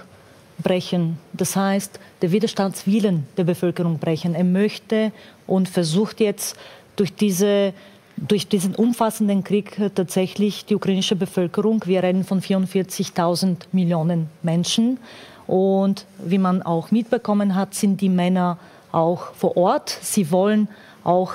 [0.59, 1.19] brechen.
[1.33, 4.35] Das heißt, der Widerstandswillen der Bevölkerung brechen.
[4.35, 5.13] Er möchte
[5.47, 6.57] und versucht jetzt
[6.97, 7.73] durch, diese,
[8.17, 14.99] durch diesen umfassenden Krieg tatsächlich die ukrainische Bevölkerung, wir reden von 44.000 Millionen Menschen.
[15.47, 18.59] Und wie man auch mitbekommen hat, sind die Männer
[18.91, 19.97] auch vor Ort.
[20.03, 20.69] Sie wollen
[21.05, 21.33] auch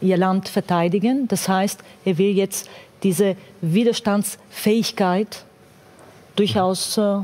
[0.00, 1.28] ihr Land verteidigen.
[1.28, 2.68] Das heißt, er will jetzt
[3.02, 5.44] diese Widerstandsfähigkeit
[6.34, 7.18] durchaus äh,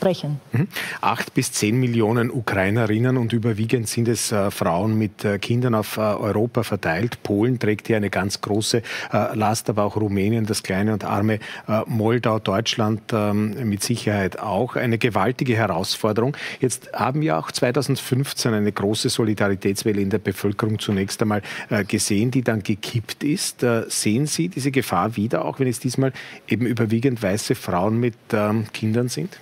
[0.00, 0.40] brechen.
[0.52, 0.68] Mhm.
[1.00, 5.96] Acht bis zehn Millionen Ukrainerinnen und überwiegend sind es äh, Frauen mit äh, Kindern auf
[5.96, 7.22] äh, Europa verteilt.
[7.22, 8.82] Polen trägt hier eine ganz große
[9.12, 11.38] äh, Last, aber auch Rumänien, das kleine und arme
[11.68, 14.76] äh, Moldau, Deutschland ähm, mit Sicherheit auch.
[14.76, 16.36] Eine gewaltige Herausforderung.
[16.60, 22.30] Jetzt haben wir auch 2015 eine große Solidaritätswelle in der Bevölkerung zunächst einmal äh, gesehen,
[22.30, 23.64] die dann gekippt ist.
[23.88, 26.12] sehen Sie diese Gefahr wieder, auch wenn es diesmal
[26.48, 29.38] eben überwiegend weiße Frauen mit ähm, Kindern sind?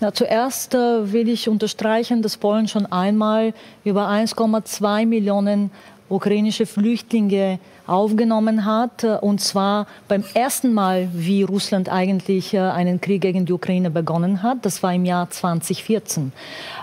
[0.00, 3.54] Na, zuerst äh, will ich unterstreichen, dass Polen schon einmal
[3.84, 5.70] über 1,2 Millionen
[6.08, 9.04] ukrainische Flüchtlinge aufgenommen hat.
[9.04, 13.90] Äh, und zwar beim ersten Mal, wie Russland eigentlich äh, einen Krieg gegen die Ukraine
[13.90, 14.58] begonnen hat.
[14.62, 16.32] Das war im Jahr 2014.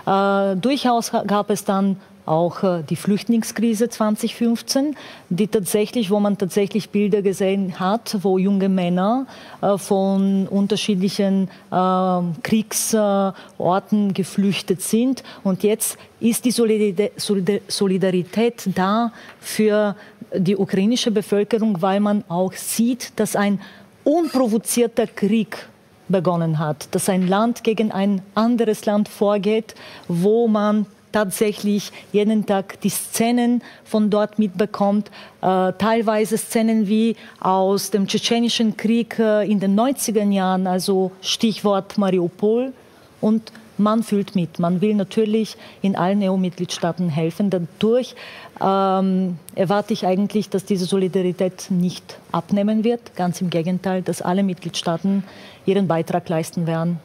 [0.06, 1.96] Äh, durchaus gab es dann
[2.26, 4.94] auch äh, die Flüchtlingskrise 2015,
[5.30, 9.26] die tatsächlich, wo man tatsächlich Bilder gesehen hat, wo junge Männer
[9.62, 15.22] äh, von unterschiedlichen äh, Kriegsorten geflüchtet sind.
[15.42, 19.96] Und jetzt ist die Solidarität da für
[20.34, 23.60] die ukrainische Bevölkerung, weil man auch sieht, dass ein
[24.04, 25.68] unprovozierter Krieg
[26.08, 29.74] begonnen hat, dass ein Land gegen ein anderes Land vorgeht,
[30.08, 30.86] wo man
[31.16, 35.10] tatsächlich jeden Tag die Szenen von dort mitbekommt.
[35.40, 41.96] Äh, teilweise Szenen wie aus dem tschetschenischen Krieg äh, in den 90er Jahren, also Stichwort
[41.96, 42.74] Mariupol.
[43.22, 44.58] Und man fühlt mit.
[44.58, 47.48] Man will natürlich in allen EU-Mitgliedstaaten helfen.
[47.48, 48.14] Dadurch
[48.60, 53.16] ähm, erwarte ich eigentlich, dass diese Solidarität nicht abnehmen wird.
[53.16, 55.24] Ganz im Gegenteil, dass alle Mitgliedstaaten
[55.64, 57.00] ihren Beitrag leisten werden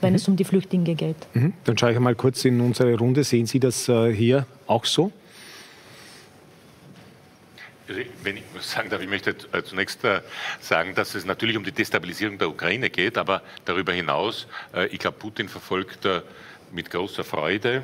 [0.00, 0.16] wenn mhm.
[0.16, 1.16] es um die Flüchtlinge geht.
[1.34, 1.52] Mhm.
[1.64, 3.24] Dann schaue ich mal kurz in unsere Runde.
[3.24, 5.12] Sehen Sie das äh, hier auch so?
[7.88, 10.20] Also, wenn ich sagen darf, ich möchte äh, zunächst äh,
[10.60, 14.98] sagen, dass es natürlich um die Destabilisierung der Ukraine geht, aber darüber hinaus, äh, ich
[14.98, 16.08] glaube, Putin verfolgt
[16.72, 17.82] mit großer Freude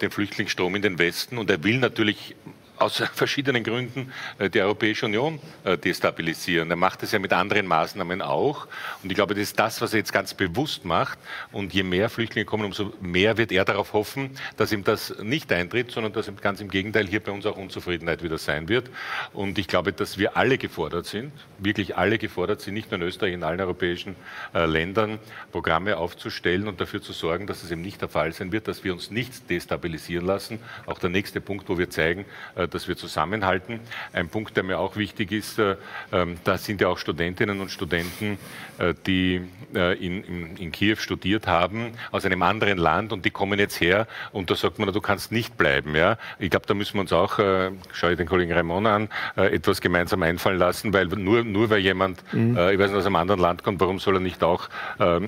[0.00, 2.36] den Flüchtlingsstrom in den Westen und er will natürlich
[2.80, 6.70] aus verschiedenen Gründen äh, die Europäische Union äh, destabilisieren.
[6.70, 8.66] Er macht es ja mit anderen Maßnahmen auch.
[9.02, 11.18] Und ich glaube, das ist das, was er jetzt ganz bewusst macht.
[11.52, 15.52] Und je mehr Flüchtlinge kommen, umso mehr wird er darauf hoffen, dass ihm das nicht
[15.52, 18.90] eintritt, sondern dass ganz im Gegenteil hier bei uns auch Unzufriedenheit wieder sein wird.
[19.32, 23.06] Und ich glaube, dass wir alle gefordert sind, wirklich alle gefordert sind, nicht nur in
[23.06, 24.16] Österreich, in allen europäischen
[24.54, 25.18] äh, Ländern,
[25.52, 28.84] Programme aufzustellen und dafür zu sorgen, dass es eben nicht der Fall sein wird, dass
[28.84, 30.60] wir uns nicht destabilisieren lassen.
[30.86, 32.24] Auch der nächste Punkt, wo wir zeigen,
[32.70, 33.80] dass wir zusammenhalten.
[34.12, 35.76] Ein Punkt, der mir auch wichtig ist, äh,
[36.12, 38.38] ähm, da sind ja auch Studentinnen und Studenten,
[38.78, 39.42] äh, die
[39.74, 43.80] äh, in, in, in, Kiew studiert haben, aus einem anderen Land und die kommen jetzt
[43.80, 45.94] her und da sagt man, du kannst nicht bleiben.
[45.94, 46.16] Ja?
[46.38, 47.38] Ich glaube, da müssen wir uns auch,
[47.92, 52.22] schaue ich den Kollegen Raimon an, etwas gemeinsam einfallen lassen, weil nur, nur weil jemand,
[52.32, 52.52] mhm.
[52.52, 54.68] ich weiß nicht, aus einem anderen Land kommt, warum soll er nicht auch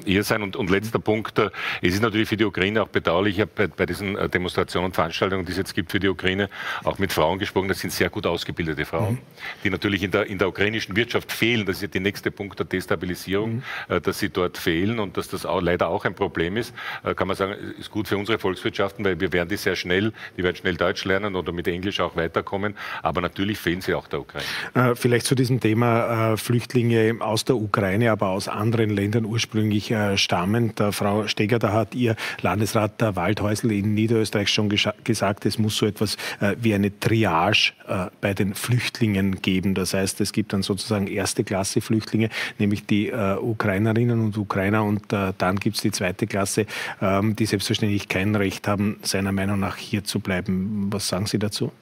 [0.04, 0.42] hier sein?
[0.42, 3.66] Und, und letzter Punkt, es ist natürlich für die Ukraine auch bedauerlich, ich habe bei,
[3.66, 6.48] bei diesen Demonstrationen und Veranstaltungen, die es jetzt gibt für die Ukraine,
[6.84, 9.18] auch mit Frauen gesprochen, das sind sehr gut ausgebildete Frauen, mhm.
[9.64, 11.66] die natürlich in der, in der ukrainischen Wirtschaft fehlen.
[11.66, 13.62] Das ist ja der nächste Punkt der Destabilisierung, mhm.
[13.88, 16.74] Äh, dass sie dort fehlen und dass das auch leider auch ein Problem ist.
[17.04, 20.12] Äh, kann man sagen, ist gut für unsere Volkswirtschaften, weil wir werden die sehr schnell,
[20.36, 22.76] die werden schnell Deutsch lernen oder mit Englisch auch weiterkommen.
[23.02, 24.46] Aber natürlich fehlen sie auch der Ukraine.
[24.74, 30.82] Äh, vielleicht zu diesem Thema Flüchtlinge aus der Ukraine, aber aus anderen Ländern ursprünglich stammend.
[30.90, 34.68] Frau Steger, da hat Ihr Landesrat Waldhäusl in Niederösterreich schon
[35.04, 36.16] gesagt, es muss so etwas
[36.58, 39.74] wie eine Triade Triage äh, bei den Flüchtlingen geben.
[39.74, 42.28] Das heißt, es gibt dann sozusagen erste Klasse Flüchtlinge,
[42.58, 46.66] nämlich die äh, Ukrainerinnen und Ukrainer und äh, dann gibt es die zweite Klasse,
[47.00, 50.88] ähm, die selbstverständlich kein Recht haben, seiner Meinung nach hier zu bleiben.
[50.90, 51.72] Was sagen Sie dazu?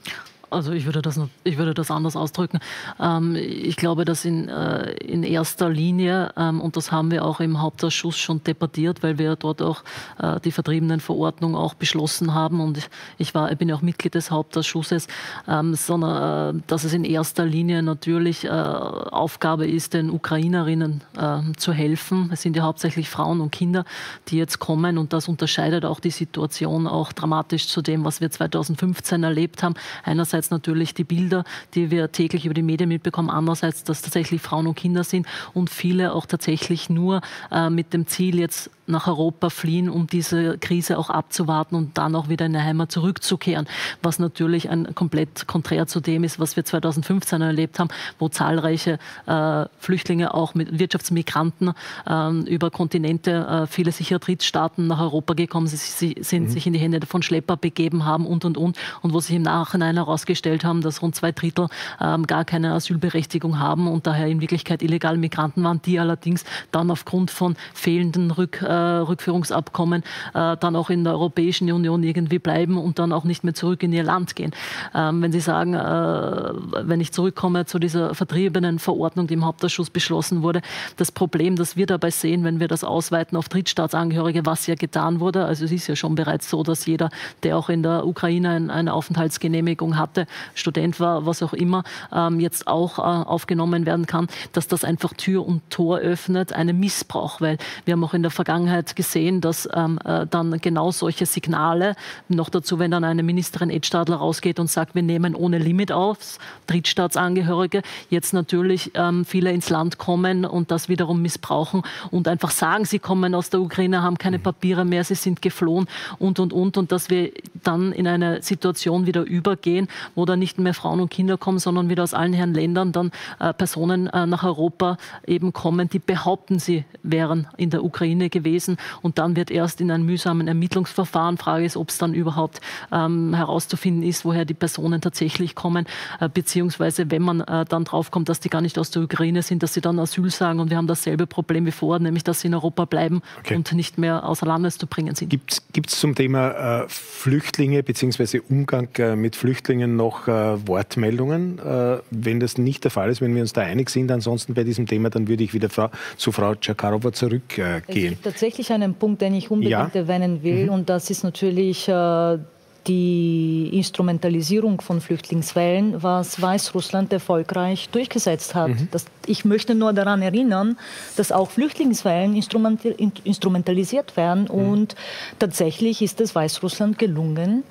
[0.50, 2.58] Also ich würde das, ich würde das anders ausdrücken.
[2.98, 7.40] Ähm, ich glaube, dass in, äh, in erster Linie, ähm, und das haben wir auch
[7.40, 9.84] im Hauptausschuss schon debattiert, weil wir dort auch
[10.18, 14.30] äh, die Vertriebenenverordnung auch beschlossen haben und ich, war, ich bin ja auch Mitglied des
[14.32, 15.06] Hauptausschusses,
[15.46, 21.40] ähm, sondern äh, dass es in erster Linie natürlich äh, Aufgabe ist, den Ukrainerinnen äh,
[21.56, 22.30] zu helfen.
[22.32, 23.84] Es sind ja hauptsächlich Frauen und Kinder,
[24.28, 28.30] die jetzt kommen und das unterscheidet auch die Situation auch dramatisch zu dem, was wir
[28.30, 29.74] 2015 erlebt haben.
[30.02, 31.44] Einerseits einerseits natürlich die Bilder,
[31.74, 35.68] die wir täglich über die Medien mitbekommen, andererseits, dass tatsächlich Frauen und Kinder sind und
[35.68, 40.98] viele auch tatsächlich nur äh, mit dem Ziel, jetzt nach Europa fliehen, um diese Krise
[40.98, 43.66] auch abzuwarten und dann auch wieder in die Heimat zurückzukehren.
[44.02, 47.88] Was natürlich ein komplett konträr zu dem ist, was wir 2015 erlebt haben,
[48.18, 51.72] wo zahlreiche äh, Flüchtlinge auch mit Wirtschaftsmigranten
[52.06, 56.50] äh, über Kontinente, äh, viele sicher Drittstaaten nach Europa gekommen sind, sie, sind mhm.
[56.50, 59.42] sich in die Hände von Schlepper begeben haben und und und und wo sich im
[59.42, 61.68] Nachhinein herausgestellt haben, dass rund zwei Drittel
[62.00, 66.90] ähm, gar keine Asylberechtigung haben und daher in Wirklichkeit illegale Migranten waren, die allerdings dann
[66.90, 70.02] aufgrund von fehlenden Rück, äh, Rückführungsabkommen
[70.34, 73.82] äh, dann auch in der Europäischen Union irgendwie bleiben und dann auch nicht mehr zurück
[73.82, 74.52] in ihr Land gehen.
[74.94, 76.52] Ähm, wenn Sie sagen, äh,
[76.82, 80.62] wenn ich zurückkomme zu dieser vertriebenen Verordnung, die im Hauptausschuss beschlossen wurde,
[80.96, 85.20] das Problem, das wir dabei sehen, wenn wir das ausweiten auf Drittstaatsangehörige, was ja getan
[85.20, 87.10] wurde, also es ist ja schon bereits so, dass jeder,
[87.42, 92.66] der auch in der Ukraine eine Aufenthaltsgenehmigung hatte, Student war, was auch immer, ähm, jetzt
[92.66, 97.58] auch äh, aufgenommen werden kann, dass das einfach Tür und Tor öffnet, einem Missbrauch, weil
[97.84, 98.30] wir haben auch in der
[98.70, 101.96] Vergangenheit gesehen, dass ähm, äh, dann genau solche Signale,
[102.28, 106.38] noch dazu, wenn dann eine Ministerin Edstadler rausgeht und sagt, wir nehmen ohne Limit auf,
[106.66, 112.84] Drittstaatsangehörige, jetzt natürlich ähm, viele ins Land kommen und das wiederum missbrauchen und einfach sagen,
[112.84, 115.86] sie kommen aus der Ukraine, haben keine Papiere mehr, sie sind geflohen
[116.18, 116.76] und, und, und.
[116.76, 117.32] Und dass wir
[117.62, 121.88] dann in eine Situation wieder übergehen, wo dann nicht mehr Frauen und Kinder kommen, sondern
[121.88, 123.10] wieder aus allen Herren Ländern dann
[123.40, 128.59] äh, Personen äh, nach Europa eben kommen, die behaupten, sie wären in der Ukraine gewesen.
[129.02, 132.60] Und dann wird erst in einem mühsamen Ermittlungsverfahren, Frage ist, ob es dann überhaupt
[132.92, 135.86] ähm, herauszufinden ist, woher die Personen tatsächlich kommen,
[136.20, 139.62] äh, beziehungsweise wenn man äh, dann draufkommt, dass die gar nicht aus der Ukraine sind,
[139.62, 140.60] dass sie dann Asyl sagen.
[140.60, 143.56] Und wir haben dasselbe Problem wie vorher, nämlich dass sie in Europa bleiben okay.
[143.56, 145.30] und nicht mehr außer Landes zu bringen sind.
[145.30, 148.40] Gibt es zum Thema äh, Flüchtlinge bzw.
[148.48, 151.58] Umgang äh, mit Flüchtlingen noch äh, Wortmeldungen?
[151.58, 154.64] Äh, wenn das nicht der Fall ist, wenn wir uns da einig sind, ansonsten bei
[154.64, 158.18] diesem Thema, dann würde ich wieder Frau, zu Frau Czakarova zurückgehen.
[158.40, 160.00] Tatsächlich einen Punkt, den ich unbedingt ja.
[160.00, 160.70] erwähnen will, mhm.
[160.70, 162.38] und das ist natürlich äh,
[162.86, 168.70] die Instrumentalisierung von Flüchtlingswellen, was Weißrussland erfolgreich durchgesetzt hat.
[168.70, 168.88] Mhm.
[168.92, 170.78] Das, ich möchte nur daran erinnern,
[171.16, 174.50] dass auch Flüchtlingswellen instrumentalisiert werden mhm.
[174.50, 174.96] und
[175.38, 177.64] tatsächlich ist es Weißrussland gelungen,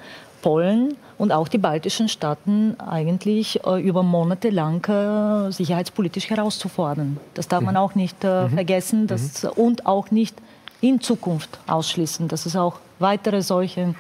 [0.44, 7.18] Polen und auch die baltischen Staaten eigentlich äh, über Monate lang äh, sicherheitspolitisch herauszufordern.
[7.34, 7.66] Das darf mhm.
[7.66, 8.50] man auch nicht äh, mhm.
[8.52, 9.50] vergessen das, mhm.
[9.56, 10.36] und auch nicht
[10.82, 13.96] in Zukunft ausschließen, dass es auch weitere solche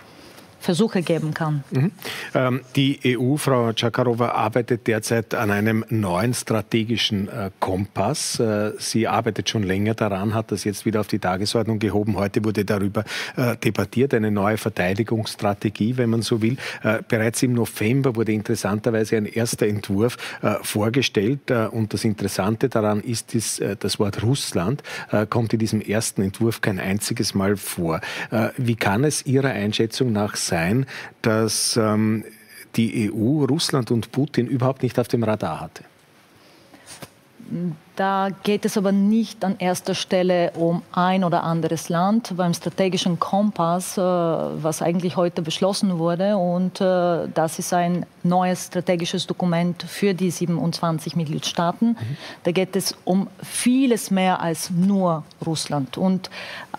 [0.59, 1.63] Versuche geben kann.
[1.71, 1.91] Mhm.
[2.33, 8.39] Ähm, die EU, Frau Czakarova, arbeitet derzeit an einem neuen strategischen äh, Kompass.
[8.39, 12.17] Äh, sie arbeitet schon länger daran, hat das jetzt wieder auf die Tagesordnung gehoben.
[12.17, 13.03] Heute wurde darüber
[13.37, 16.57] äh, debattiert, eine neue Verteidigungsstrategie, wenn man so will.
[16.83, 21.49] Äh, bereits im November wurde interessanterweise ein erster Entwurf äh, vorgestellt.
[21.49, 24.83] Äh, und das Interessante daran ist, ist das Wort Russland
[25.29, 28.01] kommt in diesem ersten Entwurf kein einziges Mal vor.
[28.57, 30.85] wie kann es Ihrer Einschätzung nach sein,
[31.21, 32.25] dass ähm,
[32.75, 35.83] die EU Russland und Putin überhaupt nicht auf dem Radar hatte?
[37.95, 42.33] Da geht es aber nicht an erster Stelle um ein oder anderes Land.
[42.37, 48.67] Beim strategischen Kompass, äh, was eigentlich heute beschlossen wurde, und äh, das ist ein neues
[48.67, 51.89] strategisches Dokument für die 27 Mitgliedstaaten.
[51.89, 52.17] Mhm.
[52.43, 55.97] Da geht es um vieles mehr als nur Russland.
[55.97, 56.29] Und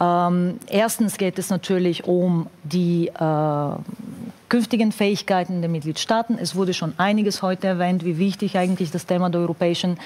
[0.01, 3.75] ähm, erstens geht es natürlich um die äh,
[4.49, 6.39] künftigen Fähigkeiten der Mitgliedstaaten.
[6.39, 9.99] Es wurde schon einiges heute erwähnt, wie wichtig eigentlich das Thema der europäischen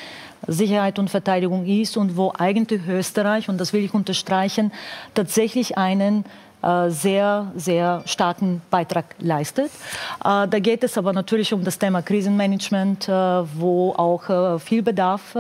[0.47, 4.73] Sicherheit und Verteidigung ist und wo eigentlich Österreich, und das will ich unterstreichen,
[5.15, 6.25] tatsächlich einen
[6.65, 9.67] äh, sehr, sehr starken Beitrag leistet.
[10.25, 15.37] Äh, da geht es aber natürlich um das Thema Krisenmanagement, äh, wo auch viel Bedarf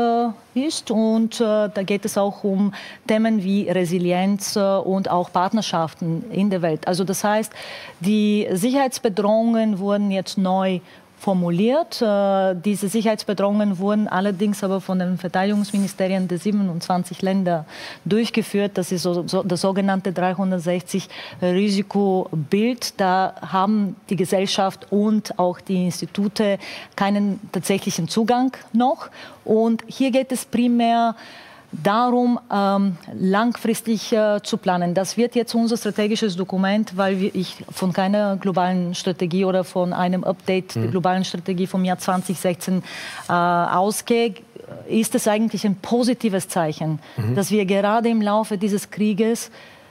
[0.54, 0.90] ist.
[0.90, 2.72] Und da geht es auch um
[3.06, 6.86] Themen wie Resilienz und auch Partnerschaften in der Welt.
[6.86, 7.52] Also das heißt,
[8.00, 10.80] die Sicherheitsbedrohungen wurden jetzt neu
[11.18, 12.00] formuliert.
[12.02, 17.64] Äh, diese Sicherheitsbedrohungen wurden allerdings aber von den Verteidigungsministerien der 27 Länder
[18.04, 18.72] durchgeführt.
[18.74, 22.94] Das ist so, so, das sogenannte 360-Risikobild.
[22.96, 26.58] Da haben die Gesellschaft und auch die Institute
[26.96, 29.08] keinen tatsächlichen Zugang noch.
[29.44, 31.14] Und hier geht es primär
[31.82, 34.94] darum, ähm, langfristig äh, zu planen.
[34.94, 39.92] Das wird jetzt unser strategisches Dokument, weil wir, ich von keiner globalen Strategie oder von
[39.92, 40.82] einem Update mhm.
[40.82, 42.82] der globalen Strategie vom Jahr 2016
[43.28, 44.34] äh, ausgehe,
[44.88, 47.34] ist es eigentlich ein positives Zeichen, mhm.
[47.34, 49.50] dass wir gerade im Laufe dieses Krieges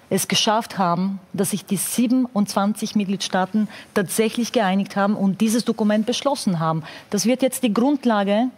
[0.10, 6.60] es geschafft haben, dass sich die 27 Mitgliedstaaten tatsächlich geeinigt haben und dieses Dokument beschlossen
[6.60, 6.84] haben.
[7.10, 8.50] Das wird jetzt die Grundlage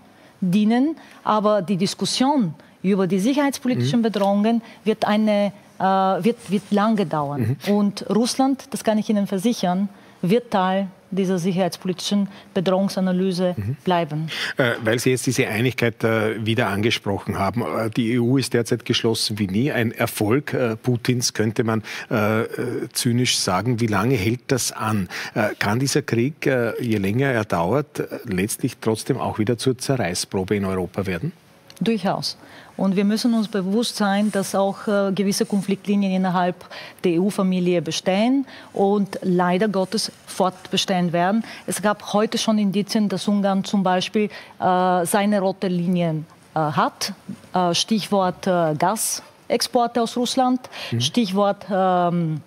[0.41, 2.53] dienen, aber die Diskussion
[2.91, 4.03] über die sicherheitspolitischen mhm.
[4.03, 7.57] Bedrohungen wird eine äh, wird, wird lange dauern.
[7.65, 7.73] Mhm.
[7.73, 9.89] Und Russland, das kann ich Ihnen versichern,
[10.21, 13.77] wird Teil dieser sicherheitspolitischen Bedrohungsanalyse mhm.
[13.83, 14.27] bleiben.
[14.57, 17.61] Äh, weil Sie jetzt diese Einigkeit äh, wieder angesprochen haben.
[17.61, 19.71] Äh, die EU ist derzeit geschlossen wie nie.
[19.71, 23.79] Ein Erfolg äh, Putins könnte man äh, äh, zynisch sagen.
[23.79, 25.07] Wie lange hält das an?
[25.59, 26.45] kann dieser Krieg,
[26.79, 31.31] je länger er dauert, letztlich trotzdem auch wieder zur Zerreißprobe in Europa werden?
[31.81, 32.37] Durchaus.
[32.77, 36.55] Und wir müssen uns bewusst sein, dass auch äh, gewisse Konfliktlinien innerhalb
[37.03, 41.43] der EU-Familie bestehen und leider Gottes fortbestehen werden.
[41.67, 44.29] Es gab heute schon Indizien, dass Ungarn zum Beispiel
[44.59, 47.13] äh, seine rote Linien äh, hat.
[47.71, 50.59] Stichwort Gasexporte aus Russland,
[50.91, 50.99] mhm.
[50.99, 52.41] Stichwort ähm,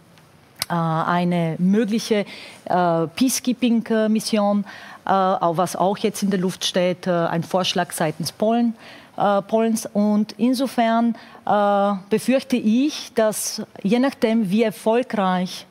[0.69, 2.27] äh, eine mögliche
[2.67, 4.67] Peacekeeping-Mission,
[5.07, 8.75] was auch jetzt in der Luft steht, ein Vorschlag seitens Polen
[9.19, 9.87] äh.
[9.93, 11.17] Und insofern
[11.47, 15.67] äh, befürchte ich, dass je nachdem, wie erfolgreich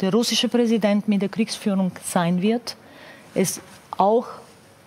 [0.00, 2.76] der russische Präsident mit der Kriegsführung sein wird,
[3.34, 3.60] es
[3.96, 4.26] auch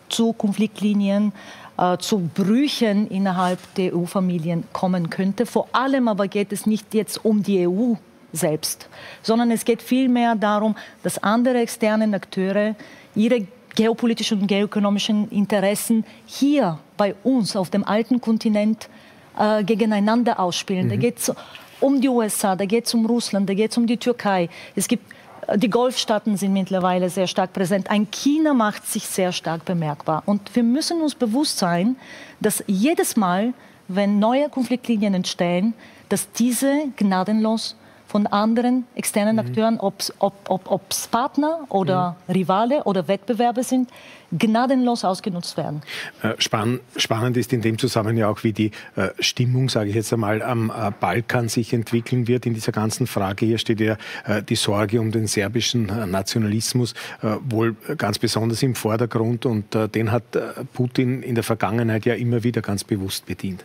[0.08, 1.34] zu Konfliktlinien,
[1.78, 5.46] äh, zu Brüchen innerhalb der EU-Familien kommen könnte.
[5.46, 7.94] Vor allem aber geht es nicht jetzt um die EU
[8.32, 8.88] selbst,
[9.24, 12.76] sondern es geht vielmehr darum, dass andere externe Akteure
[13.16, 18.90] ihre geopolitischen und geoökonomischen Interessen hier bei uns auf dem alten Kontinent
[19.38, 20.88] äh, gegeneinander ausspielen.
[20.88, 20.90] Mhm.
[20.90, 21.34] Da geht es
[21.80, 24.50] um die USA, da geht es um Russland, da geht es um die Türkei.
[24.76, 25.12] Es gibt
[25.48, 27.90] äh, die Golfstaaten sind mittlerweile sehr stark präsent.
[27.90, 30.24] Ein China macht sich sehr stark bemerkbar.
[30.26, 31.96] Und wir müssen uns bewusst sein,
[32.40, 33.54] dass jedes Mal,
[33.88, 35.74] wenn neue Konfliktlinien entstehen,
[36.10, 37.76] dass diese gnadenlos
[38.10, 39.40] von anderen externen mhm.
[39.40, 42.34] Akteuren, ob es ob, Partner oder mhm.
[42.34, 43.90] Rivale oder Wettbewerber sind,
[44.32, 45.82] gnadenlos ausgenutzt werden.
[46.24, 49.96] Äh, spann, spannend ist in dem Zusammenhang ja auch, wie die äh, Stimmung, sage ich
[49.96, 53.46] jetzt einmal, am äh, Balkan sich entwickeln wird in dieser ganzen Frage.
[53.46, 58.64] Hier steht ja äh, die Sorge um den serbischen äh, Nationalismus äh, wohl ganz besonders
[58.64, 60.24] im Vordergrund und den hat
[60.74, 63.64] Putin in der Vergangenheit ja immer wieder ganz bewusst bedient.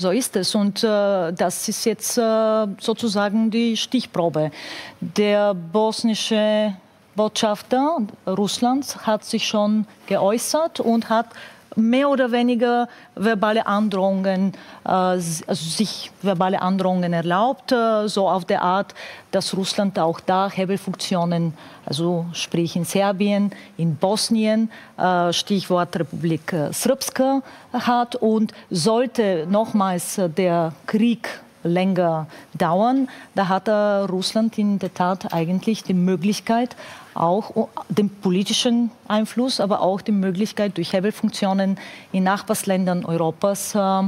[0.00, 0.54] So ist es.
[0.54, 4.50] Und äh, das ist jetzt äh, sozusagen die Stichprobe.
[4.98, 6.74] Der bosnische
[7.14, 11.26] Botschafter Russlands hat sich schon geäußert und hat
[11.76, 14.52] mehr oder weniger verbale Androhungen,
[14.84, 18.94] äh, also sich verbale Androhungen erlaubt, äh, so auf der Art,
[19.30, 21.54] dass Russland auch da Hebelfunktionen,
[21.86, 27.42] also sprich in Serbien, in Bosnien, äh, Stichwort Republik Srpska
[27.72, 28.16] hat.
[28.16, 31.28] Und sollte nochmals der Krieg
[31.62, 36.74] länger dauern, da hat Russland in der Tat eigentlich die Möglichkeit,
[37.20, 41.78] auch den politischen Einfluss, aber auch die Möglichkeit, durch Hebelfunktionen
[42.12, 44.02] in Nachbarsländern Europas äh,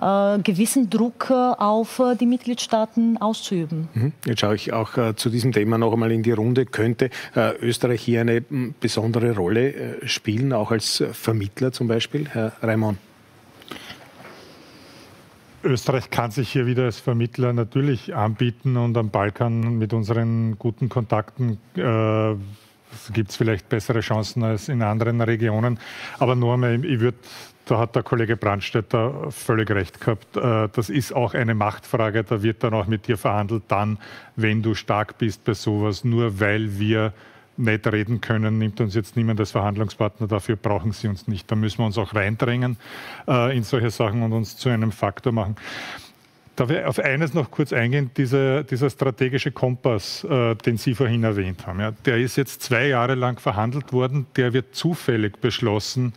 [0.00, 3.88] äh, gewissen Druck äh, auf äh, die Mitgliedstaaten auszuüben.
[3.92, 4.12] Mhm.
[4.24, 6.64] Jetzt schaue ich auch äh, zu diesem Thema noch einmal in die Runde.
[6.64, 7.10] Könnte
[7.60, 8.40] Österreich hier eine
[8.80, 12.98] besondere Rolle spielen, auch als Vermittler zum Beispiel, Herr Raimond?
[15.62, 20.88] Österreich kann sich hier wieder als Vermittler natürlich anbieten und am Balkan mit unseren guten
[20.88, 22.34] Kontakten äh,
[23.12, 25.78] gibt es vielleicht bessere Chancen als in anderen Regionen.
[26.18, 27.18] Aber nur einmal, ich würde
[27.70, 30.36] da hat der Kollege Brandstätter völlig recht gehabt.
[30.36, 32.24] Äh, das ist auch eine Machtfrage.
[32.24, 33.98] Da wird dann auch mit dir verhandelt, dann,
[34.34, 37.12] wenn du stark bist bei sowas, nur weil wir
[37.60, 41.50] nicht reden können, nimmt uns jetzt niemand als Verhandlungspartner, dafür brauchen sie uns nicht.
[41.50, 42.76] Da müssen wir uns auch reindrängen
[43.28, 45.56] äh, in solche Sachen und uns zu einem Faktor machen.
[46.56, 51.24] Darf ich auf eines noch kurz eingehen, dieser, dieser strategische Kompass, äh, den Sie vorhin
[51.24, 51.80] erwähnt haben.
[51.80, 56.12] Ja, der ist jetzt zwei Jahre lang verhandelt worden, der wird zufällig beschlossen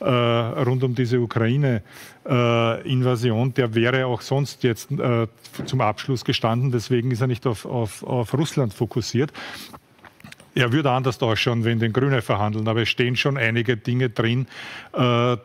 [0.00, 3.54] äh, rund um diese Ukraine-Invasion.
[3.54, 5.26] der wäre auch sonst jetzt äh,
[5.64, 9.32] zum Abschluss gestanden, deswegen ist er nicht auf, auf, auf Russland fokussiert.
[10.56, 14.46] Er würde anders ausschauen, wenn den Grüne verhandeln, aber es stehen schon einige Dinge drin,
[14.94, 15.36] äh,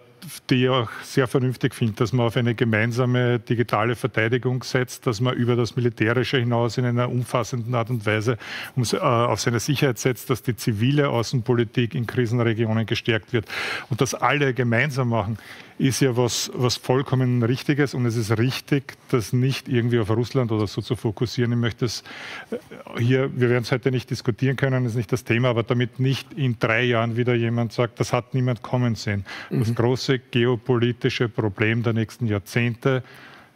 [0.49, 5.21] die ich auch sehr vernünftig finde, dass man auf eine gemeinsame digitale Verteidigung setzt, dass
[5.21, 8.37] man über das Militärische hinaus in einer umfassenden Art und Weise
[8.77, 13.45] äh, auf seine Sicherheit setzt, dass die zivile Außenpolitik in Krisenregionen gestärkt wird
[13.89, 15.37] und dass alle gemeinsam machen
[15.81, 20.51] ist ja was, was vollkommen Richtiges und es ist richtig, das nicht irgendwie auf Russland
[20.51, 21.51] oder so zu fokussieren.
[21.53, 22.03] Ich möchte es
[22.51, 25.63] äh, hier, wir werden es heute nicht diskutieren können, das ist nicht das Thema, aber
[25.63, 29.25] damit nicht in drei Jahren wieder jemand sagt, das hat niemand kommen sehen.
[29.49, 29.59] Mhm.
[29.59, 33.03] Das große geopolitische Problem der nächsten Jahrzehnte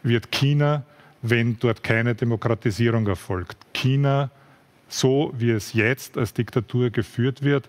[0.02, 0.84] wird China,
[1.22, 3.56] wenn dort keine Demokratisierung erfolgt.
[3.72, 4.30] China,
[4.88, 7.68] so wie es jetzt als Diktatur geführt wird,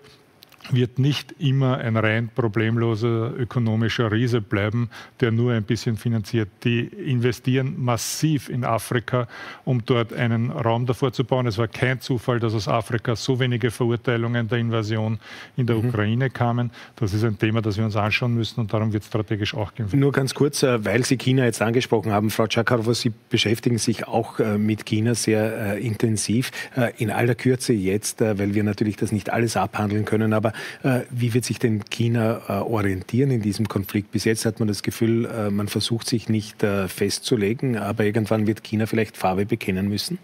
[0.70, 4.90] wird nicht immer ein rein problemloser ökonomischer Riese bleiben,
[5.20, 6.48] der nur ein bisschen finanziert.
[6.64, 9.28] Die investieren massiv in Afrika,
[9.64, 11.46] um dort einen Raum davor zu bauen.
[11.46, 15.18] Es war kein Zufall, dass aus Afrika so wenige Verurteilungen der Invasion
[15.56, 15.88] in der mhm.
[15.88, 16.70] Ukraine kamen.
[16.96, 19.74] Das ist ein Thema, das wir uns anschauen müssen und darum wird es strategisch auch
[19.74, 19.88] gehen.
[19.92, 24.06] Nur ganz kurz, äh, weil Sie China jetzt angesprochen haben, Frau Chakarova, Sie beschäftigen sich
[24.06, 26.50] auch äh, mit China sehr äh, intensiv.
[26.96, 30.47] In aller Kürze jetzt, weil wir natürlich das nicht alles abhandeln können, aber
[30.82, 34.12] äh, wie wird sich denn China äh, orientieren in diesem Konflikt?
[34.12, 38.62] Bis jetzt hat man das Gefühl, äh, man versucht sich nicht festzulegen, aber irgendwann wird
[38.62, 40.18] China vielleicht Farbe bekennen müssen?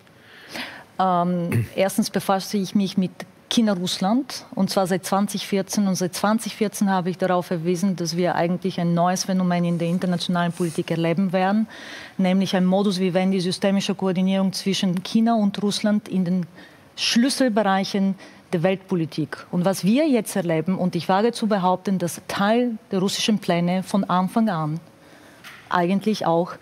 [0.98, 3.12] Ähm, erstens befasse ich mich mit
[3.54, 5.86] China-Russland und zwar seit 2014.
[5.86, 9.88] Und seit 2014 habe ich darauf verwiesen, dass wir eigentlich ein neues Phänomen in der
[9.88, 11.68] internationalen Politik erleben werden,
[12.18, 16.46] nämlich ein Modus vivendi systemischer Koordinierung zwischen China und Russland in den
[16.96, 18.16] Schlüsselbereichen
[18.54, 19.46] der Weltpolitik.
[19.50, 23.82] Und was wir jetzt erleben, und ich wage zu behaupten, dass Teil der russischen Pläne
[23.82, 24.80] von Anfang an
[25.68, 26.52] eigentlich auch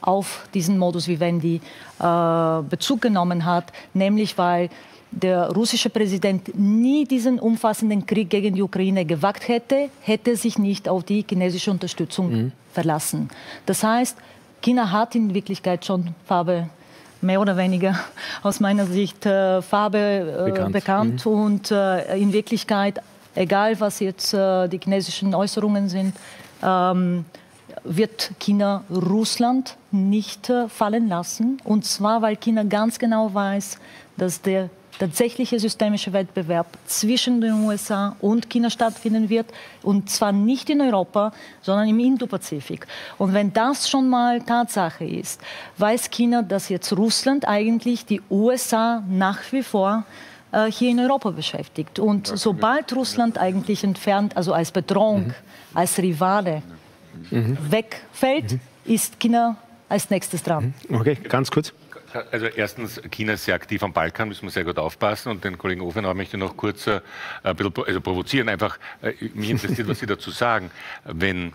[0.00, 1.60] auf diesen Modus vivendi
[1.98, 4.68] äh, Bezug genommen hat, nämlich weil
[5.10, 10.86] der russische Präsident nie diesen umfassenden Krieg gegen die Ukraine gewagt hätte, hätte sich nicht
[10.86, 12.52] auf die chinesische Unterstützung mhm.
[12.74, 13.30] verlassen.
[13.64, 14.18] Das heißt,
[14.60, 16.68] China hat in Wirklichkeit schon Farbe
[17.20, 17.98] mehr oder weniger
[18.42, 21.26] aus meiner Sicht äh, Farbe äh, bekannt, bekannt.
[21.26, 21.32] Mhm.
[21.32, 23.00] und äh, in Wirklichkeit,
[23.34, 26.14] egal was jetzt äh, die chinesischen Äußerungen sind,
[26.62, 27.24] ähm,
[27.84, 31.58] wird China Russland nicht äh, fallen lassen.
[31.64, 33.78] Und zwar, weil China ganz genau weiß,
[34.16, 34.68] dass der
[34.98, 39.46] tatsächliche systemische Wettbewerb zwischen den USA und China stattfinden wird.
[39.82, 42.86] Und zwar nicht in Europa, sondern im Indopazifik.
[43.16, 45.40] Und wenn das schon mal Tatsache ist,
[45.78, 50.04] weiß China, dass jetzt Russland eigentlich die USA nach wie vor
[50.52, 51.98] äh, hier in Europa beschäftigt.
[51.98, 55.34] Und sobald Russland eigentlich entfernt, also als Bedrohung, mhm.
[55.74, 56.62] als Rivale
[57.30, 57.58] mhm.
[57.70, 58.60] wegfällt, mhm.
[58.84, 59.56] ist China
[59.88, 60.74] als nächstes dran.
[60.88, 60.96] Mhm.
[60.96, 61.72] Okay, ganz kurz.
[62.30, 65.30] Also erstens, China ist sehr aktiv am Balkan, müssen wir sehr gut aufpassen.
[65.30, 67.00] Und den Kollegen Ofenauer möchte ich noch kurz äh,
[67.42, 68.48] ein bisschen also provozieren.
[68.48, 70.70] Einfach, äh, mich interessiert, was Sie dazu sagen.
[71.04, 71.52] Wenn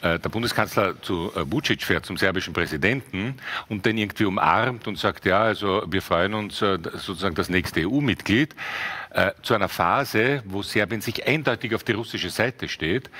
[0.00, 3.34] äh, der Bundeskanzler zu äh, Vucic fährt, zum serbischen Präsidenten,
[3.68, 7.80] und den irgendwie umarmt und sagt, ja, also wir freuen uns äh, sozusagen das nächste
[7.80, 8.54] EU-Mitglied,
[9.10, 13.10] äh, zu einer Phase, wo Serbien sich eindeutig auf die russische Seite steht,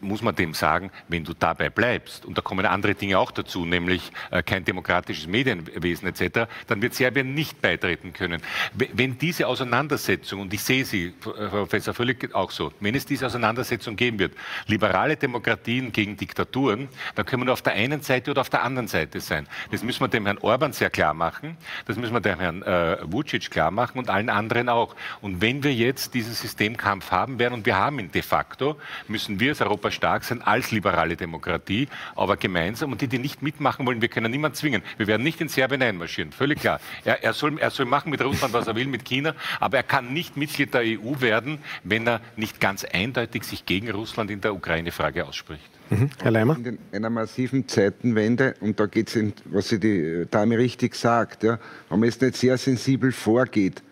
[0.00, 3.64] muss man dem sagen, wenn du dabei bleibst, und da kommen andere Dinge auch dazu,
[3.64, 8.42] nämlich äh, kein demokratisches Medienwesen etc., dann wird Serbien nicht beitreten können.
[8.74, 13.26] Wenn diese Auseinandersetzung, und ich sehe sie, Herr Professor völlig auch so, wenn es diese
[13.26, 14.34] Auseinandersetzung geben wird,
[14.66, 18.62] liberale Demokratien gegen Diktaturen, dann können wir nur auf der einen Seite oder auf der
[18.62, 19.48] anderen Seite sein.
[19.70, 21.56] Das müssen wir dem Herrn Orban sehr klar machen,
[21.86, 24.94] das müssen wir dem Herrn äh, Vucic klar machen und allen anderen auch.
[25.20, 29.40] Und wenn wir jetzt diesen Systemkampf haben werden, und wir haben ihn de facto, müssen
[29.40, 32.92] wir als Europa stark sein, als liberale Demokratie, aber gemeinsam.
[32.92, 34.82] Und die, die nicht mitmachen wollen, wir können niemanden zwingen.
[34.96, 36.80] Wir werden nicht in Serbien einmarschieren, völlig klar.
[37.04, 39.82] Er, er, soll, er soll machen mit Russland, was er will, mit China, aber er
[39.82, 44.40] kann nicht Mitglied der EU werden, wenn er nicht ganz eindeutig sich gegen Russland in
[44.40, 45.70] der Ukraine-Frage ausspricht.
[45.90, 46.10] Mhm.
[46.20, 46.56] Herr Leimer?
[46.58, 51.58] In einer massiven Zeitenwende, und da geht es, was sie die Dame richtig sagt, ja,
[51.88, 53.82] wenn man jetzt nicht sehr sensibel vorgeht,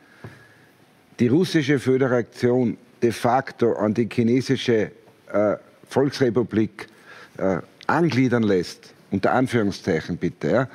[1.18, 4.90] die russische Föderation de facto an die chinesische
[5.32, 5.56] äh,
[5.88, 6.86] Volksrepublik
[7.38, 10.68] äh, angliedern lässt, unter Anführungszeichen bitte, ja,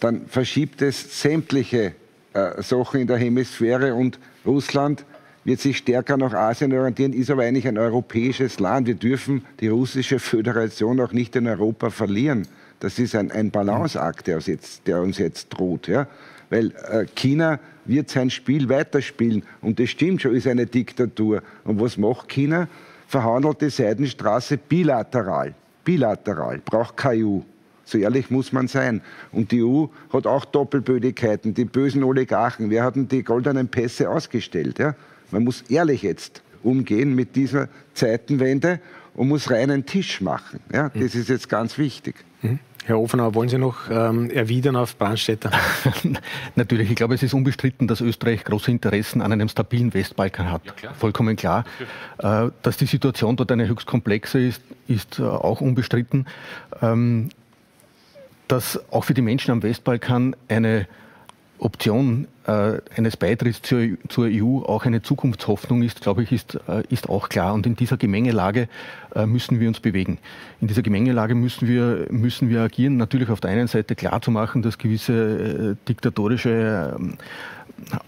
[0.00, 1.94] dann verschiebt es sämtliche
[2.32, 5.04] äh, Sachen in der Hemisphäre und Russland
[5.44, 8.86] wird sich stärker nach Asien orientieren, ist aber eigentlich ein europäisches Land.
[8.86, 12.48] Wir dürfen die russische Föderation auch nicht in Europa verlieren.
[12.80, 15.86] Das ist ein, ein Balanceakt, der uns jetzt, der uns jetzt droht.
[15.86, 16.06] Ja?
[16.50, 19.42] Weil äh, China wird sein Spiel weiterspielen.
[19.60, 21.42] Und das stimmt schon, ist eine Diktatur.
[21.64, 22.68] Und was macht China?
[23.06, 25.54] Verhandelt die Seidenstraße bilateral.
[25.84, 27.40] Bilateral, braucht keine EU.
[27.84, 29.02] So ehrlich muss man sein.
[29.30, 32.70] Und die EU hat auch Doppelbödigkeiten, die bösen Oligarchen.
[32.70, 34.78] Wir hatten die goldenen Pässe ausgestellt.
[34.78, 34.94] Ja?
[35.30, 38.80] Man muss ehrlich jetzt umgehen mit dieser Zeitenwende
[39.14, 40.60] und muss reinen Tisch machen.
[40.72, 40.88] Ja?
[40.88, 42.14] Das ist jetzt ganz wichtig.
[42.44, 42.58] Mhm.
[42.86, 45.50] Herr Ofenauer, wollen Sie noch ähm, erwidern auf Brandstätter?
[46.54, 50.66] Natürlich, ich glaube, es ist unbestritten, dass Österreich große Interessen an einem stabilen Westbalkan hat.
[50.66, 50.94] Ja, klar.
[50.94, 51.64] Vollkommen klar.
[52.18, 56.26] Äh, dass die Situation dort eine höchst komplexe ist, ist äh, auch unbestritten.
[56.82, 57.30] Ähm,
[58.48, 60.86] dass auch für die Menschen am Westbalkan eine
[61.58, 66.82] Option äh, eines Beitritts zur, zur, EU auch eine Zukunftshoffnung ist, glaube ich, ist, äh,
[66.90, 67.54] ist auch klar.
[67.54, 68.68] Und in dieser Gemengelage
[69.14, 70.18] äh, müssen wir uns bewegen.
[70.60, 72.96] In dieser Gemengelage müssen wir, müssen wir agieren.
[72.96, 77.14] Natürlich auf der einen Seite klar zu machen, dass gewisse äh, diktatorische ähm,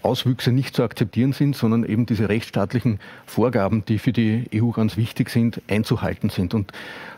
[0.01, 4.97] Auswüchse nicht zu akzeptieren sind, sondern eben diese rechtsstaatlichen Vorgaben, die für die EU ganz
[4.97, 6.53] wichtig sind, einzuhalten sind.
[6.53, 6.71] Und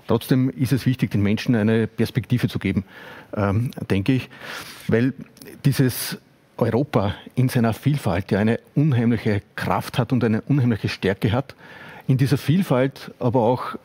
[0.10, 2.84] trotzdem ist es wichtig, den Menschen eine Perspektive zu geben,
[3.36, 4.30] ähm, denke ich,
[4.88, 5.14] weil
[5.66, 6.18] dieses
[6.58, 11.56] Europa in seiner Vielfalt ja eine unheimliche Kraft hat und eine unheimliche Stärke hat,
[12.08, 13.78] in dieser Vielfalt aber auch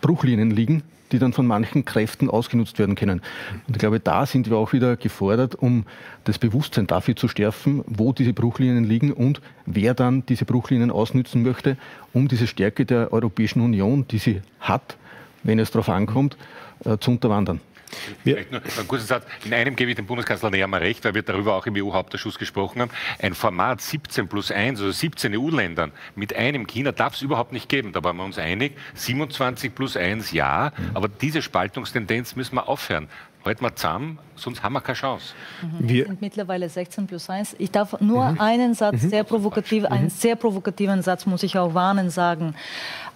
[0.00, 0.82] Bruchlinien liegen,
[1.12, 3.20] die dann von manchen Kräften ausgenutzt werden können.
[3.66, 5.84] Und ich glaube, da sind wir auch wieder gefordert, um
[6.24, 11.42] das Bewusstsein dafür zu stärken, wo diese Bruchlinien liegen und wer dann diese Bruchlinien ausnützen
[11.42, 11.76] möchte,
[12.12, 14.96] um diese Stärke der Europäischen Union, die sie hat,
[15.42, 16.36] wenn es darauf ankommt,
[16.84, 17.60] äh, zu unterwandern.
[18.22, 19.24] Vielleicht nur einen kurzen Satz.
[19.44, 22.38] In einem gebe ich dem Bundeskanzler näher mal recht, weil wir darüber auch im EU-Hauptausschuss
[22.38, 22.90] gesprochen haben.
[23.18, 27.68] Ein Format 17 plus 1, also 17 EU-Ländern mit einem China darf es überhaupt nicht
[27.68, 27.92] geben.
[27.92, 28.76] Da waren wir uns einig.
[28.94, 33.08] 27 plus 1 ja, aber diese Spaltungstendenz müssen wir aufhören.
[33.42, 35.32] Halten wir zusammen, sonst haben wir keine Chance.
[35.62, 35.88] Mhm.
[35.88, 37.56] Wir sind mittlerweile 16 plus 1.
[37.58, 38.40] Ich darf nur mhm.
[38.40, 39.08] einen Satz, mhm.
[39.08, 40.10] sehr provokativ, einen mhm.
[40.10, 42.54] sehr provokativen Satz muss ich auch warnen sagen.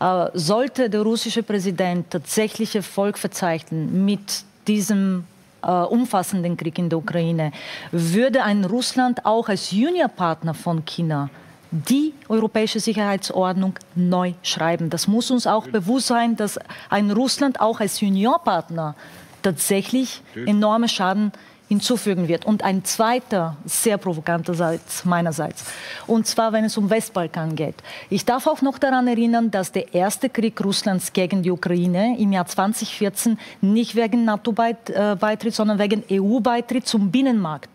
[0.00, 5.24] Äh, sollte der russische Präsident tatsächlich Erfolg verzeichnen mit diesem
[5.62, 7.52] äh, umfassenden Krieg in der Ukraine,
[7.90, 11.30] würde ein Russland auch als Juniorpartner von China
[11.70, 14.90] die europäische Sicherheitsordnung neu schreiben.
[14.90, 18.94] Das muss uns auch bewusst sein, dass ein Russland auch als Juniorpartner
[19.42, 21.32] tatsächlich enorme Schaden
[21.68, 22.44] hinzufügen wird.
[22.44, 25.64] Und ein zweiter sehr provokanter Satz meinerseits,
[26.06, 27.76] und zwar wenn es um Westbalkan geht.
[28.10, 32.32] Ich darf auch noch daran erinnern, dass der erste Krieg Russlands gegen die Ukraine im
[32.32, 37.68] Jahr 2014 nicht wegen NATO-Beitritt, äh, sondern wegen EU-Beitritt zum Binnenmarkt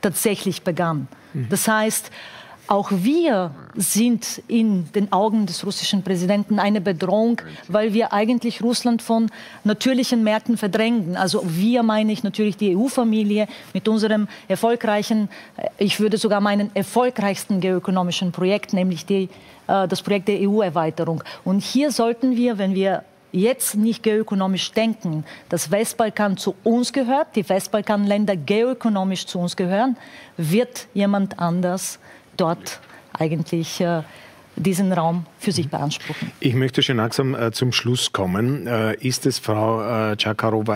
[0.00, 1.08] tatsächlich begann.
[1.32, 1.48] Mhm.
[1.48, 2.10] Das heißt,
[2.70, 9.02] auch wir sind in den Augen des russischen Präsidenten eine Bedrohung, weil wir eigentlich Russland
[9.02, 9.28] von
[9.64, 11.16] natürlichen Märkten verdrängen.
[11.16, 16.70] Also wir meine ich natürlich die EU-Familie mit unserem erfolgreichen, äh, ich würde sogar meinen
[16.74, 19.28] erfolgreichsten geoökonomischen Projekt, nämlich die,
[19.66, 21.24] äh, das Projekt der EU-Erweiterung.
[21.44, 23.02] Und hier sollten wir, wenn wir
[23.32, 29.96] jetzt nicht geoökonomisch denken, dass Westbalkan zu uns gehört, die Westbalkanländer geoökonomisch zu uns gehören,
[30.36, 31.98] wird jemand anders
[32.36, 32.80] dort
[33.12, 34.02] eigentlich äh,
[34.56, 36.30] diesen Raum für sich beanspruchen.
[36.40, 38.66] Ich möchte schon langsam äh, zum Schluss kommen.
[38.66, 40.16] Äh, ist es, Frau äh,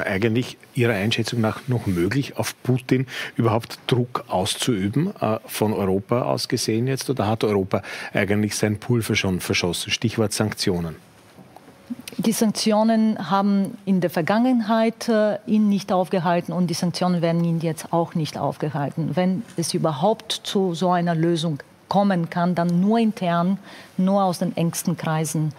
[0.07, 3.07] eigentlich Ihrer Einschätzung nach noch möglich, auf Putin
[3.37, 5.13] überhaupt Druck auszuüben,
[5.47, 7.09] von Europa aus gesehen jetzt?
[7.11, 7.83] Oder hat Europa
[8.13, 9.93] eigentlich sein Pulver schon verschossen?
[9.93, 10.97] Stichwort Sanktionen.
[12.17, 17.61] Die Sanktionen haben in der Vergangenheit äh, ihn nicht aufgehalten und die Sanktionen werden ihn
[17.61, 19.15] jetzt auch nicht aufgehalten.
[19.15, 21.59] Wenn es überhaupt zu so einer Lösung
[21.89, 23.59] kommen kann, dann nur intern,
[23.97, 25.53] nur aus den engsten Kreisen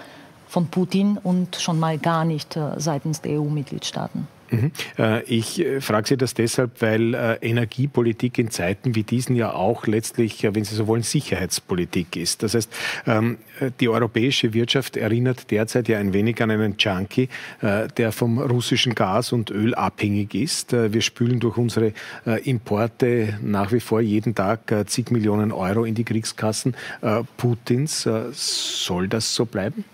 [0.48, 4.28] von Putin und schon mal gar nicht äh, seitens der EU-Mitgliedstaaten.
[4.50, 4.72] Mhm.
[4.98, 9.54] Äh, ich äh, frage Sie das deshalb, weil äh, Energiepolitik in Zeiten wie diesen ja
[9.54, 12.44] auch letztlich, wenn Sie so wollen, Sicherheitspolitik ist.
[12.44, 12.72] Das heißt,
[13.08, 13.38] ähm,
[13.80, 17.30] die europäische Wirtschaft erinnert derzeit ja ein wenig an einen Junkie,
[17.62, 20.74] der vom russischen Gas und Öl abhängig ist.
[20.74, 21.94] Wir spülen durch unsere
[22.44, 26.76] Importe nach wie vor jeden Tag zig Millionen Euro in die Kriegskassen
[27.38, 28.08] Putins.
[28.32, 29.86] Soll das so bleiben?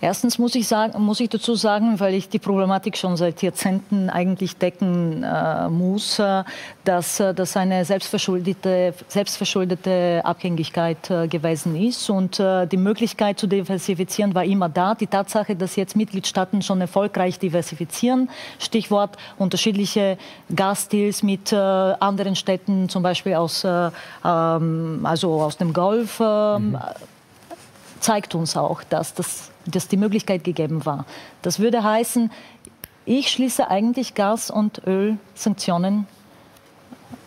[0.00, 4.08] Erstens muss ich, sagen, muss ich dazu sagen, weil ich die Problematik schon seit Jahrzehnten
[4.10, 6.44] eigentlich decken äh, muss, äh,
[6.84, 12.08] dass äh, das eine selbstverschuldete, selbstverschuldete Abhängigkeit äh, gewesen ist.
[12.10, 14.94] Und äh, die Möglichkeit zu diversifizieren war immer da.
[14.94, 18.30] Die Tatsache, dass jetzt Mitgliedstaaten schon erfolgreich diversifizieren,
[18.60, 20.16] Stichwort unterschiedliche
[20.54, 26.78] Gasdeals mit äh, anderen Städten, zum Beispiel aus, ähm, also aus dem Golf, mhm.
[28.00, 31.04] Zeigt uns auch, dass das dass die Möglichkeit gegeben war.
[31.42, 32.30] Das würde heißen,
[33.04, 36.06] ich schließe eigentlich Gas- und Ölsanktionen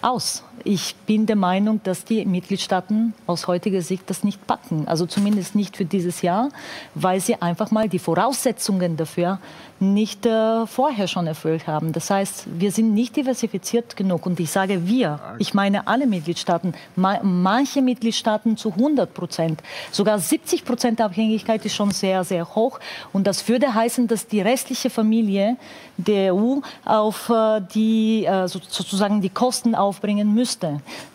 [0.01, 0.43] aus.
[0.63, 4.87] Ich bin der Meinung, dass die Mitgliedstaaten aus heutiger Sicht das nicht packen.
[4.87, 6.49] Also zumindest nicht für dieses Jahr,
[6.95, 9.39] weil sie einfach mal die Voraussetzungen dafür
[9.81, 11.91] nicht äh, vorher schon erfüllt haben.
[11.91, 14.25] Das heißt, wir sind nicht diversifiziert genug.
[14.27, 19.61] Und ich sage wir, ich meine alle Mitgliedstaaten, ma manche Mitgliedstaaten zu 100 Prozent.
[19.91, 22.79] Sogar 70 Prozent Abhängigkeit ist schon sehr, sehr hoch.
[23.11, 25.57] Und das würde heißen, dass die restliche Familie
[25.97, 30.50] der EU auf äh, die, äh, sozusagen die Kosten aufbringen müsste.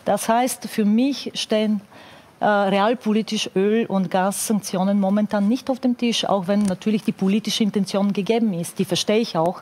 [0.05, 1.81] Das heißt, für mich stehen
[2.45, 8.13] realpolitisch Öl- und Gassanktionen momentan nicht auf dem Tisch, auch wenn natürlich die politische Intention
[8.13, 8.79] gegeben ist.
[8.79, 9.61] Die verstehe ich auch.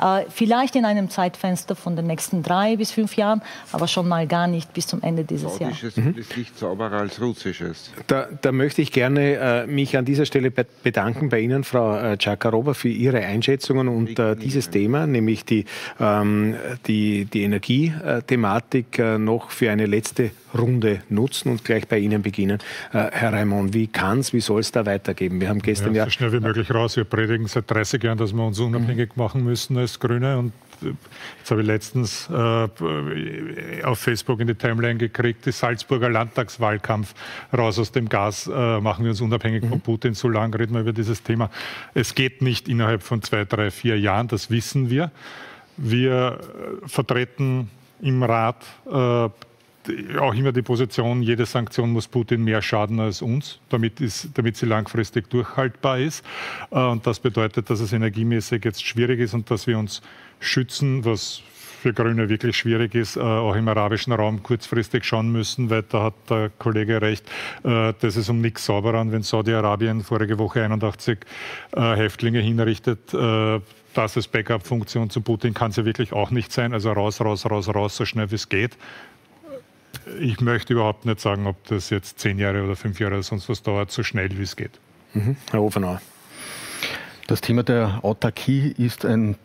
[0.00, 3.42] Äh, vielleicht in einem Zeitfenster von den nächsten drei bis fünf Jahren,
[3.72, 5.80] aber schon mal gar nicht bis zum Ende dieses Jahres.
[5.80, 6.14] Saudisches mhm.
[6.18, 7.90] ist nicht sauberer als russisches.
[8.06, 12.18] Da, da möchte ich gerne äh, mich an dieser Stelle bedanken bei Ihnen, Frau äh,
[12.18, 15.64] Czakarova, für Ihre Einschätzungen und äh, dieses Thema, nämlich die,
[16.00, 22.22] ähm, die, die Energiethematik, äh, noch für eine letzte Runde nutzen und gleich bei Ihnen
[22.22, 22.58] beginnen.
[22.92, 25.40] Äh, Herr Raimond, wie kann es, wie soll es da weitergehen?
[25.40, 26.96] Wir haben gestern ja, ja, so schnell wie möglich raus.
[26.96, 29.22] Wir predigen seit 30 Jahren, dass wir uns unabhängig mhm.
[29.22, 30.52] machen müssen als Grüne und
[30.82, 30.92] äh,
[31.38, 37.14] Jetzt habe ich letztens äh, auf Facebook in die Timeline gekriegt, die Salzburger Landtagswahlkampf
[37.56, 39.68] raus aus dem Gas, äh, machen wir uns unabhängig mhm.
[39.68, 40.14] von Putin.
[40.14, 41.50] So lange reden wir über dieses Thema.
[41.94, 45.10] Es geht nicht innerhalb von zwei, drei, vier Jahren, das wissen wir.
[45.76, 46.40] Wir
[46.84, 47.70] äh, vertreten
[48.00, 49.28] im Rat äh,
[50.18, 54.56] auch immer die Position, jede Sanktion muss Putin mehr schaden als uns, damit, ist, damit
[54.56, 56.24] sie langfristig durchhaltbar ist.
[56.70, 60.02] Äh, und das bedeutet, dass es energiemäßig jetzt schwierig ist und dass wir uns
[60.40, 61.42] schützen, was
[61.80, 66.04] für Grüne wirklich schwierig ist, äh, auch im arabischen Raum kurzfristig schauen müssen, weil da
[66.04, 67.28] hat der Kollege recht,
[67.64, 71.18] äh, das ist um nichts sauberer wenn Saudi-Arabien vorige Woche 81
[71.74, 73.12] Häftlinge hinrichtet.
[73.12, 76.72] Das als Backup-Funktion zu Putin kann es ja wirklich auch nicht sein.
[76.72, 78.76] Also raus, raus, raus, raus, so schnell wie es geht
[80.20, 83.48] ich möchte überhaupt nicht sagen, ob das jetzt zehn Jahre oder fünf Jahre oder sonst
[83.48, 84.78] was dauert, so schnell wie es geht.
[85.14, 85.36] Mhm.
[85.50, 86.00] Herr Ofenauer.
[87.26, 89.36] Das Thema der Autarkie ist ein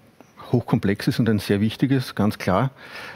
[0.52, 2.72] hochkomplexes und ein sehr wichtiges, ganz klar.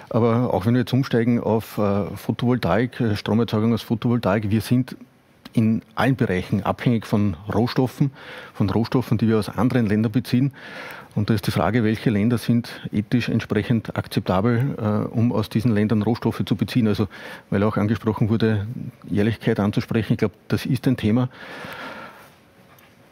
[0.10, 4.96] Aber auch wenn wir jetzt umsteigen auf äh, Photovoltaik, äh, Stromerzeugung aus Photovoltaik, wir sind
[5.54, 8.12] in allen Bereichen abhängig von Rohstoffen,
[8.54, 10.52] von Rohstoffen, die wir aus anderen Ländern beziehen.
[11.16, 15.74] Und da ist die Frage, welche Länder sind ethisch entsprechend akzeptabel, äh, um aus diesen
[15.74, 16.88] Ländern Rohstoffe zu beziehen.
[16.88, 17.08] Also,
[17.50, 18.68] weil auch angesprochen wurde,
[19.10, 20.14] Ehrlichkeit anzusprechen.
[20.14, 21.30] Ich glaube, das ist ein Thema.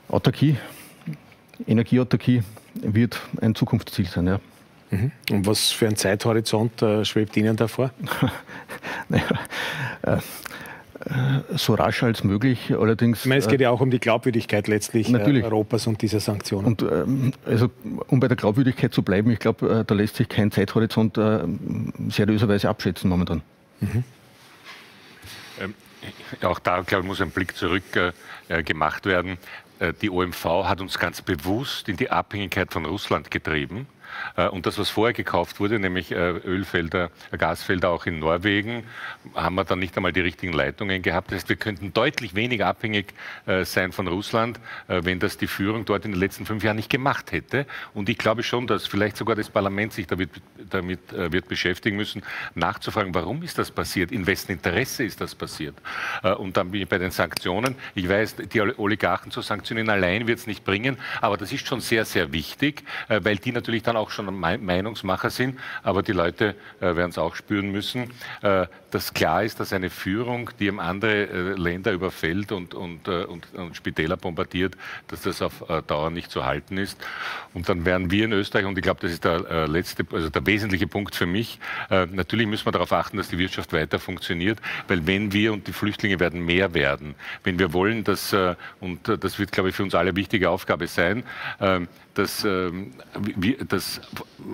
[0.10, 0.58] Autarkie,
[1.66, 2.44] Energieautarkie
[2.76, 4.28] wird ein Zukunftsziel sein.
[4.28, 4.40] Ja.
[4.92, 5.12] Mhm.
[5.32, 7.92] Und was für ein Zeithorizont äh, schwebt Ihnen davor?
[9.10, 9.26] naja,
[10.02, 10.18] äh,
[11.56, 12.74] so rasch als möglich.
[12.78, 15.44] Allerdings, ich meine, es geht ja auch um die Glaubwürdigkeit letztlich äh, natürlich.
[15.44, 16.66] Europas und dieser Sanktionen.
[16.66, 17.70] Und ähm, also,
[18.08, 21.42] um bei der Glaubwürdigkeit zu bleiben, ich glaube, äh, da lässt sich kein Zeithorizont äh,
[22.10, 23.42] seriöserweise abschätzen momentan.
[23.82, 24.04] Mhm.
[25.62, 25.74] Ähm,
[26.42, 27.84] auch da, glaube ich, muss ein Blick zurück
[28.48, 29.38] äh, gemacht werden.
[29.80, 33.88] Äh, die OMV hat uns ganz bewusst in die Abhängigkeit von Russland getrieben.
[34.36, 38.84] Äh, und das, was vorher gekauft wurde, nämlich äh, Ölfelder, Gasfelder auch in Norwegen,
[39.36, 41.32] haben wir dann nicht einmal die richtigen Leitungen gehabt.
[41.32, 43.14] Das heißt, wir könnten deutlich weniger abhängig
[43.46, 46.90] äh, sein von Russland, wenn das die Führung dort in den letzten fünf Jahren nicht
[46.90, 47.66] gemacht hätte.
[47.94, 50.30] Und ich glaube schon, dass vielleicht sogar das Parlament sich damit,
[50.70, 52.22] damit wird beschäftigen müssen,
[52.56, 55.76] nachzufragen, warum ist das passiert, in wessen Interesse ist das passiert.
[56.38, 57.76] Und dann bin ich bei den Sanktionen.
[57.96, 61.82] Ich weiß, die Oligarchen zu sanktionieren allein wird es nicht bringen, aber das ist schon
[61.82, 66.96] sehr, sehr wichtig, weil die natürlich dann auch schon Meinungsmacher sind, aber die Leute äh,
[66.96, 68.12] werden es auch spüren müssen,
[68.42, 73.08] äh, dass klar ist, dass eine Führung, die eben andere äh, Länder überfällt und, und,
[73.08, 74.76] äh, und, und, Spitäler bombardiert,
[75.08, 76.98] dass das auf äh, Dauer nicht zu halten ist.
[77.54, 80.30] Und dann werden wir in Österreich, und ich glaube, das ist der äh, letzte, also
[80.30, 81.60] der wesentliche Punkt für mich,
[81.90, 85.74] natürlich müssen wir darauf achten, dass die Wirtschaft weiter funktioniert, weil wenn wir und die
[85.74, 88.36] Flüchtlinge werden mehr werden, wenn wir wollen, dass,
[88.80, 91.24] und das wird, glaube ich, für uns alle wichtige Aufgabe sein,
[91.60, 92.94] ähm, dass ähm,
[93.68, 94.02] das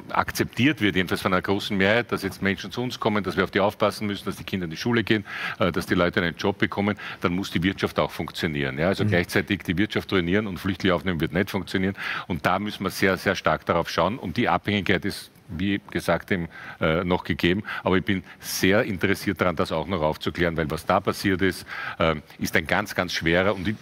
[0.09, 3.43] akzeptiert wird, jedenfalls von einer großen Mehrheit, dass jetzt Menschen zu uns kommen, dass wir
[3.43, 5.25] auf die aufpassen müssen, dass die Kinder in die Schule gehen,
[5.59, 8.77] äh, dass die Leute einen Job bekommen, dann muss die Wirtschaft auch funktionieren.
[8.77, 8.87] Ja?
[8.87, 9.09] Also mhm.
[9.09, 11.95] gleichzeitig die Wirtschaft trainieren und Flüchtlinge aufnehmen wird nicht funktionieren.
[12.27, 14.17] Und da müssen wir sehr, sehr stark darauf schauen.
[14.17, 16.47] Und die Abhängigkeit ist wie gesagt, dem,
[16.79, 17.63] äh, noch gegeben.
[17.83, 21.65] Aber ich bin sehr interessiert daran, das auch noch aufzuklären, weil was da passiert ist,
[21.97, 23.75] äh, ist ein ganz, ganz schwerer und ich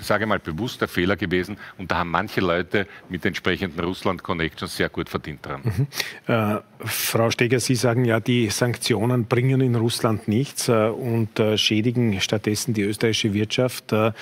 [0.00, 1.56] sage mal bewusster Fehler gewesen.
[1.78, 5.60] Und da haben manche Leute mit entsprechenden Russland-Connections sehr gut verdient dran.
[5.64, 5.86] Mhm.
[6.26, 11.56] Äh, Frau Steger, Sie sagen ja, die Sanktionen bringen in Russland nichts äh, und äh,
[11.56, 13.92] schädigen stattdessen die österreichische Wirtschaft.
[13.92, 14.12] Äh,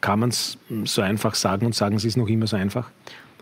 [0.00, 2.90] kann man es so einfach sagen und sagen Sie es noch immer so einfach?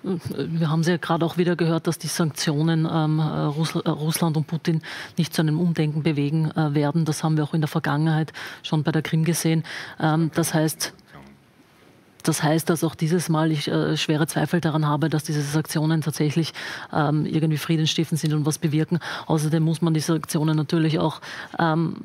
[0.03, 4.83] Wir haben es ja gerade auch wieder gehört, dass die Sanktionen ähm, Russland und Putin
[5.17, 7.05] nicht zu einem Umdenken bewegen äh, werden.
[7.05, 9.65] Das haben wir auch in der Vergangenheit schon bei der Krim gesehen.
[10.01, 10.93] Ähm, das heißt,
[12.23, 16.01] das heißt, dass auch dieses Mal ich äh, schwere Zweifel daran habe, dass diese Sanktionen
[16.01, 16.53] tatsächlich
[16.93, 18.99] ähm, irgendwie friedenstiftend sind und was bewirken.
[19.27, 21.21] Außerdem muss man die Sanktionen natürlich auch
[21.59, 21.97] ähm,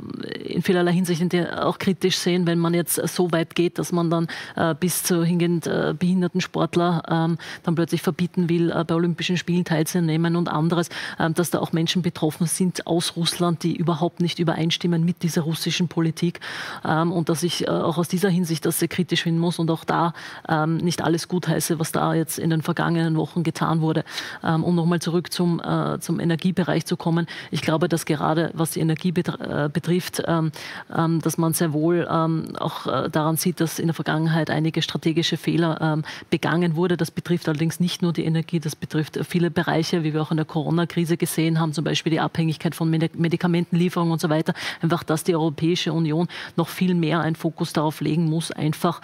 [0.43, 1.23] in vielerlei Hinsicht
[1.57, 5.23] auch kritisch sehen, wenn man jetzt so weit geht, dass man dann äh, bis zu
[5.23, 10.49] hingehend äh, behinderten Sportler ähm, dann plötzlich verbieten will, äh, bei Olympischen Spielen teilzunehmen und
[10.49, 15.23] anderes, ähm, dass da auch Menschen betroffen sind aus Russland, die überhaupt nicht übereinstimmen mit
[15.23, 16.39] dieser russischen Politik
[16.85, 19.71] ähm, und dass ich äh, auch aus dieser Hinsicht das sehr kritisch finden muss und
[19.71, 20.02] auch da
[20.49, 24.03] ähm, nicht alles gutheiße, was da jetzt in den vergangenen Wochen getan wurde.
[24.43, 27.27] Ähm, um nochmal zurück zum, äh, zum Energiebereich zu kommen.
[27.51, 30.51] Ich glaube, dass gerade was die Energie äh, betrifft, ähm,
[30.95, 34.81] ähm, dass man sehr wohl ähm, auch äh, daran sieht, dass in der Vergangenheit einige
[34.81, 36.97] strategische Fehler ähm, begangen wurde.
[36.97, 40.37] Das betrifft allerdings nicht nur die Energie, das betrifft viele Bereiche, wie wir auch in
[40.37, 44.53] der Corona-Krise gesehen haben, zum Beispiel die Abhängigkeit von Medikamentenlieferungen und so weiter.
[44.81, 49.01] Einfach, dass die Europäische Union noch viel mehr einen Fokus darauf legen muss, einfach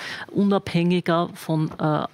[0.89, 2.05] unabhängiger von äh,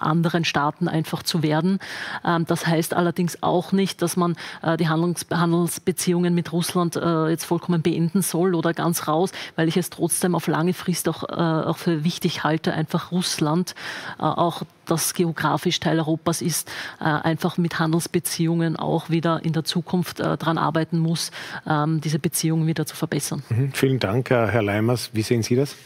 [0.00, 1.78] anderen Staaten einfach zu werden.
[2.24, 7.28] Ähm, das heißt allerdings auch nicht, dass man äh, die Handlungs Handelsbeziehungen mit Russland äh,
[7.28, 11.24] jetzt vollkommen beenden soll oder ganz raus, weil ich es trotzdem auf lange Frist auch,
[11.24, 13.74] äh, auch für wichtig halte, einfach Russland
[14.18, 16.70] äh, auch das geografisch Teil Europas ist,
[17.00, 21.32] äh, einfach mit Handelsbeziehungen auch wieder in der Zukunft daran arbeiten muss,
[21.68, 23.42] ähm, diese Beziehungen wieder zu verbessern.
[23.48, 23.72] Mhm.
[23.72, 25.10] Vielen Dank, Herr Leimers.
[25.12, 25.76] Wie sehen Sie das?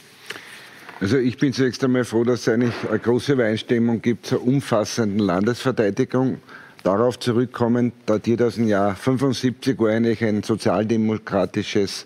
[1.01, 5.21] Also ich bin zunächst einmal froh, dass es eigentlich eine große Übereinstimmung gibt zur umfassenden
[5.21, 6.37] Landesverteidigung.
[6.83, 12.05] Darauf zurückkommen, datiert aus dem Jahr 75 war eigentlich ein sozialdemokratisches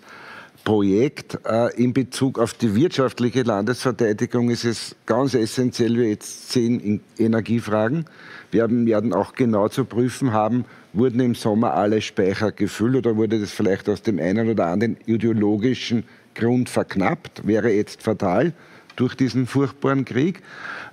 [0.63, 1.37] Projekt.
[1.45, 7.01] Äh, in Bezug auf die wirtschaftliche Landesverteidigung ist es ganz essentiell, wir jetzt sehen in
[7.17, 8.05] Energiefragen.
[8.51, 10.63] Wir werden auch genau zu prüfen haben,
[10.93, 14.95] wurden im Sommer alle Speicher gefüllt oder wurde das vielleicht aus dem einen oder anderen
[15.05, 17.45] ideologischen Grund verknappt?
[17.45, 18.53] Wäre jetzt fatal
[18.95, 20.41] durch diesen furchtbaren Krieg.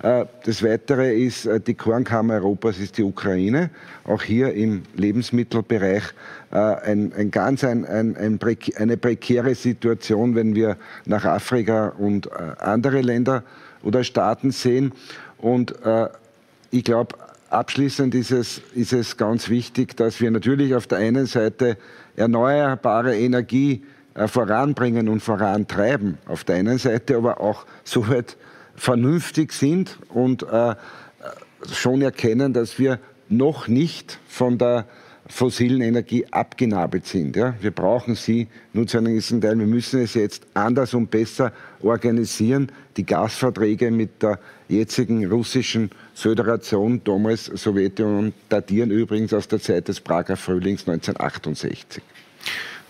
[0.03, 3.71] Äh, das Weitere ist, äh, die Kornkammer Europas ist die Ukraine.
[4.05, 6.03] Auch hier im Lebensmittelbereich
[6.51, 10.77] äh, ein, ein ganz ein, ein, eine prekäre Situation, wenn wir
[11.07, 12.31] nach Afrika und
[12.61, 13.45] andere Länder
[13.83, 14.93] oder Staaten sehen.
[15.39, 15.75] Und
[16.71, 17.17] ich glaube,
[17.51, 21.77] abschließend ist es, ist es ganz wichtig, dass wir natürlich auf der einen Seite
[22.17, 23.83] erneuerbare Energie
[24.27, 28.37] voranbringen und vorantreiben auf der einen Seite, aber auch so weit
[28.75, 30.75] vernünftig sind und äh,
[31.71, 32.99] schon erkennen, dass wir
[33.29, 34.87] noch nicht von der
[35.27, 37.37] fossilen Energie abgenabelt sind.
[37.37, 37.55] Ja?
[37.61, 39.59] Wir brauchen sie nur zu einem gewissen Teil.
[39.59, 42.71] Wir müssen es jetzt anders und besser organisieren.
[42.97, 50.01] Die Gasverträge mit der jetzigen russischen Föderation, damals Sowjetunion, datieren übrigens aus der Zeit des
[50.01, 52.03] Prager Frühlings 1968.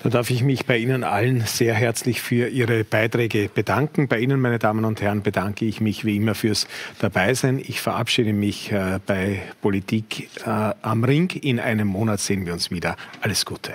[0.03, 4.09] Da darf ich mich bei Ihnen allen sehr herzlich für Ihre Beiträge bedanken.
[4.09, 6.66] Bei Ihnen, meine Damen und Herren, bedanke ich mich wie immer fürs
[6.99, 7.61] Dabeisein.
[7.61, 11.31] Ich verabschiede mich äh, bei Politik äh, am Ring.
[11.31, 12.97] In einem Monat sehen wir uns wieder.
[13.20, 13.74] Alles Gute.